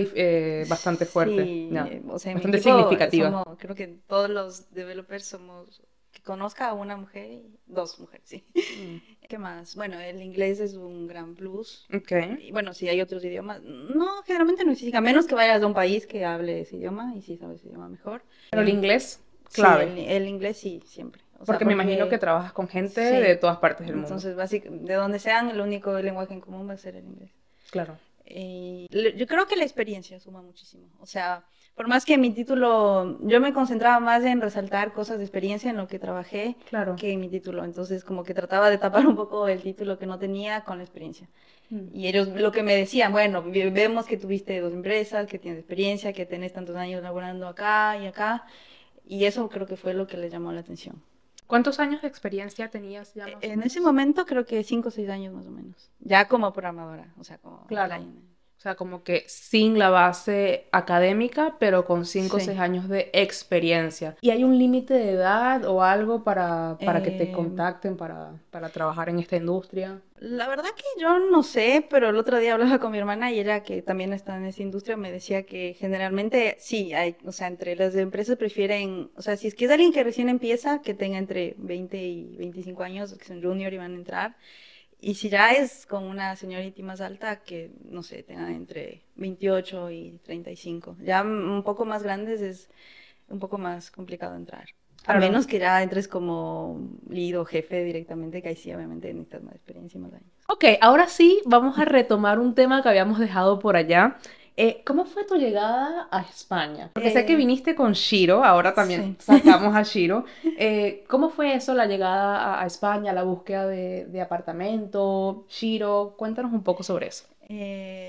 bastante 0.68 1.06
fuerte, 1.06 1.44
sí, 1.44 1.70
o 2.08 2.18
sea, 2.18 2.34
bastante 2.34 2.58
significativa. 2.58 3.44
creo 3.58 3.74
que 3.74 3.86
todos 4.08 4.30
los 4.30 4.72
developers 4.72 5.26
somos 5.26 5.82
conozca 6.24 6.68
a 6.68 6.74
una 6.74 6.96
mujer 6.96 7.30
y 7.30 7.58
dos 7.66 7.98
mujeres, 7.98 8.28
sí. 8.28 8.44
Mm. 8.54 9.26
¿Qué 9.28 9.38
más? 9.38 9.76
Bueno, 9.76 9.98
el 10.00 10.20
inglés 10.22 10.60
es 10.60 10.74
un 10.74 11.06
gran 11.06 11.34
plus. 11.34 11.86
Ok. 11.94 12.12
Y 12.40 12.52
bueno, 12.52 12.74
si 12.74 12.88
hay 12.88 13.00
otros 13.00 13.24
idiomas. 13.24 13.62
No, 13.62 14.22
generalmente 14.24 14.64
no 14.64 14.72
existe, 14.72 14.96
a 14.96 15.00
menos 15.00 15.26
que 15.26 15.34
vayas 15.34 15.62
a 15.62 15.66
un 15.66 15.74
país 15.74 16.06
que 16.06 16.24
hable 16.24 16.60
ese 16.60 16.76
idioma 16.76 17.14
y 17.14 17.22
si 17.22 17.36
sabes 17.36 17.60
ese 17.60 17.68
idioma 17.68 17.88
mejor. 17.88 18.22
Pero 18.50 18.62
el 18.62 18.68
inglés, 18.68 19.20
clave. 19.52 19.92
Sí, 19.94 20.04
el 20.08 20.28
inglés 20.28 20.56
sí, 20.56 20.82
siempre 20.84 21.24
porque, 21.44 21.64
me 21.64 21.72
imagino 21.72 22.08
que 22.08 22.18
trabajas 22.18 22.52
con 22.52 22.68
gente 22.68 23.00
de 23.00 23.36
todas 23.36 23.58
partes 23.58 23.86
del 23.86 23.96
mundo. 23.96 24.08
Entonces, 24.08 24.36
básicamente, 24.36 24.92
de 24.92 24.94
donde 24.94 25.18
sean, 25.18 25.50
el 25.50 25.60
único 25.60 25.98
lenguaje 26.00 26.34
en 26.34 26.40
común 26.40 26.68
va 26.68 26.74
a 26.74 26.78
ser 26.78 26.96
el 26.96 27.04
inglés. 27.04 27.30
Claro. 27.70 27.98
yo 28.26 29.26
creo 29.26 29.46
que 29.46 29.56
la 29.56 29.64
experiencia 29.64 30.20
suma 30.20 30.42
muchísimo. 30.42 30.86
O 31.00 31.06
sea, 31.06 31.44
por 31.74 31.88
más 31.88 32.04
que 32.04 32.16
mi 32.18 32.30
título, 32.30 33.18
yo 33.22 33.40
me 33.40 33.52
concentraba 33.52 33.98
más 33.98 34.24
en 34.24 34.40
resaltar 34.40 34.92
cosas 34.92 35.18
de 35.18 35.24
experiencia 35.24 35.70
en 35.70 35.76
lo 35.76 35.88
que 35.88 35.98
trabajé 35.98 36.56
claro. 36.68 36.94
que 36.94 37.12
en 37.12 37.20
mi 37.20 37.28
título. 37.28 37.64
Entonces, 37.64 38.04
como 38.04 38.22
que 38.22 38.32
trataba 38.32 38.70
de 38.70 38.78
tapar 38.78 39.06
un 39.06 39.16
poco 39.16 39.48
el 39.48 39.60
título 39.60 39.98
que 39.98 40.06
no 40.06 40.18
tenía 40.18 40.62
con 40.62 40.78
la 40.78 40.84
experiencia. 40.84 41.28
Mm. 41.70 41.88
Y 41.92 42.06
ellos 42.06 42.28
lo 42.28 42.52
que 42.52 42.62
me 42.62 42.76
decían, 42.76 43.10
bueno, 43.10 43.42
vemos 43.42 44.06
que 44.06 44.16
tuviste 44.16 44.60
dos 44.60 44.72
empresas, 44.72 45.26
que 45.26 45.40
tienes 45.40 45.58
experiencia, 45.58 46.12
que 46.12 46.26
tenés 46.26 46.52
tantos 46.52 46.76
años 46.76 47.02
laborando 47.02 47.48
acá 47.48 47.98
y 47.98 48.06
acá. 48.06 48.44
Y 49.04 49.24
eso 49.24 49.48
creo 49.48 49.66
que 49.66 49.76
fue 49.76 49.94
lo 49.94 50.06
que 50.06 50.16
les 50.16 50.30
llamó 50.30 50.52
la 50.52 50.60
atención. 50.60 51.02
¿Cuántos 51.48 51.80
años 51.80 52.02
de 52.02 52.08
experiencia 52.08 52.70
tenías 52.70 53.14
ya 53.14 53.26
En 53.40 53.62
ese 53.62 53.80
momento 53.80 54.24
creo 54.26 54.46
que 54.46 54.62
cinco 54.62 54.88
o 54.88 54.90
seis 54.92 55.08
años 55.10 55.34
más 55.34 55.46
o 55.46 55.50
menos. 55.50 55.90
Ya 55.98 56.28
como 56.28 56.52
programadora, 56.52 57.12
o 57.18 57.24
sea, 57.24 57.38
como... 57.38 57.66
Claro. 57.66 57.96
O 58.56 58.60
sea, 58.64 58.76
como 58.76 59.02
que 59.02 59.24
sin 59.26 59.78
la 59.78 59.90
base 59.90 60.68
académica, 60.72 61.56
pero 61.58 61.84
con 61.84 62.06
cinco 62.06 62.38
o 62.38 62.40
seis 62.40 62.58
años 62.58 62.88
de 62.88 63.10
experiencia. 63.12 64.16
¿Y 64.22 64.30
hay 64.30 64.42
un 64.42 64.58
límite 64.58 64.94
de 64.94 65.10
edad 65.10 65.64
o 65.66 65.82
algo 65.82 66.24
para, 66.24 66.78
para 66.82 67.02
que 67.02 67.10
te 67.10 67.24
em. 67.24 67.32
contacten 67.32 67.96
para, 67.96 68.32
para 68.50 68.70
trabajar 68.70 69.10
en 69.10 69.18
esta 69.18 69.36
industria? 69.36 70.00
La 70.16 70.48
verdad 70.48 70.70
que 70.74 71.00
yo 71.00 71.18
no 71.18 71.42
sé, 71.42 71.86
pero 71.90 72.08
el 72.08 72.16
otro 72.16 72.38
día 72.38 72.54
hablaba 72.54 72.78
con 72.78 72.92
mi 72.92 72.98
hermana 72.98 73.30
y 73.30 73.40
ella 73.40 73.62
que 73.62 73.82
también 73.82 74.14
está 74.14 74.36
en 74.38 74.46
esa 74.46 74.62
industria 74.62 74.96
me 74.96 75.12
decía 75.12 75.44
que 75.44 75.76
generalmente 75.78 76.56
sí, 76.58 76.94
hay, 76.94 77.16
o 77.26 77.32
sea, 77.32 77.48
entre 77.48 77.76
las 77.76 77.94
empresas 77.96 78.38
prefieren, 78.38 79.10
o 79.16 79.20
sea, 79.20 79.36
si 79.36 79.48
es 79.48 79.54
que 79.54 79.66
es 79.66 79.70
alguien 79.70 79.92
que 79.92 80.02
recién 80.02 80.30
empieza, 80.30 80.80
que 80.80 80.94
tenga 80.94 81.18
entre 81.18 81.54
20 81.58 82.02
y 82.02 82.36
25 82.38 82.82
años, 82.82 83.14
que 83.18 83.24
son 83.26 83.42
junior 83.42 83.74
y 83.74 83.76
van 83.76 83.92
a 83.92 83.96
entrar, 83.96 84.36
y 85.04 85.14
si 85.16 85.28
ya 85.28 85.52
es 85.52 85.84
con 85.84 86.04
una 86.04 86.34
señorita 86.34 86.82
más 86.82 87.02
alta, 87.02 87.42
que 87.42 87.70
no 87.84 88.02
sé, 88.02 88.22
tenga 88.22 88.50
entre 88.50 89.02
28 89.16 89.90
y 89.90 90.20
35. 90.24 90.96
Ya 91.02 91.22
un 91.22 91.62
poco 91.62 91.84
más 91.84 92.02
grandes 92.02 92.40
es 92.40 92.70
un 93.28 93.38
poco 93.38 93.58
más 93.58 93.90
complicado 93.90 94.34
entrar. 94.34 94.64
A 95.06 95.18
menos 95.18 95.46
que 95.46 95.58
ya 95.58 95.82
entres 95.82 96.08
como 96.08 96.80
líder 97.10 97.36
o 97.36 97.44
jefe 97.44 97.84
directamente, 97.84 98.40
que 98.40 98.48
ahí 98.48 98.56
sí 98.56 98.72
obviamente 98.72 99.12
necesitas 99.12 99.42
más 99.42 99.54
experiencia 99.54 99.98
y 99.98 100.00
más 100.00 100.14
años. 100.14 100.32
Ok, 100.48 100.64
ahora 100.80 101.08
sí 101.08 101.42
vamos 101.44 101.78
a 101.78 101.84
retomar 101.84 102.38
un 102.38 102.54
tema 102.54 102.82
que 102.82 102.88
habíamos 102.88 103.18
dejado 103.18 103.58
por 103.58 103.76
allá. 103.76 104.16
Eh, 104.56 104.82
¿Cómo 104.84 105.04
fue 105.04 105.24
tu 105.24 105.36
llegada 105.36 106.06
a 106.12 106.20
España? 106.20 106.90
Porque 106.92 107.10
sé 107.10 107.26
que 107.26 107.32
eh, 107.32 107.36
viniste 107.36 107.74
con 107.74 107.92
Shiro, 107.92 108.44
ahora 108.44 108.72
también 108.72 109.16
sacamos 109.18 109.74
a 109.74 109.82
Shiro. 109.82 110.24
Eh, 110.56 111.04
¿Cómo 111.08 111.30
fue 111.30 111.54
eso, 111.54 111.74
la 111.74 111.86
llegada 111.86 112.60
a, 112.60 112.66
España, 112.66 113.12
la 113.12 113.24
búsqueda 113.24 113.66
de, 113.66 114.06
de, 114.06 114.20
apartamento? 114.20 115.46
Shiro, 115.48 116.14
cuéntanos 116.16 116.52
un 116.52 116.62
poco 116.62 116.82
sobre 116.84 117.08
eso. 117.08 117.24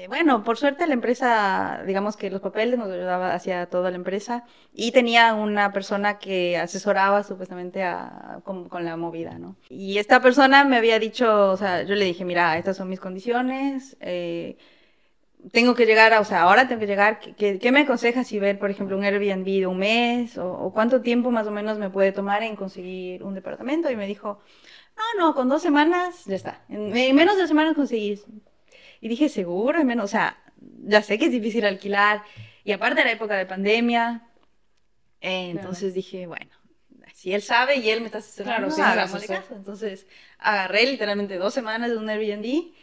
bueno, 0.07 0.43
por 0.43 0.57
suerte 0.57 0.85
la 0.85 0.93
empresa, 0.93 1.81
digamos 1.87 2.15
que 2.17 2.29
los 2.29 2.41
papeles 2.41 2.77
nos 2.77 2.89
ayudaba 2.89 3.33
hacia 3.33 3.65
toda 3.65 3.89
la 3.89 3.95
empresa 3.95 4.43
y 4.73 4.91
tenía 4.91 5.33
una 5.33 5.73
persona 5.73 6.19
que 6.19 6.57
asesoraba 6.57 7.23
supuestamente 7.23 7.83
a, 7.83 8.41
con, 8.43 8.69
con, 8.69 8.85
la 8.85 8.95
movida, 8.95 9.39
¿no? 9.39 9.55
Y 9.69 9.97
esta 9.97 10.21
persona 10.21 10.63
me 10.65 10.77
había 10.77 10.99
dicho, 10.99 11.49
o 11.49 11.57
sea, 11.57 11.83
yo 11.83 11.95
le 11.95 12.05
dije, 12.05 12.25
mira, 12.25 12.57
estas 12.57 12.77
son 12.77 12.89
mis 12.89 12.99
condiciones, 12.99 13.97
eh, 14.01 14.57
tengo 15.51 15.75
que 15.75 15.85
llegar, 15.85 16.13
a, 16.13 16.19
o 16.19 16.25
sea, 16.25 16.43
ahora 16.43 16.67
tengo 16.67 16.79
que 16.79 16.87
llegar, 16.87 17.19
¿qué, 17.19 17.59
qué 17.59 17.71
me 17.71 17.81
aconsejas 17.81 18.27
si 18.27 18.39
ver, 18.39 18.57
por 18.57 18.71
ejemplo, 18.71 18.97
un 18.97 19.03
Airbnb 19.03 19.45
de 19.45 19.67
un 19.67 19.77
mes 19.77 20.37
o, 20.37 20.71
cuánto 20.73 21.01
tiempo 21.01 21.31
más 21.31 21.47
o 21.47 21.51
menos 21.51 21.77
me 21.77 21.89
puede 21.89 22.11
tomar 22.11 22.43
en 22.43 22.55
conseguir 22.55 23.23
un 23.23 23.33
departamento? 23.33 23.91
Y 23.91 23.95
me 23.95 24.07
dijo, 24.07 24.41
no, 24.95 25.03
no, 25.19 25.35
con 25.35 25.49
dos 25.49 25.61
semanas 25.61 26.25
ya 26.25 26.35
está. 26.35 26.63
En, 26.69 26.91
menos 27.15 27.35
de 27.35 27.41
dos 27.41 27.49
semanas 27.49 27.75
conseguís. 27.75 28.25
Y 29.01 29.07
dije, 29.07 29.29
seguro, 29.29 29.79
en 29.79 29.87
menos, 29.87 30.05
o 30.05 30.07
sea, 30.07 30.37
ya 30.83 31.01
sé 31.01 31.19
que 31.19 31.25
es 31.25 31.31
difícil 31.31 31.65
alquilar. 31.65 32.23
Y 32.63 32.71
aparte 32.71 33.01
era 33.01 33.11
época 33.11 33.35
de 33.35 33.45
pandemia. 33.45 34.27
Eh, 35.21 35.49
entonces 35.49 35.93
dije, 35.93 36.25
bueno, 36.27 36.51
si 37.13 37.33
él 37.33 37.41
sabe 37.41 37.77
y 37.77 37.89
él 37.89 37.99
me 38.01 38.07
está 38.07 38.17
asesorando, 38.19 38.73
claro, 38.73 39.07
sí, 39.07 39.27
caso. 39.27 39.55
Entonces 39.55 40.07
agarré 40.39 40.85
literalmente 40.85 41.37
dos 41.37 41.53
semanas 41.53 41.91
de 41.91 41.97
un 41.97 42.09
Airbnb 42.09 42.73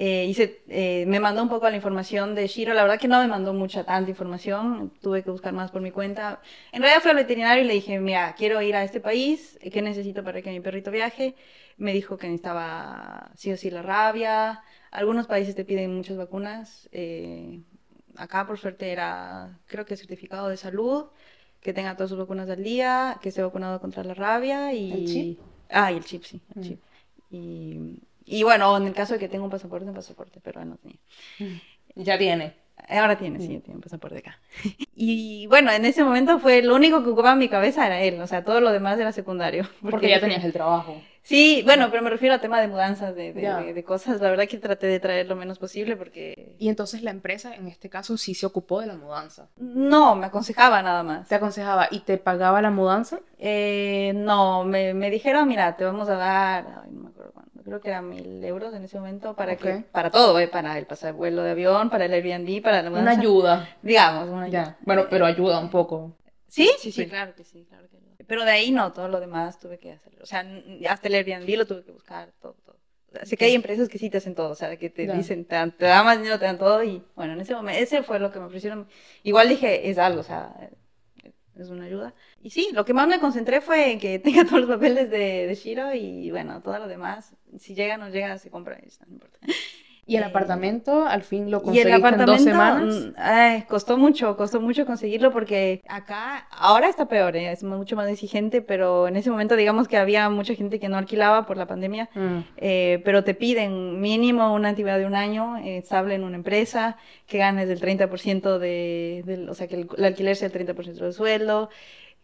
eh, 0.00 0.26
hice, 0.26 0.62
eh, 0.68 1.06
me 1.08 1.18
mandó 1.18 1.42
un 1.42 1.48
poco 1.48 1.68
la 1.68 1.74
información 1.74 2.36
de 2.36 2.46
Shiro. 2.46 2.72
La 2.72 2.82
verdad 2.82 3.00
que 3.00 3.08
no 3.08 3.20
me 3.20 3.26
mandó 3.26 3.52
mucha 3.52 3.82
tanta 3.82 4.08
información. 4.08 4.92
Tuve 5.02 5.24
que 5.24 5.30
buscar 5.32 5.52
más 5.52 5.72
por 5.72 5.82
mi 5.82 5.90
cuenta. 5.90 6.40
En 6.70 6.82
realidad 6.82 7.02
fui 7.02 7.10
al 7.10 7.16
veterinario 7.16 7.64
y 7.64 7.66
le 7.66 7.74
dije, 7.74 7.98
mira, 7.98 8.32
quiero 8.38 8.62
ir 8.62 8.76
a 8.76 8.84
este 8.84 9.00
país. 9.00 9.58
¿Qué 9.60 9.82
necesito 9.82 10.22
para 10.22 10.40
que 10.40 10.50
mi 10.50 10.60
perrito 10.60 10.92
viaje? 10.92 11.34
Me 11.78 11.92
dijo 11.92 12.16
que 12.16 12.28
necesitaba 12.28 13.32
sí 13.34 13.50
o 13.50 13.56
sí 13.56 13.72
la 13.72 13.82
rabia. 13.82 14.62
Algunos 14.92 15.26
países 15.26 15.56
te 15.56 15.64
piden 15.64 15.96
muchas 15.96 16.16
vacunas. 16.16 16.88
Eh, 16.92 17.58
acá, 18.14 18.46
por 18.46 18.56
suerte, 18.56 18.92
era, 18.92 19.58
creo 19.66 19.84
que 19.84 19.96
certificado 19.96 20.46
de 20.48 20.56
salud. 20.56 21.06
Que 21.60 21.72
tenga 21.72 21.96
todas 21.96 22.10
sus 22.10 22.18
vacunas 22.20 22.48
al 22.48 22.62
día. 22.62 23.18
Que 23.20 23.30
esté 23.30 23.42
vacunado 23.42 23.80
contra 23.80 24.04
la 24.04 24.14
rabia. 24.14 24.72
Y... 24.72 24.92
¿El 24.92 25.06
chip? 25.06 25.40
Ah, 25.70 25.90
y 25.90 25.96
el 25.96 26.04
chip, 26.04 26.22
sí. 26.22 26.40
El 26.54 26.60
mm. 26.62 26.64
chip. 26.64 26.80
Y 27.32 27.98
y 28.30 28.42
bueno, 28.42 28.76
en 28.76 28.86
el 28.86 28.94
caso 28.94 29.14
de 29.14 29.20
que 29.20 29.28
tenga 29.28 29.44
un 29.44 29.50
pasaporte, 29.50 29.86
un 29.86 29.94
pasaporte, 29.94 30.40
pero 30.42 30.64
no 30.64 30.76
tenía. 30.76 30.98
Ya 31.94 32.16
tiene. 32.16 32.54
Ahora 32.88 33.18
tiene, 33.18 33.40
sí, 33.40 33.58
mm. 33.58 33.60
tiene 33.60 33.76
un 33.76 33.80
pasaporte 33.80 34.18
acá. 34.18 34.38
Y 35.00 35.46
bueno, 35.46 35.70
en 35.70 35.84
ese 35.84 36.02
momento 36.02 36.40
fue 36.40 36.60
lo 36.62 36.74
único 36.74 37.04
que 37.04 37.10
ocupaba 37.10 37.36
mi 37.36 37.48
cabeza 37.48 37.86
era 37.86 38.00
él, 38.00 38.20
o 38.20 38.26
sea, 38.26 38.44
todo 38.44 38.60
lo 38.60 38.72
demás 38.72 38.98
era 38.98 39.12
secundario. 39.12 39.64
Porque, 39.90 40.08
ya 40.08 40.20
tenías 40.20 40.44
el 40.44 40.52
trabajo. 40.52 41.00
Sí, 41.22 41.62
bueno, 41.64 41.88
pero 41.90 42.02
me 42.02 42.10
refiero 42.10 42.34
a 42.34 42.40
tema 42.40 42.60
de 42.60 42.68
mudanzas, 42.68 43.14
de, 43.14 43.32
de, 43.32 43.84
cosas. 43.84 44.20
La 44.20 44.30
verdad 44.30 44.48
que 44.48 44.56
traté 44.56 44.86
de 44.86 44.98
traer 44.98 45.26
lo 45.26 45.36
menos 45.36 45.58
posible 45.58 45.94
porque... 45.94 46.56
Y 46.58 46.70
entonces 46.70 47.02
la 47.02 47.10
empresa, 47.10 47.54
en 47.54 47.68
este 47.68 47.90
caso, 47.90 48.16
sí 48.16 48.34
se 48.34 48.46
ocupó 48.46 48.80
de 48.80 48.86
la 48.86 48.96
mudanza. 48.96 49.50
No, 49.58 50.16
me 50.16 50.26
aconsejaba 50.26 50.80
nada 50.82 51.02
más. 51.02 51.28
¿Te 51.28 51.34
aconsejaba? 51.34 51.88
¿Y 51.90 52.00
te 52.00 52.16
pagaba 52.16 52.62
la 52.62 52.70
mudanza? 52.70 53.20
Eh, 53.38 54.12
no, 54.14 54.64
me, 54.64 54.94
me 54.94 55.10
dijeron, 55.10 55.46
mira, 55.46 55.76
te 55.76 55.84
vamos 55.84 56.08
a 56.08 56.14
dar, 56.14 56.82
ay, 56.82 56.90
no 56.92 57.02
me 57.02 57.08
acuerdo 57.10 57.32
creo 57.68 57.80
que 57.80 57.88
eran 57.88 58.08
mil 58.08 58.42
euros 58.44 58.74
en 58.74 58.84
ese 58.84 58.98
momento 58.98 59.34
para 59.34 59.56
que, 59.56 59.84
para 59.92 60.10
todo, 60.10 60.38
¿eh? 60.40 60.48
para 60.48 60.78
el 60.78 60.86
pasaje 60.86 61.12
vuelo 61.12 61.42
de 61.42 61.52
avión, 61.52 61.90
para 61.90 62.06
el 62.06 62.12
Airbnb, 62.12 62.62
para 62.62 62.82
la 62.82 62.90
Una 62.90 63.12
ayuda. 63.12 63.68
Digamos, 63.82 64.28
una 64.28 64.44
ayuda. 64.44 64.78
Bueno, 64.82 65.06
pero 65.08 65.26
ayuda 65.26 65.60
un 65.60 65.70
poco. 65.70 66.16
¿Sí? 66.48 66.70
Sí, 66.78 66.92
sí, 66.92 67.06
claro 67.06 67.34
que 67.34 67.44
sí, 67.44 67.66
claro 67.68 67.88
que 67.88 68.24
Pero 68.24 68.44
de 68.44 68.50
ahí 68.50 68.70
no, 68.70 68.92
todo 68.92 69.08
lo 69.08 69.20
demás 69.20 69.58
tuve 69.58 69.78
que 69.78 69.92
hacerlo. 69.92 70.20
O 70.22 70.26
sea, 70.26 70.44
hasta 70.88 71.08
el 71.08 71.14
Airbnb 71.14 71.56
lo 71.56 71.66
tuve 71.66 71.84
que 71.84 71.92
buscar, 71.92 72.32
todo, 72.40 72.56
todo. 72.64 72.76
Sé 73.22 73.36
que 73.36 73.46
hay 73.46 73.54
empresas 73.54 73.88
que 73.88 73.98
sí 73.98 74.10
te 74.10 74.18
hacen 74.18 74.34
todo, 74.34 74.50
o 74.50 74.54
sea, 74.54 74.76
que 74.76 74.90
te 74.90 75.06
dicen, 75.06 75.46
te 75.46 75.54
dan, 75.54 75.72
te 75.72 75.86
dan 75.86 76.04
más 76.04 76.18
dinero, 76.18 76.38
te 76.38 76.44
dan 76.44 76.58
todo, 76.58 76.84
y 76.84 77.02
bueno, 77.16 77.32
en 77.32 77.40
ese 77.40 77.54
momento, 77.54 77.80
ese 77.80 78.02
fue 78.02 78.18
lo 78.18 78.30
que 78.30 78.38
me 78.38 78.46
ofrecieron. 78.46 78.86
Igual 79.22 79.48
dije, 79.48 79.88
es 79.88 79.96
algo, 79.96 80.20
o 80.20 80.24
sea, 80.24 80.54
es 81.58 81.68
una 81.70 81.86
ayuda. 81.86 82.14
Y 82.42 82.50
sí, 82.50 82.68
lo 82.72 82.84
que 82.84 82.94
más 82.94 83.08
me 83.08 83.20
concentré 83.20 83.60
fue 83.60 83.92
en 83.92 83.98
que 83.98 84.18
tenga 84.24 84.44
todos 84.44 84.60
los 84.60 84.70
papeles 84.70 85.10
de, 85.10 85.46
de 85.46 85.54
Shiro 85.54 85.94
y 85.94 86.30
bueno, 86.30 86.62
todo 86.62 86.78
lo 86.78 86.88
demás, 86.88 87.34
si 87.58 87.74
llega 87.74 87.96
o 87.96 87.98
no 87.98 88.08
llega, 88.08 88.38
se 88.38 88.50
compra, 88.50 88.78
no 89.06 89.12
importa. 89.12 89.38
¿Y 90.08 90.16
el 90.16 90.22
eh, 90.22 90.26
apartamento 90.26 91.06
al 91.06 91.22
fin 91.22 91.50
lo 91.50 91.62
conseguiste 91.62 91.94
en 91.94 92.24
dos 92.24 92.42
semanas? 92.42 93.12
Mm, 93.14 93.68
costó 93.68 93.98
mucho, 93.98 94.38
costó 94.38 94.58
mucho 94.58 94.86
conseguirlo 94.86 95.30
porque 95.30 95.82
acá, 95.86 96.48
ahora 96.50 96.88
está 96.88 97.08
peor, 97.08 97.36
¿eh? 97.36 97.52
es 97.52 97.62
mucho 97.62 97.94
más 97.94 98.08
exigente, 98.08 98.62
pero 98.62 99.06
en 99.06 99.16
ese 99.16 99.30
momento 99.30 99.54
digamos 99.54 99.86
que 99.86 99.98
había 99.98 100.30
mucha 100.30 100.54
gente 100.54 100.80
que 100.80 100.88
no 100.88 100.96
alquilaba 100.96 101.44
por 101.44 101.58
la 101.58 101.66
pandemia, 101.66 102.08
mm. 102.14 102.38
eh, 102.56 103.02
pero 103.04 103.22
te 103.22 103.34
piden 103.34 104.00
mínimo 104.00 104.54
una 104.54 104.70
actividad 104.70 104.98
de 104.98 105.04
un 105.04 105.14
año 105.14 105.58
estable 105.58 106.14
en 106.14 106.24
una 106.24 106.36
empresa, 106.36 106.96
que 107.26 107.36
ganes 107.36 107.68
el 107.68 107.78
30% 107.78 108.58
de, 108.58 109.46
o 109.46 109.52
sea, 109.52 109.68
que 109.68 109.74
el, 109.76 110.04
alquiler 110.04 110.36
sea 110.36 110.48
el 110.48 110.54
30% 110.54 110.94
del 110.94 111.12
sueldo, 111.12 111.68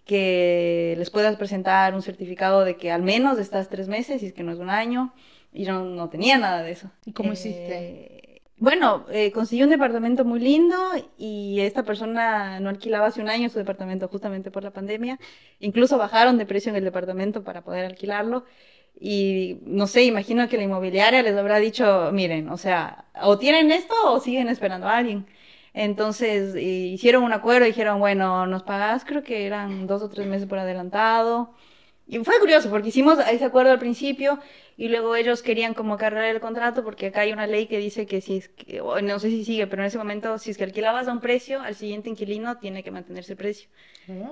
que 0.04 0.94
les 0.98 1.10
puedas 1.10 1.36
presentar 1.36 1.94
un 1.94 2.02
certificado 2.02 2.64
de 2.64 2.76
que 2.76 2.90
al 2.90 3.02
menos 3.02 3.38
estás 3.38 3.68
tres 3.68 3.88
meses, 3.88 4.22
y 4.22 4.26
es 4.26 4.32
que 4.32 4.42
no 4.42 4.52
es 4.52 4.58
un 4.58 4.70
año 4.70 5.14
y 5.52 5.64
yo 5.64 5.84
no 5.84 6.08
tenía 6.10 6.36
nada 6.36 6.62
de 6.62 6.72
eso. 6.72 6.90
¿Y 7.06 7.12
cómo 7.12 7.32
hiciste? 7.32 7.68
Eh, 7.70 8.42
bueno, 8.58 9.06
eh, 9.10 9.30
conseguí 9.32 9.62
un 9.62 9.70
departamento 9.70 10.24
muy 10.24 10.40
lindo 10.40 10.76
y 11.16 11.60
esta 11.60 11.84
persona 11.84 12.60
no 12.60 12.68
alquilaba 12.68 13.06
hace 13.06 13.20
un 13.20 13.28
año 13.28 13.48
su 13.48 13.58
departamento 13.58 14.08
justamente 14.08 14.50
por 14.50 14.62
la 14.62 14.72
pandemia. 14.72 15.18
Incluso 15.60 15.96
bajaron 15.96 16.38
de 16.38 16.46
precio 16.46 16.70
en 16.70 16.76
el 16.76 16.84
departamento 16.84 17.44
para 17.44 17.62
poder 17.62 17.84
alquilarlo. 17.84 18.44
Y 18.98 19.58
no 19.66 19.86
sé, 19.86 20.04
imagino 20.04 20.48
que 20.48 20.56
la 20.56 20.62
inmobiliaria 20.64 21.22
les 21.22 21.36
habrá 21.36 21.58
dicho, 21.58 22.10
miren, 22.12 22.48
o 22.48 22.56
sea, 22.56 23.06
o 23.22 23.38
tienen 23.38 23.72
esto 23.72 23.94
o 24.06 24.20
siguen 24.20 24.48
esperando 24.48 24.86
a 24.88 24.98
alguien. 24.98 25.26
Entonces 25.74 26.54
hicieron 26.56 27.24
un 27.24 27.32
acuerdo, 27.32 27.66
dijeron, 27.66 27.98
bueno, 27.98 28.46
nos 28.46 28.62
pagas, 28.62 29.04
creo 29.04 29.24
que 29.24 29.44
eran 29.44 29.88
dos 29.88 30.02
o 30.02 30.08
tres 30.08 30.26
meses 30.26 30.46
por 30.46 30.58
adelantado. 30.58 31.52
Y 32.06 32.18
fue 32.18 32.38
curioso 32.38 32.70
porque 32.70 32.88
hicimos 32.88 33.18
ese 33.30 33.44
acuerdo 33.44 33.72
al 33.72 33.78
principio 33.78 34.38
y 34.76 34.88
luego 34.88 35.16
ellos 35.16 35.42
querían 35.42 35.74
como 35.74 35.96
cargar 35.96 36.24
el 36.24 36.38
contrato 36.38 36.84
porque 36.84 37.06
acá 37.06 37.22
hay 37.22 37.32
una 37.32 37.46
ley 37.46 37.66
que 37.66 37.78
dice 37.78 38.06
que 38.06 38.20
si 38.20 38.36
es 38.36 38.48
que, 38.50 38.82
no 39.02 39.18
sé 39.18 39.30
si 39.30 39.44
sigue, 39.44 39.66
pero 39.66 39.82
en 39.82 39.86
ese 39.86 39.98
momento 39.98 40.38
si 40.38 40.50
es 40.50 40.58
que 40.58 40.64
alquilabas 40.64 41.08
a 41.08 41.12
un 41.12 41.20
precio, 41.20 41.60
al 41.60 41.74
siguiente 41.74 42.10
inquilino 42.10 42.58
tiene 42.58 42.82
que 42.84 42.90
mantenerse 42.90 43.32
el 43.32 43.38
precio. 43.38 43.68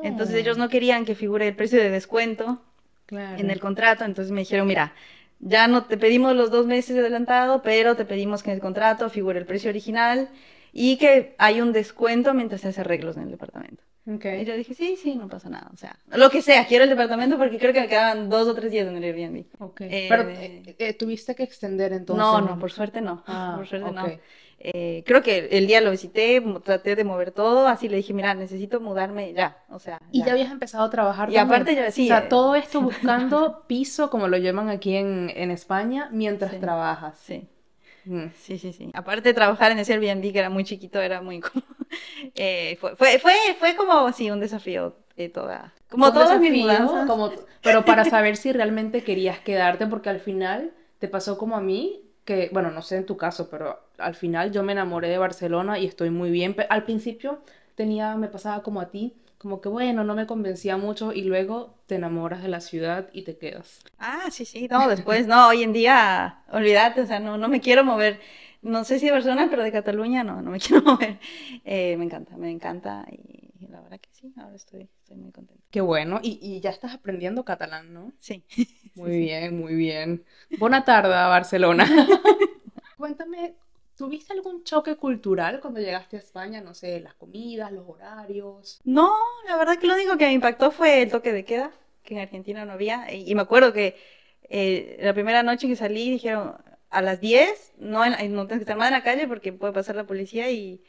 Entonces 0.02 0.36
ellos 0.36 0.58
no 0.58 0.68
querían 0.68 1.04
que 1.04 1.14
figure 1.14 1.48
el 1.48 1.56
precio 1.56 1.80
de 1.80 1.90
descuento 1.90 2.62
en 3.10 3.50
el 3.50 3.58
contrato, 3.58 4.04
entonces 4.04 4.32
me 4.32 4.40
dijeron, 4.40 4.66
mira, 4.66 4.92
ya 5.40 5.66
no 5.66 5.84
te 5.86 5.96
pedimos 5.96 6.36
los 6.36 6.50
dos 6.50 6.66
meses 6.66 6.94
de 6.94 7.00
adelantado, 7.00 7.62
pero 7.62 7.96
te 7.96 8.04
pedimos 8.04 8.42
que 8.42 8.50
en 8.50 8.56
el 8.56 8.60
contrato 8.60 9.08
figure 9.08 9.38
el 9.38 9.46
precio 9.46 9.70
original 9.70 10.28
y 10.72 10.96
que 10.96 11.34
hay 11.38 11.60
un 11.60 11.72
descuento 11.72 12.34
mientras 12.34 12.62
se 12.62 12.68
hace 12.68 12.80
arreglos 12.80 13.16
en 13.16 13.24
el 13.24 13.30
departamento. 13.30 13.82
Okay. 14.16 14.42
Y 14.42 14.44
yo 14.44 14.56
dije, 14.56 14.74
sí, 14.74 14.96
sí, 14.96 15.14
no 15.14 15.28
pasa 15.28 15.48
nada. 15.48 15.70
O 15.72 15.76
sea, 15.76 15.96
lo 16.10 16.28
que 16.28 16.42
sea, 16.42 16.66
quiero 16.66 16.82
el 16.82 16.90
departamento 16.90 17.38
porque 17.38 17.58
creo 17.58 17.72
que 17.72 17.82
me 17.82 17.88
quedaban 17.88 18.28
dos 18.28 18.48
o 18.48 18.54
tres 18.54 18.72
días 18.72 18.88
en 18.88 18.96
el 18.96 19.04
Airbnb. 19.04 19.44
Okay. 19.60 19.88
Eh, 19.92 20.06
Pero 20.08 20.28
eh, 20.28 20.74
eh, 20.78 20.92
tuviste 20.94 21.36
que 21.36 21.44
extender 21.44 21.92
entonces. 21.92 22.20
No, 22.24 22.40
no, 22.40 22.58
por 22.58 22.72
suerte 22.72 23.00
no. 23.00 23.22
Ah, 23.28 23.54
por 23.56 23.66
suerte 23.68 23.92
no. 23.92 24.02
ok. 24.04 24.18
Eh, 24.64 25.02
creo 25.06 25.22
que 25.22 25.48
el 25.52 25.66
día 25.66 25.80
lo 25.80 25.90
visité, 25.90 26.40
traté 26.64 26.94
de 26.96 27.02
mover 27.04 27.32
todo, 27.32 27.66
así 27.66 27.88
le 27.88 27.96
dije, 27.96 28.12
mira, 28.12 28.32
necesito 28.34 28.80
mudarme 28.80 29.32
ya. 29.34 29.56
O 29.68 29.78
sea, 29.80 30.00
Y 30.12 30.24
ya 30.24 30.32
habías 30.32 30.50
empezado 30.52 30.84
a 30.84 30.90
trabajar. 30.90 31.30
Y 31.30 31.34
también? 31.34 31.62
aparte 31.62 31.76
yo- 31.76 31.90
sí, 31.92 32.04
O 32.04 32.08
sea, 32.08 32.18
eh, 32.24 32.26
todo 32.28 32.54
esto 32.56 32.80
buscando 33.30 33.64
piso, 33.68 34.08
como 34.10 34.26
lo 34.28 34.36
llaman 34.36 34.68
aquí 34.68 34.96
en, 34.96 35.30
en 35.34 35.50
España, 35.52 36.08
mientras 36.12 36.52
Sí. 36.52 36.58
trabajas. 36.58 37.18
Sí. 37.18 37.48
Mm. 38.04 38.26
Sí, 38.36 38.58
sí, 38.58 38.72
sí. 38.72 38.90
Aparte 38.94 39.28
de 39.28 39.34
trabajar 39.34 39.70
en 39.72 39.78
ese 39.78 39.92
Airbnb 39.94 40.32
que 40.32 40.38
era 40.38 40.50
muy 40.50 40.64
chiquito, 40.64 41.00
era 41.00 41.20
muy 41.22 41.36
incómodo. 41.36 41.66
Eh, 42.34 42.78
fue, 42.80 42.96
fue, 42.96 43.18
fue, 43.18 43.34
fue 43.58 43.76
como, 43.76 44.10
sí, 44.12 44.30
un 44.30 44.40
desafío 44.40 44.96
de 45.14 45.28
toda... 45.28 45.74
Como 45.90 46.10
todas 46.10 46.40
mis 46.40 46.50
mudanzas. 46.52 47.06
como- 47.06 47.30
pero 47.62 47.84
para 47.84 48.04
saber 48.06 48.36
si 48.38 48.50
realmente 48.52 49.02
querías 49.04 49.38
quedarte, 49.40 49.86
porque 49.86 50.08
al 50.08 50.20
final 50.20 50.70
te 51.00 51.08
pasó 51.08 51.36
como 51.36 51.54
a 51.54 51.60
mí, 51.60 52.00
que, 52.24 52.48
bueno, 52.52 52.70
no 52.70 52.80
sé 52.80 52.96
en 52.96 53.04
tu 53.04 53.18
caso, 53.18 53.50
pero 53.50 53.78
al 53.98 54.14
final 54.14 54.52
yo 54.52 54.62
me 54.62 54.72
enamoré 54.72 55.08
de 55.08 55.18
Barcelona 55.18 55.78
y 55.78 55.84
estoy 55.86 56.08
muy 56.08 56.30
bien. 56.30 56.56
Al 56.70 56.84
principio 56.84 57.42
tenía, 57.74 58.16
me 58.16 58.28
pasaba 58.28 58.62
como 58.62 58.80
a 58.80 58.88
ti, 58.90 59.14
como 59.42 59.60
que 59.60 59.68
bueno, 59.68 60.04
no 60.04 60.14
me 60.14 60.26
convencía 60.26 60.76
mucho 60.78 61.12
y 61.12 61.22
luego 61.24 61.74
te 61.86 61.96
enamoras 61.96 62.42
de 62.42 62.48
la 62.48 62.60
ciudad 62.60 63.10
y 63.12 63.22
te 63.24 63.36
quedas. 63.36 63.80
Ah, 63.98 64.28
sí, 64.30 64.44
sí, 64.44 64.66
no, 64.68 64.88
después, 64.88 65.26
no, 65.26 65.48
hoy 65.48 65.62
en 65.62 65.72
día, 65.72 66.42
olvídate, 66.50 67.02
o 67.02 67.06
sea, 67.06 67.20
no, 67.20 67.38
no 67.38 67.48
me 67.48 67.60
quiero 67.60 67.84
mover. 67.84 68.20
No 68.62 68.84
sé 68.84 68.98
si 68.98 69.06
de 69.06 69.12
Barcelona, 69.12 69.48
pero 69.50 69.62
de 69.62 69.72
Cataluña 69.72 70.24
no, 70.24 70.42
no 70.42 70.50
me 70.50 70.58
quiero 70.60 70.82
mover. 70.82 71.18
Eh, 71.64 71.96
me 71.96 72.04
encanta, 72.04 72.36
me 72.36 72.50
encanta 72.50 73.04
y 73.10 73.66
la 73.68 73.80
verdad 73.80 74.00
que 74.00 74.08
sí, 74.12 74.32
ahora 74.36 74.56
estoy, 74.56 74.88
estoy 75.02 75.16
muy 75.16 75.32
contenta. 75.32 75.62
Qué 75.70 75.80
bueno, 75.80 76.20
y, 76.22 76.38
y 76.42 76.60
ya 76.60 76.70
estás 76.70 76.94
aprendiendo 76.94 77.44
catalán, 77.44 77.94
¿no? 77.94 78.12
Sí. 78.18 78.44
Muy 78.94 79.18
bien, 79.20 79.58
muy 79.58 79.74
bien. 79.74 80.22
Buena 80.58 80.84
tarde, 80.84 81.08
Barcelona. 81.10 81.86
Cuéntame, 82.96 83.56
¿tuviste 83.96 84.32
algún 84.32 84.64
choque 84.64 84.96
cultural 84.96 85.60
cuando 85.60 85.80
llegaste 85.80 86.16
a 86.16 86.20
España? 86.20 86.60
No 86.60 86.74
sé, 86.74 87.00
las 87.00 87.14
comidas, 87.14 87.72
los 87.72 87.88
horarios. 87.88 88.80
No, 88.84 89.12
la 89.46 89.56
verdad 89.56 89.78
que 89.78 89.86
lo 89.86 89.94
único 89.94 90.16
que 90.16 90.26
me 90.26 90.32
impactó 90.32 90.70
fue 90.70 91.02
el 91.02 91.10
toque 91.10 91.32
de 91.32 91.44
queda, 91.44 91.72
que 92.02 92.14
en 92.14 92.20
Argentina 92.20 92.64
no 92.64 92.72
había. 92.72 93.12
Y, 93.12 93.34
me 93.34 93.42
acuerdo 93.42 93.72
que 93.72 93.96
eh, 94.48 94.98
la 95.00 95.14
primera 95.14 95.42
noche 95.42 95.68
que 95.68 95.76
salí 95.76 96.10
dijeron 96.10 96.56
a 96.90 97.02
las 97.02 97.20
10 97.20 97.74
no, 97.78 98.04
no 98.04 98.16
tienes 98.16 98.48
que 98.48 98.54
estar 98.58 98.76
más 98.76 98.88
en 98.88 98.94
la 98.94 99.02
calle 99.02 99.26
porque 99.26 99.52
puede 99.52 99.72
pasar 99.72 99.96
la 99.96 100.04
policía 100.04 100.50
y 100.50 100.82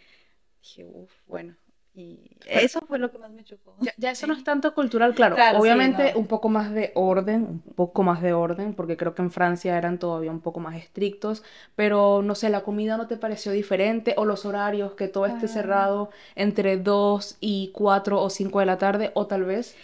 dije, 0.61 0.85
uff, 0.85 1.11
bueno. 1.27 1.55
Y 1.95 2.19
eso 2.47 2.79
fue 2.87 2.97
lo 2.97 3.11
que 3.11 3.19
más 3.19 3.29
me 3.31 3.43
chocó. 3.43 3.75
Ya, 3.81 3.93
ya 3.97 4.11
eso 4.11 4.25
no 4.25 4.33
es 4.33 4.43
tanto 4.43 4.73
cultural, 4.73 5.13
claro. 5.13 5.35
Claro, 5.35 5.57
sí, 5.57 5.61
Obviamente 5.61 6.11
no. 6.13 6.19
un 6.21 6.25
poco 6.27 6.49
más 6.49 6.71
de 6.73 6.91
orden, 6.95 7.43
un 7.43 7.73
poco 7.75 8.01
más 8.01 8.21
de 8.23 8.33
orden, 8.33 8.73
porque 8.73 8.97
creo 8.97 9.13
que 9.13 9.21
en 9.21 9.29
Francia 9.29 9.77
eran 9.77 9.99
todavía 9.99 10.31
un 10.31 10.41
poco 10.41 10.59
más 10.59 10.75
estrictos, 10.75 11.43
pero 11.75 12.23
no 12.23 12.33
sé, 12.33 12.49
la 12.49 12.61
comida 12.61 12.97
no 12.97 13.05
te 13.07 13.17
pareció 13.17 13.51
diferente 13.51 14.15
o 14.17 14.25
los 14.25 14.43
horarios, 14.45 14.93
que 14.95 15.07
todo 15.07 15.27
esté 15.27 15.45
Ah. 15.45 15.49
cerrado 15.49 16.09
entre 16.35 16.77
2 16.77 17.37
y 17.39 17.69
4 17.73 18.21
o 18.21 18.29
5 18.31 18.59
de 18.59 18.65
la 18.65 18.79
tarde, 18.79 19.11
o 19.13 19.27
tal 19.27 19.43
vez 19.43 19.75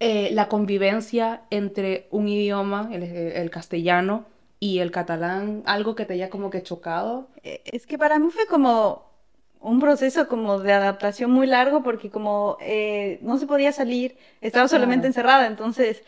eh, 0.00 0.30
la 0.32 0.48
convivencia 0.48 1.42
entre 1.50 2.08
un 2.10 2.28
idioma, 2.28 2.90
el, 2.92 3.02
el 3.04 3.50
castellano, 3.50 4.26
y 4.60 4.78
el 4.80 4.90
catalán, 4.90 5.62
algo 5.66 5.94
que 5.94 6.04
te 6.06 6.14
haya 6.14 6.30
como 6.30 6.50
que 6.50 6.62
chocado. 6.62 7.28
Eh, 7.42 7.60
Es 7.64 7.86
que 7.86 7.98
para 7.98 8.18
mí 8.18 8.30
fue 8.30 8.46
como 8.46 9.13
un 9.64 9.80
proceso 9.80 10.28
como 10.28 10.60
de 10.60 10.72
adaptación 10.72 11.30
muy 11.30 11.46
largo 11.46 11.82
porque 11.82 12.10
como 12.10 12.58
eh, 12.60 13.18
no 13.22 13.38
se 13.38 13.46
podía 13.46 13.72
salir, 13.72 14.16
estaba 14.40 14.68
solamente 14.68 15.06
encerrada, 15.08 15.46
entonces 15.46 16.02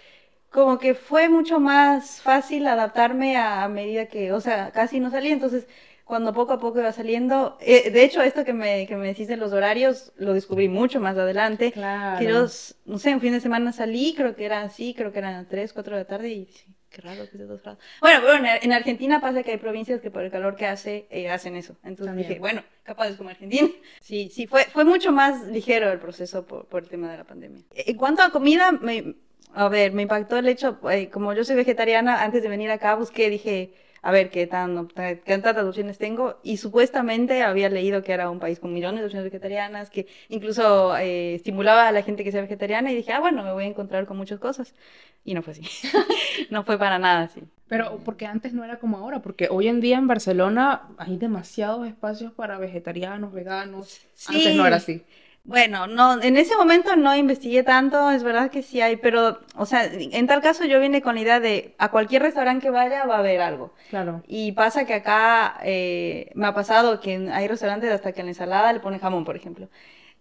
como 0.51 0.79
que 0.79 0.95
fue 0.95 1.29
mucho 1.29 1.61
más 1.61 2.21
fácil 2.23 2.67
adaptarme 2.67 3.37
a, 3.37 3.65
a 3.65 3.69
medida 3.69 4.07
que, 4.07 4.33
o 4.33 4.41
sea, 4.41 4.73
casi 4.73 5.01
no 5.01 5.11
salía, 5.11 5.33
entonces 5.33 5.67
cuando 6.05 6.33
poco 6.33 6.53
a 6.55 6.61
poco 6.61 6.79
iba 6.81 6.93
saliendo, 6.93 7.59
eh, 7.61 7.91
de 7.91 8.05
hecho 8.05 8.23
esto 8.23 8.45
que 8.45 8.53
me, 8.53 8.87
que 8.87 8.97
me 8.97 9.09
decís 9.09 9.29
de 9.29 9.37
los 9.37 9.53
horarios 9.53 10.13
lo 10.17 10.35
descubrí 10.35 10.69
mucho 10.69 11.01
más 11.01 11.17
adelante, 11.19 11.75
Claro. 11.75 12.19
que 12.19 12.27
yo, 12.27 12.47
no 12.87 12.99
sé, 12.99 13.15
un 13.15 13.21
fin 13.21 13.33
de 13.33 13.41
semana 13.41 13.73
salí, 13.73 14.15
creo 14.17 14.37
que 14.37 14.45
era 14.47 14.63
así, 14.63 14.95
creo 14.95 15.13
que 15.13 15.19
eran 15.19 15.49
3, 15.49 15.73
4 15.73 15.97
de 15.97 16.03
la 16.03 16.07
tarde 16.09 16.29
y 16.31 16.47
sí, 16.47 16.76
qué 16.91 17.03
raro 17.03 17.29
que 17.31 17.37
sea 17.37 17.47
dos 17.47 17.63
grados. 17.63 17.83
Bueno, 18.01 18.21
bueno, 18.23 18.49
en 18.63 18.73
Argentina 18.73 19.21
pasa 19.21 19.43
que 19.43 19.53
hay 19.53 19.57
provincias 19.59 20.01
que 20.01 20.11
por 20.11 20.23
el 20.23 20.31
calor 20.31 20.57
que 20.57 20.67
hace, 20.67 21.07
eh, 21.11 21.29
hacen 21.31 21.57
eso. 21.57 21.77
Entonces 21.83 22.07
También. 22.07 22.29
dije, 22.29 22.41
bueno, 22.41 22.63
capaz 22.83 23.09
es 23.09 23.17
como 23.17 23.31
Argentina. 23.31 23.69
Sí, 24.01 24.31
sí, 24.33 24.47
fue, 24.47 24.65
fue 24.65 24.85
mucho 24.85 25.11
más 25.13 25.47
ligero 25.49 25.91
el 25.91 25.99
proceso 25.99 26.47
por, 26.47 26.67
por 26.67 26.85
el 26.85 26.89
tema 26.89 27.11
de 27.11 27.19
la 27.19 27.25
pandemia. 27.25 27.63
En 27.75 27.97
cuanto 27.97 28.23
a 28.23 28.31
comida, 28.31 28.73
me, 28.73 29.17
a 29.53 29.69
ver, 29.69 29.93
me 29.93 30.03
impactó 30.03 30.37
el 30.39 30.49
hecho, 30.49 30.79
eh, 30.91 31.09
como 31.11 31.33
yo 31.33 31.45
soy 31.45 31.57
vegetariana, 31.57 32.23
antes 32.23 32.43
de 32.43 32.49
venir 32.49 32.71
acá 32.71 32.95
busqué, 32.95 33.31
dije, 33.31 33.73
a 34.07 34.13
ver 34.13 34.31
qué 34.31 34.47
tan, 34.47 34.87
qué 34.87 35.17
tantas 35.39 35.65
opciones 35.65 35.99
tengo 35.99 36.39
y 36.45 36.59
supuestamente 36.59 37.43
había 37.43 37.69
leído 37.69 38.05
que 38.05 38.13
era 38.13 38.31
un 38.31 38.39
país 38.39 38.61
con 38.61 38.73
millones 38.73 39.01
de 39.01 39.07
opciones 39.07 39.25
vegetarianas, 39.25 39.91
que 39.91 40.07
incluso 40.29 40.97
eh, 40.97 41.35
estimulaba 41.35 41.89
a 41.89 41.91
la 41.91 42.03
gente 42.03 42.23
que 42.23 42.31
sea 42.31 42.41
vegetariana 42.41 42.93
y 42.93 42.95
dije, 42.95 43.13
ah, 43.13 43.19
bueno, 43.19 43.43
me 43.43 43.53
voy 43.53 43.65
a 43.65 43.67
encontrar 43.67 44.07
con 44.07 44.17
muchas 44.17 44.39
cosas. 44.39 44.77
Y 45.25 45.35
no 45.35 45.43
fue 45.43 45.55
así. 45.55 45.63
no 46.51 46.63
fue 46.63 46.79
para 46.79 47.01
nada 47.01 47.23
así. 47.23 47.43
Pero 47.67 47.99
porque 48.05 48.27
antes 48.27 48.53
no 48.53 48.63
era 48.63 48.79
como 48.79 48.97
ahora, 48.97 49.23
porque 49.23 49.49
hoy 49.51 49.67
en 49.67 49.81
día 49.81 49.99
en 49.99 50.07
Barcelona 50.07 50.83
hay 50.99 51.17
demasiados 51.17 51.89
espacios 51.89 52.33
para 52.33 52.59
vegetarianos, 52.59 53.33
veganos. 53.33 54.03
Antes 54.29 54.55
no 54.55 54.69
era 54.69 54.77
así. 54.77 55.03
Bueno, 55.49 55.87
no, 55.87 56.21
en 56.21 56.37
ese 56.37 56.57
momento 56.57 56.97
no 56.97 57.15
investigué 57.15 57.63
tanto, 57.63 58.11
es 58.11 58.25
verdad 58.25 58.51
que 58.51 58.63
sí 58.65 58.81
hay, 58.81 58.97
pero, 58.97 59.39
o 59.55 59.65
sea, 59.65 59.85
en 59.85 60.27
tal 60.27 60.43
caso 60.43 60.65
yo 60.65 60.81
vine 60.81 61.03
con 61.03 61.15
la 61.15 61.21
idea 61.21 61.39
de 61.39 61.77
a 61.79 61.93
cualquier 61.93 62.23
restaurante 62.23 62.65
que 62.65 62.71
vaya 62.71 63.05
va 63.07 63.15
a 63.15 63.19
haber 63.21 63.41
algo. 63.41 63.73
Claro. 63.89 64.25
Y 64.27 64.51
pasa 64.53 64.87
que 64.87 64.95
acá 64.95 65.57
eh, 65.63 66.33
me 66.35 66.49
ha 66.49 66.53
pasado 66.55 66.99
que 67.01 67.31
hay 67.33 67.47
restaurantes 67.47 67.93
hasta 67.93 68.11
que 68.11 68.21
en 68.23 68.27
la 68.27 68.31
ensalada 68.33 68.73
le 68.73 68.81
ponen 68.81 68.99
jamón, 68.99 69.25
por 69.25 69.37
ejemplo. 69.37 69.69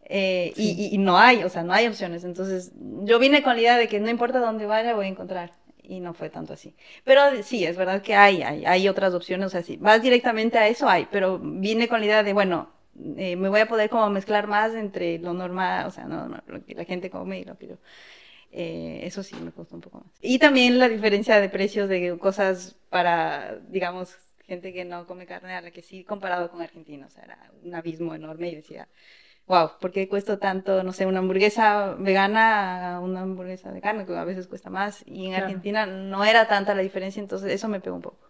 Eh, 0.08 0.54
y, 0.56 0.62
Sí. 0.62 0.76
y- 0.92 0.96
y 0.96 0.98
no 1.00 1.18
hay, 1.18 1.44
o 1.44 1.50
sea, 1.50 1.64
no 1.64 1.74
hay 1.74 1.88
opciones. 1.88 2.24
Entonces, 2.24 2.72
yo 3.04 3.18
vine 3.18 3.42
con 3.42 3.56
la 3.56 3.62
idea 3.62 3.78
de 3.78 3.88
que 3.88 4.00
no 4.00 4.10
importa 4.12 4.38
dónde 4.40 4.68
vaya, 4.68 4.94
voy 4.94 5.08
a 5.08 5.10
encontrar. 5.10 5.54
Y 5.82 6.02
no 6.02 6.14
fue 6.14 6.30
tanto 6.30 6.54
así. 6.54 6.76
Pero 7.04 7.22
sí, 7.42 7.66
es 7.66 7.78
verdad 7.78 8.04
que 8.04 8.16
hay, 8.16 8.44
hay, 8.44 8.64
hay 8.66 8.88
otras 8.88 9.14
opciones. 9.16 9.48
O 9.48 9.50
sea, 9.50 9.64
si 9.64 9.78
vas 9.78 10.02
directamente 10.04 10.60
a 10.60 10.68
eso, 10.68 10.88
hay. 10.88 11.08
Pero 11.12 11.40
vine 11.42 11.88
con 11.88 12.00
la 12.00 12.06
idea 12.06 12.24
de, 12.24 12.34
bueno, 12.34 12.70
eh, 13.18 13.36
me 13.36 13.50
voy 13.50 13.60
a 13.62 13.68
poder 13.68 13.90
como 13.90 14.10
mezclar 14.10 14.48
más 14.48 14.74
entre 14.76 15.20
lo 15.20 15.34
normal, 15.34 15.88
o 15.88 15.92
sea, 15.92 16.06
no, 16.06 16.28
no, 16.28 16.42
lo 16.48 16.64
que 16.66 16.76
la 16.76 16.86
gente 16.86 17.10
come 17.10 17.40
y 17.40 17.46
lo 17.46 17.58
que 17.58 17.68
yo. 17.68 17.76
Eh, 18.52 19.02
eso 19.04 19.22
sí 19.24 19.36
me 19.36 19.52
costó 19.52 19.76
un 19.76 19.82
poco 19.82 20.00
más. 20.00 20.08
Y 20.22 20.40
también 20.40 20.80
la 20.80 20.88
diferencia 20.88 21.40
de 21.42 21.50
precios 21.50 21.90
de 21.90 22.18
cosas 22.18 22.76
para, 22.90 23.58
digamos, 23.68 24.16
gente 24.46 24.72
que 24.74 24.86
no 24.86 25.06
come 25.08 25.26
carne 25.26 25.54
a 25.56 25.62
la 25.62 25.72
que 25.72 25.82
sí 25.82 26.04
comparado 26.04 26.50
con 26.50 26.62
Argentina. 26.62 27.06
O 27.08 27.10
sea, 27.10 27.24
era 27.24 27.52
un 27.64 27.76
abismo 27.76 28.16
enorme 28.16 28.50
y 28.50 28.56
decía, 28.56 28.88
wow, 29.48 29.72
¿por 29.80 29.92
qué 29.92 30.08
cuesta 30.08 30.40
tanto, 30.40 30.84
no 30.84 30.94
sé, 30.94 31.06
una 31.06 31.20
hamburguesa 31.20 31.96
vegana 31.96 32.96
a 32.96 33.00
una 33.00 33.22
hamburguesa 33.22 33.72
de 33.72 33.82
carne? 33.82 34.06
Que 34.06 34.16
a 34.16 34.24
veces 34.24 34.48
cuesta 34.48 34.70
más. 34.70 35.04
Y 35.06 35.26
en 35.26 35.32
Claro. 35.32 35.46
Argentina 35.48 35.86
no 35.86 36.24
era 36.24 36.48
tanta 36.48 36.76
la 36.76 36.82
diferencia, 36.82 37.20
entonces 37.22 37.52
eso 37.52 37.68
me 37.68 37.82
pegó 37.82 37.96
un 37.98 38.02
poco. 38.04 38.30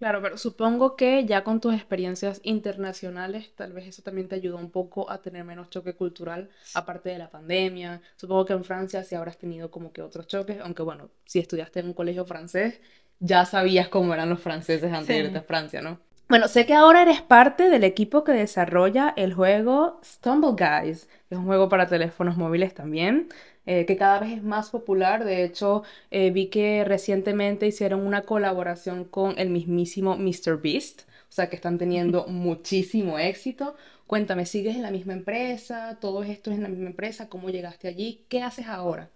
Claro, 0.00 0.22
pero 0.22 0.38
supongo 0.38 0.96
que 0.96 1.26
ya 1.26 1.44
con 1.44 1.60
tus 1.60 1.74
experiencias 1.74 2.40
internacionales, 2.42 3.52
tal 3.54 3.74
vez 3.74 3.86
eso 3.86 4.02
también 4.02 4.28
te 4.28 4.34
ayudó 4.34 4.56
un 4.56 4.70
poco 4.70 5.10
a 5.10 5.20
tener 5.22 5.44
menos 5.44 5.70
choque 5.70 5.94
cultural, 5.94 6.48
aparte 6.74 7.10
de 7.10 7.18
la 7.18 7.30
pandemia. 7.30 8.00
Supongo 8.16 8.46
que 8.46 8.54
en 8.54 8.64
Francia 8.64 9.04
sí 9.04 9.14
habrás 9.14 9.38
tenido 9.38 9.70
como 9.70 9.92
que 9.92 10.00
otros 10.02 10.26
choques, 10.26 10.58
aunque 10.62 10.82
bueno, 10.82 11.10
si 11.26 11.38
estudiaste 11.38 11.80
en 11.80 11.86
un 11.88 11.94
colegio 11.94 12.24
francés, 12.24 12.80
ya 13.18 13.44
sabías 13.44 13.88
cómo 13.90 14.14
eran 14.14 14.30
los 14.30 14.40
franceses 14.40 14.90
antes 14.92 15.16
de 15.18 15.22
Sí. 15.22 15.26
irte 15.26 15.38
a 15.38 15.42
Francia, 15.42 15.82
¿no? 15.82 16.00
Bueno, 16.28 16.46
sé 16.48 16.64
que 16.64 16.74
ahora 16.74 17.02
eres 17.02 17.22
parte 17.22 17.68
del 17.68 17.82
equipo 17.84 18.22
que 18.24 18.32
desarrolla 18.32 19.12
el 19.16 19.34
juego 19.34 20.00
Stumble 20.04 20.50
Guys, 20.52 21.06
que 21.28 21.34
es 21.34 21.38
un 21.38 21.46
juego 21.46 21.68
para 21.68 21.88
teléfonos 21.88 22.36
móviles 22.36 22.72
también, 22.72 23.28
eh, 23.72 23.86
que 23.86 23.96
cada 23.96 24.18
vez 24.18 24.32
es 24.32 24.42
más 24.42 24.70
popular. 24.70 25.24
De 25.24 25.44
hecho, 25.44 25.84
eh, 26.10 26.30
vi 26.32 26.48
que 26.48 26.84
recientemente 26.84 27.68
hicieron 27.68 28.04
una 28.04 28.22
colaboración 28.22 29.04
con 29.04 29.38
el 29.38 29.48
mismísimo 29.50 30.16
Mr. 30.16 30.60
Beast, 30.60 31.02
o 31.02 31.32
sea 31.32 31.48
que 31.48 31.54
están 31.54 31.78
teniendo 31.78 32.26
muchísimo 32.26 33.16
éxito. 33.20 33.76
Cuéntame, 34.08 34.44
¿sigues 34.46 34.74
en 34.74 34.82
la 34.82 34.90
misma 34.90 35.12
empresa? 35.12 35.98
¿Todo 36.00 36.24
esto 36.24 36.50
es 36.50 36.56
en 36.56 36.64
la 36.64 36.68
misma 36.68 36.88
empresa? 36.88 37.28
¿Cómo 37.28 37.48
llegaste 37.48 37.86
allí? 37.86 38.26
¿Qué 38.28 38.42
haces 38.42 38.66
ahora? 38.66 39.08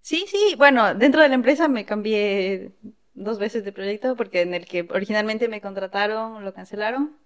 Sí, 0.00 0.24
sí, 0.28 0.54
bueno, 0.58 0.92
dentro 0.96 1.22
de 1.22 1.28
la 1.28 1.34
empresa 1.36 1.68
me 1.68 1.84
cambié 1.84 2.72
dos 3.14 3.38
veces 3.38 3.64
de 3.64 3.72
proyecto 3.72 4.16
porque 4.16 4.40
en 4.42 4.54
el 4.54 4.66
que 4.66 4.88
originalmente 4.90 5.46
me 5.48 5.60
contrataron 5.60 6.44
lo 6.44 6.52
cancelaron, 6.52 7.16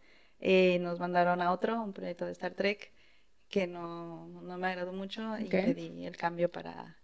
eh, 0.41 0.78
nos 0.80 0.99
mandaron 1.01 1.41
a 1.41 1.51
otro, 1.53 1.82
un 1.82 1.95
proyecto 1.95 2.26
de 2.26 2.32
Star 2.32 2.53
Trek 2.53 2.93
que 3.55 3.69
no, 3.69 4.27
no 4.43 4.59
me 4.59 4.67
agradó 4.67 4.93
mucho 4.93 5.39
y 5.39 5.45
Ok. 5.45 5.51
pedí 5.53 6.07
el 6.07 6.17
cambio 6.17 6.51
para, 6.51 6.97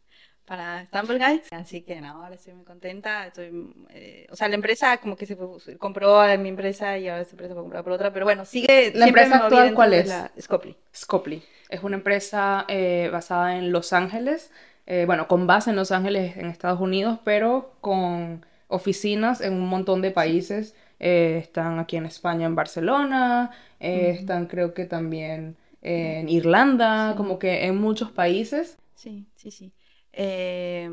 para 0.45 0.85
Stumble 0.87 1.19
Guys. 1.25 1.43
Así 1.53 1.83
que 1.83 2.01
no, 2.01 2.25
ahora 2.25 2.35
estoy 2.35 2.55
muy 2.55 2.65
contenta. 2.65 3.29
Estoy, 3.29 3.73
eh, 3.91 4.27
o 4.33 4.35
sea, 4.35 4.49
la 4.49 4.57
empresa 4.57 4.97
como 4.99 5.15
que 5.15 5.27
se 5.27 5.37
compró 5.79 6.21
a 6.21 6.37
mi 6.37 6.49
empresa 6.49 6.99
y 6.99 7.09
ahora 7.09 7.23
esta 7.23 7.35
empresa 7.35 7.55
fue 7.55 7.63
comprada 7.63 7.85
por 7.85 7.93
otra, 7.93 8.13
pero 8.13 8.25
bueno, 8.27 8.45
sigue. 8.45 8.91
¿La 8.97 9.07
empresa 9.07 9.45
actual 9.45 9.75
cuál 9.75 9.95
es? 9.95 10.09
la- 10.09 10.33
Scopely. 10.41 10.77
Scopely. 10.93 11.41
Es 11.69 11.85
una 11.85 11.95
empresa 11.99 12.65
eh, 12.67 13.09
basada 13.13 13.57
en 13.57 13.71
Los 13.71 13.93
Ángeles, 13.93 14.51
eh, 14.87 15.05
bueno, 15.07 15.29
con 15.29 15.47
base 15.47 15.71
en 15.71 15.77
Los 15.77 15.93
Ángeles, 15.93 16.37
en 16.37 16.47
Estados 16.47 16.81
Unidos, 16.81 17.21
pero 17.25 17.75
con 17.81 18.45
oficinas 18.67 19.41
en 19.41 19.53
un 19.53 19.69
montón 19.69 20.03
de 20.03 20.11
países. 20.11 20.75
Eh, 20.99 21.39
están 21.41 21.79
aquí 21.79 21.97
en 21.97 22.07
España, 22.07 22.47
en 22.47 22.57
Barcelona, 22.57 23.53
eh, 23.79 24.11
Ujú. 24.11 24.21
están 24.21 24.47
creo 24.47 24.75
que 24.75 24.85
también 24.85 25.57
en 25.83 26.29
Irlanda, 26.29 27.13
Sí. 27.13 27.17
como 27.17 27.39
que 27.39 27.65
en 27.67 27.77
muchos 27.79 28.11
países. 28.13 28.79
Sí, 28.95 29.27
sí, 29.37 29.51
sí. 29.51 29.73
Eh, 30.13 30.89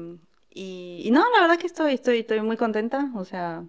y, 0.50 1.02
y 1.06 1.12
no, 1.12 1.24
la 1.32 1.42
verdad 1.42 1.58
que 1.60 1.68
estoy, 1.68 1.94
estoy, 1.94 2.20
estoy 2.20 2.42
muy 2.42 2.58
contenta. 2.58 3.12
O 3.16 3.26
sea, 3.26 3.64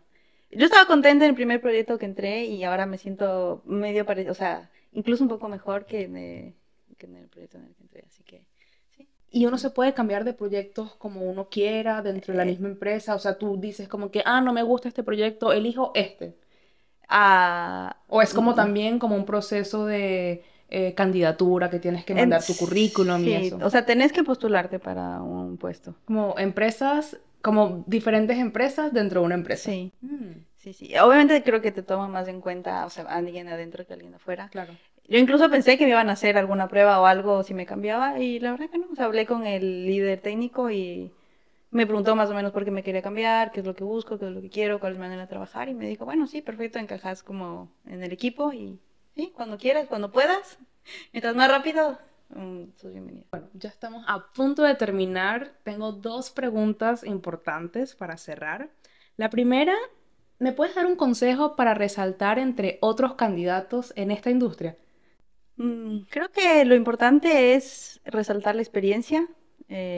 yo 0.51 0.65
estaba 0.67 0.87
contenta 0.87 1.25
en 1.25 1.31
el 1.31 1.35
primer 1.35 1.61
proyecto 1.61 1.99
que 1.99 2.07
entré 2.07 2.45
y 2.47 2.65
ahora 2.65 2.87
me 2.87 2.99
siento 2.99 3.63
medio 3.67 4.07
parecido, 4.07 4.33
o 4.33 4.35
sea, 4.35 4.71
incluso 4.93 5.23
un 5.25 5.29
poco 5.29 5.49
mejor 5.49 5.87
que 5.87 6.03
en, 6.05 6.17
el- 6.17 6.55
que 6.99 7.07
en 7.07 7.17
el 7.17 7.29
proyecto 7.29 7.59
en 7.59 7.65
el 7.65 7.75
que 7.75 7.83
entré. 7.83 8.05
Así 8.07 8.23
que, 8.25 8.47
sí. 8.97 9.09
Y 9.31 9.47
uno 9.47 9.59
se 9.59 9.71
puede 9.71 9.93
cambiar 9.95 10.25
de 10.25 10.33
proyectos 10.35 10.95
como 10.97 11.23
uno 11.23 11.49
quiera 11.51 12.01
dentro 12.03 12.33
de 12.33 12.39
la 12.39 12.45
Eh. 12.45 12.47
misma 12.47 12.69
empresa. 12.69 13.15
O 13.15 13.19
sea, 13.19 13.39
tú 13.39 13.57
dices 13.59 13.89
como 13.89 14.11
que, 14.11 14.23
ah, 14.25 14.41
no 14.41 14.53
me 14.53 14.63
gusta 14.63 14.89
este 14.89 15.03
proyecto, 15.03 15.53
elijo 15.53 15.93
este. 15.95 16.37
Ah, 17.09 17.97
O 18.09 18.21
es 18.23 18.35
como 18.35 18.55
también 18.55 18.99
como 18.99 19.17
un 19.17 19.25
proceso 19.25 19.87
de 19.87 20.43
eh, 20.71 20.95
candidatura 20.95 21.71
que 21.71 21.79
tienes 21.79 22.05
que 22.05 22.15
mandar 22.15 22.45
tu 22.45 22.57
currículum 22.57 23.21
y 23.23 23.25
sí, 23.25 23.35
eso. 23.35 23.57
O 23.63 23.71
sea, 23.71 23.85
tenés 23.87 24.13
que 24.13 24.25
postularte 24.25 24.79
para 24.79 25.23
un 25.23 25.57
puesto. 25.57 25.95
Como 26.05 26.35
empresas, 26.39 27.19
como 27.43 27.85
diferentes 27.87 28.39
empresas 28.39 28.93
dentro 28.93 29.21
de 29.21 29.27
una 29.27 29.35
empresa. 29.35 29.71
Sí, 29.71 29.93
Mm, 30.01 30.33
sí, 30.57 30.73
sí. 30.73 30.97
Obviamente 30.99 31.43
creo 31.43 31.61
que 31.61 31.73
te 31.73 31.83
toma 31.83 32.09
más 32.09 32.29
en 32.29 32.41
cuenta, 32.41 32.85
o 32.87 32.91
sea, 32.91 33.05
alguien 33.05 33.49
adentro 33.49 33.87
que 33.87 33.95
alguien 33.95 34.15
afuera. 34.15 34.49
claro. 34.49 34.75
Yo 35.09 35.17
incluso 35.19 35.49
pensé 35.51 35.79
que 35.79 35.85
me 35.85 35.91
iban 35.93 36.11
a 36.11 36.13
hacer 36.13 36.37
alguna 36.37 36.69
prueba 36.69 37.01
o 37.01 37.07
algo 37.07 37.43
si 37.43 37.55
me 37.55 37.65
cambiaba 37.65 38.19
y 38.21 38.41
la 38.41 38.51
verdad 38.51 38.69
que 38.71 38.79
no. 38.79 38.87
O 38.93 38.95
sea, 38.95 39.07
hablé 39.07 39.25
con 39.27 39.47
el 39.47 39.87
líder 39.87 40.21
técnico 40.21 40.71
y 40.71 41.11
me 41.71 41.87
preguntó 41.87 42.17
más 42.17 42.31
o 42.31 42.35
menos 42.35 42.53
por 42.53 42.65
qué 42.65 42.71
me 42.71 42.83
quería 42.83 43.03
cambiar, 43.03 43.53
qué 43.53 43.61
es 43.61 43.67
lo 43.67 43.75
que 43.75 43.85
busco, 43.85 44.19
qué 44.19 44.27
es 44.27 44.33
lo 44.33 44.41
que 44.43 44.51
quiero, 44.51 44.81
cuál 44.81 44.93
es 44.93 44.99
mi 44.99 45.03
manera 45.05 45.23
de 45.23 45.29
trabajar 45.29 45.69
y 45.69 45.75
me 45.75 45.87
dijo, 45.89 46.05
bueno, 46.05 46.27
sí, 46.27 46.43
perfecto, 46.43 46.79
encajas 46.79 47.23
como 47.23 47.71
en 47.87 48.03
el 48.03 48.13
equipo 48.13 48.53
y 48.53 48.81
sí, 49.19 49.33
cuando 49.35 49.59
quieras, 49.59 49.89
cuando 49.89 50.13
puedas, 50.13 50.59
mientras 51.13 51.35
más 51.35 51.51
rápido, 51.51 51.99
mm. 52.31 52.63
Bueno, 53.31 53.49
ya 53.55 53.69
estamos 53.69 54.05
a 54.07 54.33
punto 54.33 54.63
de 54.63 54.75
terminar. 54.77 55.53
Tengo 55.65 55.93
dos 55.93 56.31
preguntas 56.31 57.05
importantes 57.05 57.95
para 57.97 58.17
cerrar. 58.17 58.71
La 59.17 59.29
primera, 59.31 59.75
¿me 60.39 60.53
puedes 60.53 60.75
dar 60.77 60.87
un 60.87 60.97
consejo 60.97 61.57
para 61.57 61.75
resaltar 61.75 62.39
entre 62.39 62.79
otros 62.81 63.15
candidatos 63.15 63.93
en 63.97 64.11
esta 64.11 64.31
industria? 64.31 64.77
Mm, 65.57 66.03
creo 66.11 66.31
que 66.31 66.65
lo 66.65 66.75
importante 66.75 67.55
es 67.55 68.01
resaltar 68.05 68.55
la 68.55 68.63
experiencia. 68.63 69.29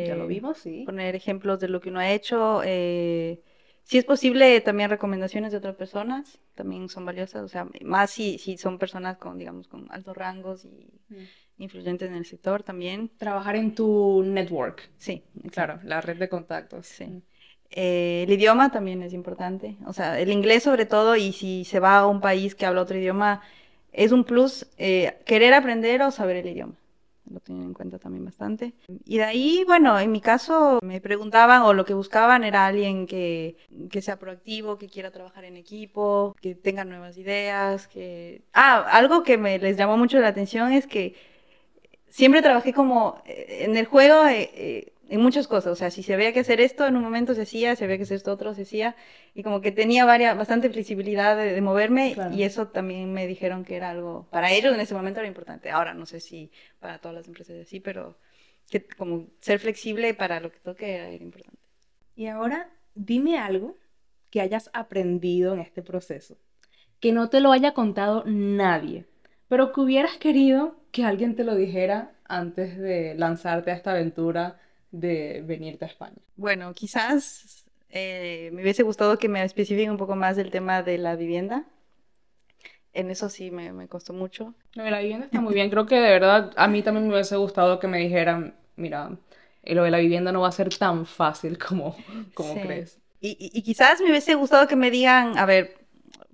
Ya 0.04 0.16
lo 0.16 0.24
eh, 0.24 0.26
vimos, 0.26 0.58
sí. 0.58 0.84
poner 0.84 1.14
ejemplos 1.14 1.60
de 1.60 1.68
lo 1.68 1.80
que 1.80 1.90
uno 1.90 2.00
ha 2.00 2.10
hecho. 2.10 2.62
eh, 2.64 3.42
si 3.84 3.98
es 3.98 4.04
posible, 4.04 4.60
también 4.60 4.90
recomendaciones 4.90 5.52
de 5.52 5.58
otras 5.58 5.76
personas 5.76 6.38
también 6.54 6.88
son 6.88 7.04
valiosas, 7.06 7.42
o 7.42 7.48
sea, 7.48 7.66
más 7.82 8.10
si, 8.10 8.38
si 8.38 8.56
son 8.56 8.78
personas 8.78 9.16
con, 9.18 9.38
digamos, 9.38 9.66
con 9.68 9.86
altos 9.90 10.16
rangos 10.16 10.64
y 10.64 10.90
Mm. 11.10 11.24
influyentes 11.58 12.08
en 12.08 12.14
el 12.16 12.24
sector 12.24 12.62
también. 12.62 13.10
Trabajar 13.18 13.56
en 13.56 13.74
tu 13.74 14.22
network. 14.24 14.88
Sí, 14.96 15.24
exacto. 15.36 15.50
Claro, 15.52 15.80
la 15.84 16.00
red 16.00 16.16
de 16.18 16.28
contactos. 16.28 16.86
Sí. 16.86 17.04
Mm. 17.04 17.22
Eh, 17.72 18.24
el 18.26 18.32
idioma 18.32 18.70
también 18.72 19.02
es 19.02 19.12
importante, 19.12 19.76
o 19.86 19.92
sea, 19.92 20.18
el 20.20 20.30
inglés 20.30 20.64
sobre 20.64 20.86
todo, 20.86 21.14
y 21.16 21.32
si 21.32 21.64
se 21.64 21.78
va 21.78 21.98
a 21.98 22.06
un 22.06 22.20
país 22.20 22.54
que 22.56 22.66
habla 22.66 22.82
otro 22.82 22.98
idioma, 22.98 23.42
es 23.92 24.10
un 24.12 24.24
plus 24.24 24.66
eh, 24.76 25.18
querer 25.24 25.54
aprender 25.54 26.02
o 26.02 26.10
saber 26.10 26.36
el 26.36 26.48
idioma. 26.48 26.74
Lo 27.30 27.38
tienen 27.40 27.64
en 27.64 27.74
cuenta 27.74 27.98
también 27.98 28.24
bastante. 28.24 28.74
Y 29.04 29.18
de 29.18 29.24
ahí, 29.24 29.64
bueno, 29.66 29.98
en 29.98 30.10
mi 30.10 30.20
caso 30.20 30.80
me 30.82 31.00
preguntaban 31.00 31.62
o 31.62 31.72
lo 31.72 31.84
que 31.84 31.94
buscaban 31.94 32.42
era 32.42 32.66
alguien 32.66 33.06
que, 33.06 33.56
que 33.88 34.02
sea 34.02 34.18
proactivo, 34.18 34.78
que 34.78 34.88
quiera 34.88 35.12
trabajar 35.12 35.44
en 35.44 35.56
equipo, 35.56 36.34
que 36.40 36.56
tenga 36.56 36.84
nuevas 36.84 37.16
ideas, 37.16 37.86
que... 37.86 38.42
Ah, 38.52 38.84
algo 38.90 39.22
que 39.22 39.38
me 39.38 39.58
les 39.58 39.76
llamó 39.76 39.96
mucho 39.96 40.18
la 40.18 40.28
atención 40.28 40.72
es 40.72 40.88
que 40.88 41.14
siempre 42.08 42.42
trabajé 42.42 42.72
como 42.72 43.22
eh, 43.24 43.60
en 43.60 43.76
el 43.76 43.86
juego 43.86 44.26
eh, 44.26 44.50
eh, 44.54 44.92
en 45.10 45.20
muchas 45.20 45.46
cosas. 45.48 45.72
O 45.72 45.76
sea, 45.76 45.90
si 45.90 46.02
se 46.02 46.14
había 46.14 46.32
que 46.32 46.40
hacer 46.40 46.60
esto, 46.60 46.86
en 46.86 46.96
un 46.96 47.02
momento 47.02 47.34
se 47.34 47.42
hacía, 47.42 47.76
si 47.76 47.84
había 47.84 47.96
que 47.98 48.04
hacer 48.04 48.16
esto 48.16 48.32
otro, 48.32 48.54
se 48.54 48.62
hacía. 48.62 48.96
Y 49.34 49.42
como 49.42 49.60
que 49.60 49.72
tenía 49.72 50.04
varias, 50.06 50.36
bastante 50.36 50.70
flexibilidad 50.70 51.36
de, 51.36 51.52
de 51.52 51.60
moverme 51.60 52.12
Claro. 52.14 52.34
y 52.34 52.42
eso 52.44 52.68
también 52.68 53.12
me 53.12 53.26
dijeron 53.26 53.64
que 53.64 53.76
era 53.76 53.90
algo, 53.90 54.26
para 54.30 54.52
ellos 54.52 54.74
en 54.74 54.80
ese 54.80 54.94
momento 54.94 55.20
era 55.20 55.28
importante. 55.28 55.70
Ahora 55.70 55.94
no 55.94 56.06
sé 56.06 56.20
si 56.20 56.50
para 56.78 56.98
todas 56.98 57.14
las 57.16 57.26
empresas 57.28 57.56
es 57.56 57.66
así, 57.66 57.80
pero 57.80 58.16
que 58.70 58.86
como 58.86 59.26
ser 59.40 59.58
flexible 59.58 60.14
para 60.14 60.40
lo 60.40 60.50
que 60.52 60.60
toque 60.60 60.94
era, 60.94 61.08
era 61.08 61.24
importante. 61.24 61.58
Y 62.16 62.26
ahora 62.26 62.70
dime 62.94 63.38
algo 63.38 63.76
que 64.30 64.40
hayas 64.40 64.70
aprendido 64.72 65.54
en 65.54 65.60
este 65.60 65.82
proceso, 65.82 66.36
que 67.00 67.12
no 67.12 67.28
te 67.30 67.40
lo 67.40 67.52
haya 67.52 67.72
contado 67.74 68.24
nadie, 68.26 69.06
pero 69.48 69.72
que 69.72 69.80
hubieras 69.80 70.18
querido 70.18 70.76
que 70.92 71.04
alguien 71.04 71.34
te 71.36 71.44
lo 71.44 71.54
dijera 71.56 72.12
antes 72.24 72.78
de 72.78 73.14
lanzarte 73.16 73.70
a 73.72 73.74
esta 73.74 73.92
aventura 73.92 74.58
de 74.90 75.42
venirte 75.46 75.84
a 75.84 75.88
España. 75.88 76.16
Bueno, 76.36 76.72
quizás 76.74 77.64
eh, 77.90 78.50
me 78.52 78.62
hubiese 78.62 78.82
gustado 78.82 79.18
que 79.18 79.28
me 79.28 79.42
especifiquen 79.44 79.90
un 79.92 79.96
poco 79.96 80.16
más 80.16 80.36
del 80.36 80.50
tema 80.50 80.82
de 80.82 80.98
la 80.98 81.16
vivienda. 81.16 81.64
En 82.92 83.10
eso 83.10 83.28
sí 83.28 83.50
me, 83.50 83.72
me 83.72 83.88
costó 83.88 84.12
mucho. 84.12 84.54
De 84.74 84.90
la 84.90 85.00
vivienda 85.00 85.26
está 85.26 85.40
muy 85.40 85.54
bien, 85.54 85.70
creo 85.70 85.86
que 85.86 85.96
de 85.96 86.10
verdad 86.10 86.52
a 86.56 86.66
mí 86.68 86.82
también 86.82 87.06
me 87.06 87.14
hubiese 87.14 87.36
gustado 87.36 87.78
que 87.78 87.86
me 87.86 87.98
dijeran, 87.98 88.54
mira, 88.76 89.16
eh, 89.62 89.74
lo 89.74 89.84
de 89.84 89.90
la 89.90 89.98
vivienda 89.98 90.32
no 90.32 90.40
va 90.40 90.48
a 90.48 90.52
ser 90.52 90.74
tan 90.76 91.06
fácil 91.06 91.58
como, 91.58 91.96
como 92.34 92.54
Sí. 92.54 92.60
crees. 92.60 92.98
Y, 93.20 93.30
y- 93.38 93.50
y 93.58 93.62
quizás 93.62 94.00
me 94.00 94.08
hubiese 94.10 94.34
gustado 94.34 94.66
que 94.66 94.76
me 94.76 94.90
digan, 94.90 95.38
a 95.38 95.46
ver, 95.46 95.78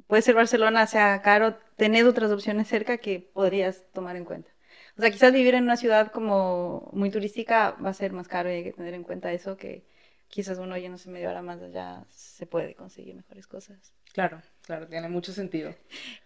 puede 0.07 0.23
ser 0.23 0.35
Barcelona, 0.35 0.87
sea 0.87 1.21
caro, 1.23 1.57
tenés 1.77 2.05
otras 2.05 2.31
opciones 2.31 2.69
cerca 2.69 2.99
que 2.99 3.21
podrías 3.35 3.83
tomar 3.93 4.17
en 4.17 4.25
cuenta. 4.25 4.51
O 4.97 5.01
sea, 5.01 5.11
quizás 5.11 5.33
vivir 5.33 5.55
en 5.55 5.65
una 5.65 5.77
ciudad 5.77 6.11
como 6.11 6.89
muy 6.93 7.11
turística 7.11 7.73
va 7.85 7.91
a 7.91 7.95
ser 7.95 8.13
más 8.13 8.29
caro 8.29 8.51
y 8.51 8.55
hay 8.55 8.65
que 8.65 8.73
tener 8.73 8.95
en 8.95 9.03
cuenta 9.03 9.33
eso, 9.33 9.57
que 9.57 9.85
quizás 10.29 10.59
uno 10.59 10.77
yéndose 10.77 11.11
media 11.11 11.31
hora 11.31 11.43
más 11.43 11.61
allá 11.61 12.05
se 12.09 12.47
puede 12.47 12.75
conseguir 12.75 13.15
mejores 13.15 13.47
cosas. 13.47 13.93
Claro, 14.13 14.41
claro, 14.63 14.87
tiene 14.89 15.09
mucho 15.09 15.33
sentido. 15.33 15.75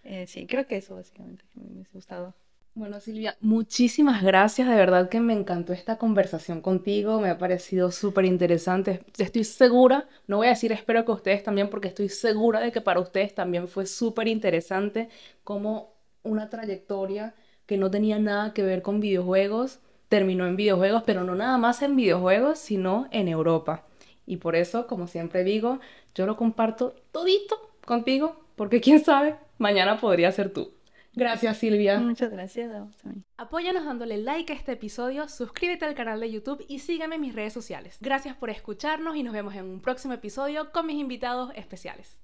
Eh, 0.04 0.26
sí, 0.28 0.46
creo 0.46 0.66
que 0.66 0.76
eso 0.76 0.94
básicamente 0.94 1.44
me 1.54 1.72
hubiese 1.72 1.90
gustado. 1.92 2.34
Bueno, 2.74 3.00
Silvia, 3.00 3.36
muchísimas 3.40 4.22
gracias. 4.22 4.68
De 4.68 4.76
verdad 4.76 5.08
que 5.08 5.18
me 5.18 5.32
encantó 5.32 5.72
esta 5.72 5.98
conversación 5.98 6.60
contigo. 6.60 7.20
Me 7.20 7.30
ha 7.30 7.38
parecido 7.38 7.90
súper 7.90 8.24
interesante. 8.24 9.04
Estoy 9.18 9.42
segura, 9.42 10.08
no 10.28 10.36
voy 10.36 10.46
a 10.46 10.50
decir 10.50 10.70
espero 10.70 11.04
que 11.04 11.10
ustedes 11.10 11.42
también, 11.42 11.68
porque 11.68 11.88
estoy 11.88 12.08
segura 12.08 12.60
de 12.60 12.70
que 12.70 12.80
para 12.80 13.00
ustedes 13.00 13.34
también 13.34 13.66
fue 13.66 13.86
súper 13.86 14.28
interesante 14.28 15.08
como 15.42 15.92
una 16.22 16.48
trayectoria 16.48 17.34
que 17.70 17.78
no 17.78 17.88
tenía 17.88 18.18
nada 18.18 18.52
que 18.52 18.64
ver 18.64 18.82
con 18.82 18.98
videojuegos 18.98 19.78
terminó 20.10 20.44
en 20.48 20.56
videojuegos, 20.56 21.04
pero 21.06 21.22
no 21.22 21.36
nada 21.36 21.56
más 21.56 21.82
en 21.82 21.94
videojuegos, 21.94 22.58
sino 22.58 23.06
en 23.12 23.28
Europa. 23.28 23.84
Y 24.26 24.38
por 24.38 24.56
eso, 24.56 24.88
como 24.88 25.06
siempre 25.06 25.44
digo, 25.44 25.78
yo 26.16 26.26
lo 26.26 26.36
comparto 26.36 26.96
todito 27.12 27.70
contigo, 27.86 28.34
porque 28.56 28.80
quién 28.80 29.04
sabe, 29.04 29.36
mañana 29.58 30.00
podría 30.00 30.32
ser 30.32 30.52
tú. 30.52 30.72
Gracias, 31.14 31.58
Silvia. 31.58 32.00
Muchas 32.00 32.32
gracias 32.32 32.72
a 32.72 32.82
vos 32.82 32.96
también. 32.96 33.24
Apóyanos 33.36 33.84
dándole 33.84 34.16
like 34.16 34.52
a 34.52 34.56
este 34.56 34.72
episodio, 34.72 35.28
suscríbete 35.28 35.84
al 35.84 35.94
canal 35.94 36.18
de 36.18 36.32
YouTube 36.32 36.64
y 36.66 36.80
sígueme 36.80 37.14
en 37.14 37.20
mis 37.20 37.34
redes 37.36 37.52
sociales. 37.52 37.96
Gracias 38.00 38.34
por 38.34 38.50
escucharnos 38.50 39.14
y 39.14 39.22
nos 39.22 39.32
vemos 39.32 39.54
en 39.54 39.64
un 39.64 39.80
próximo 39.80 40.14
episodio 40.14 40.72
con 40.72 40.86
mis 40.86 40.96
invitados 40.96 41.52
especiales. 41.54 42.18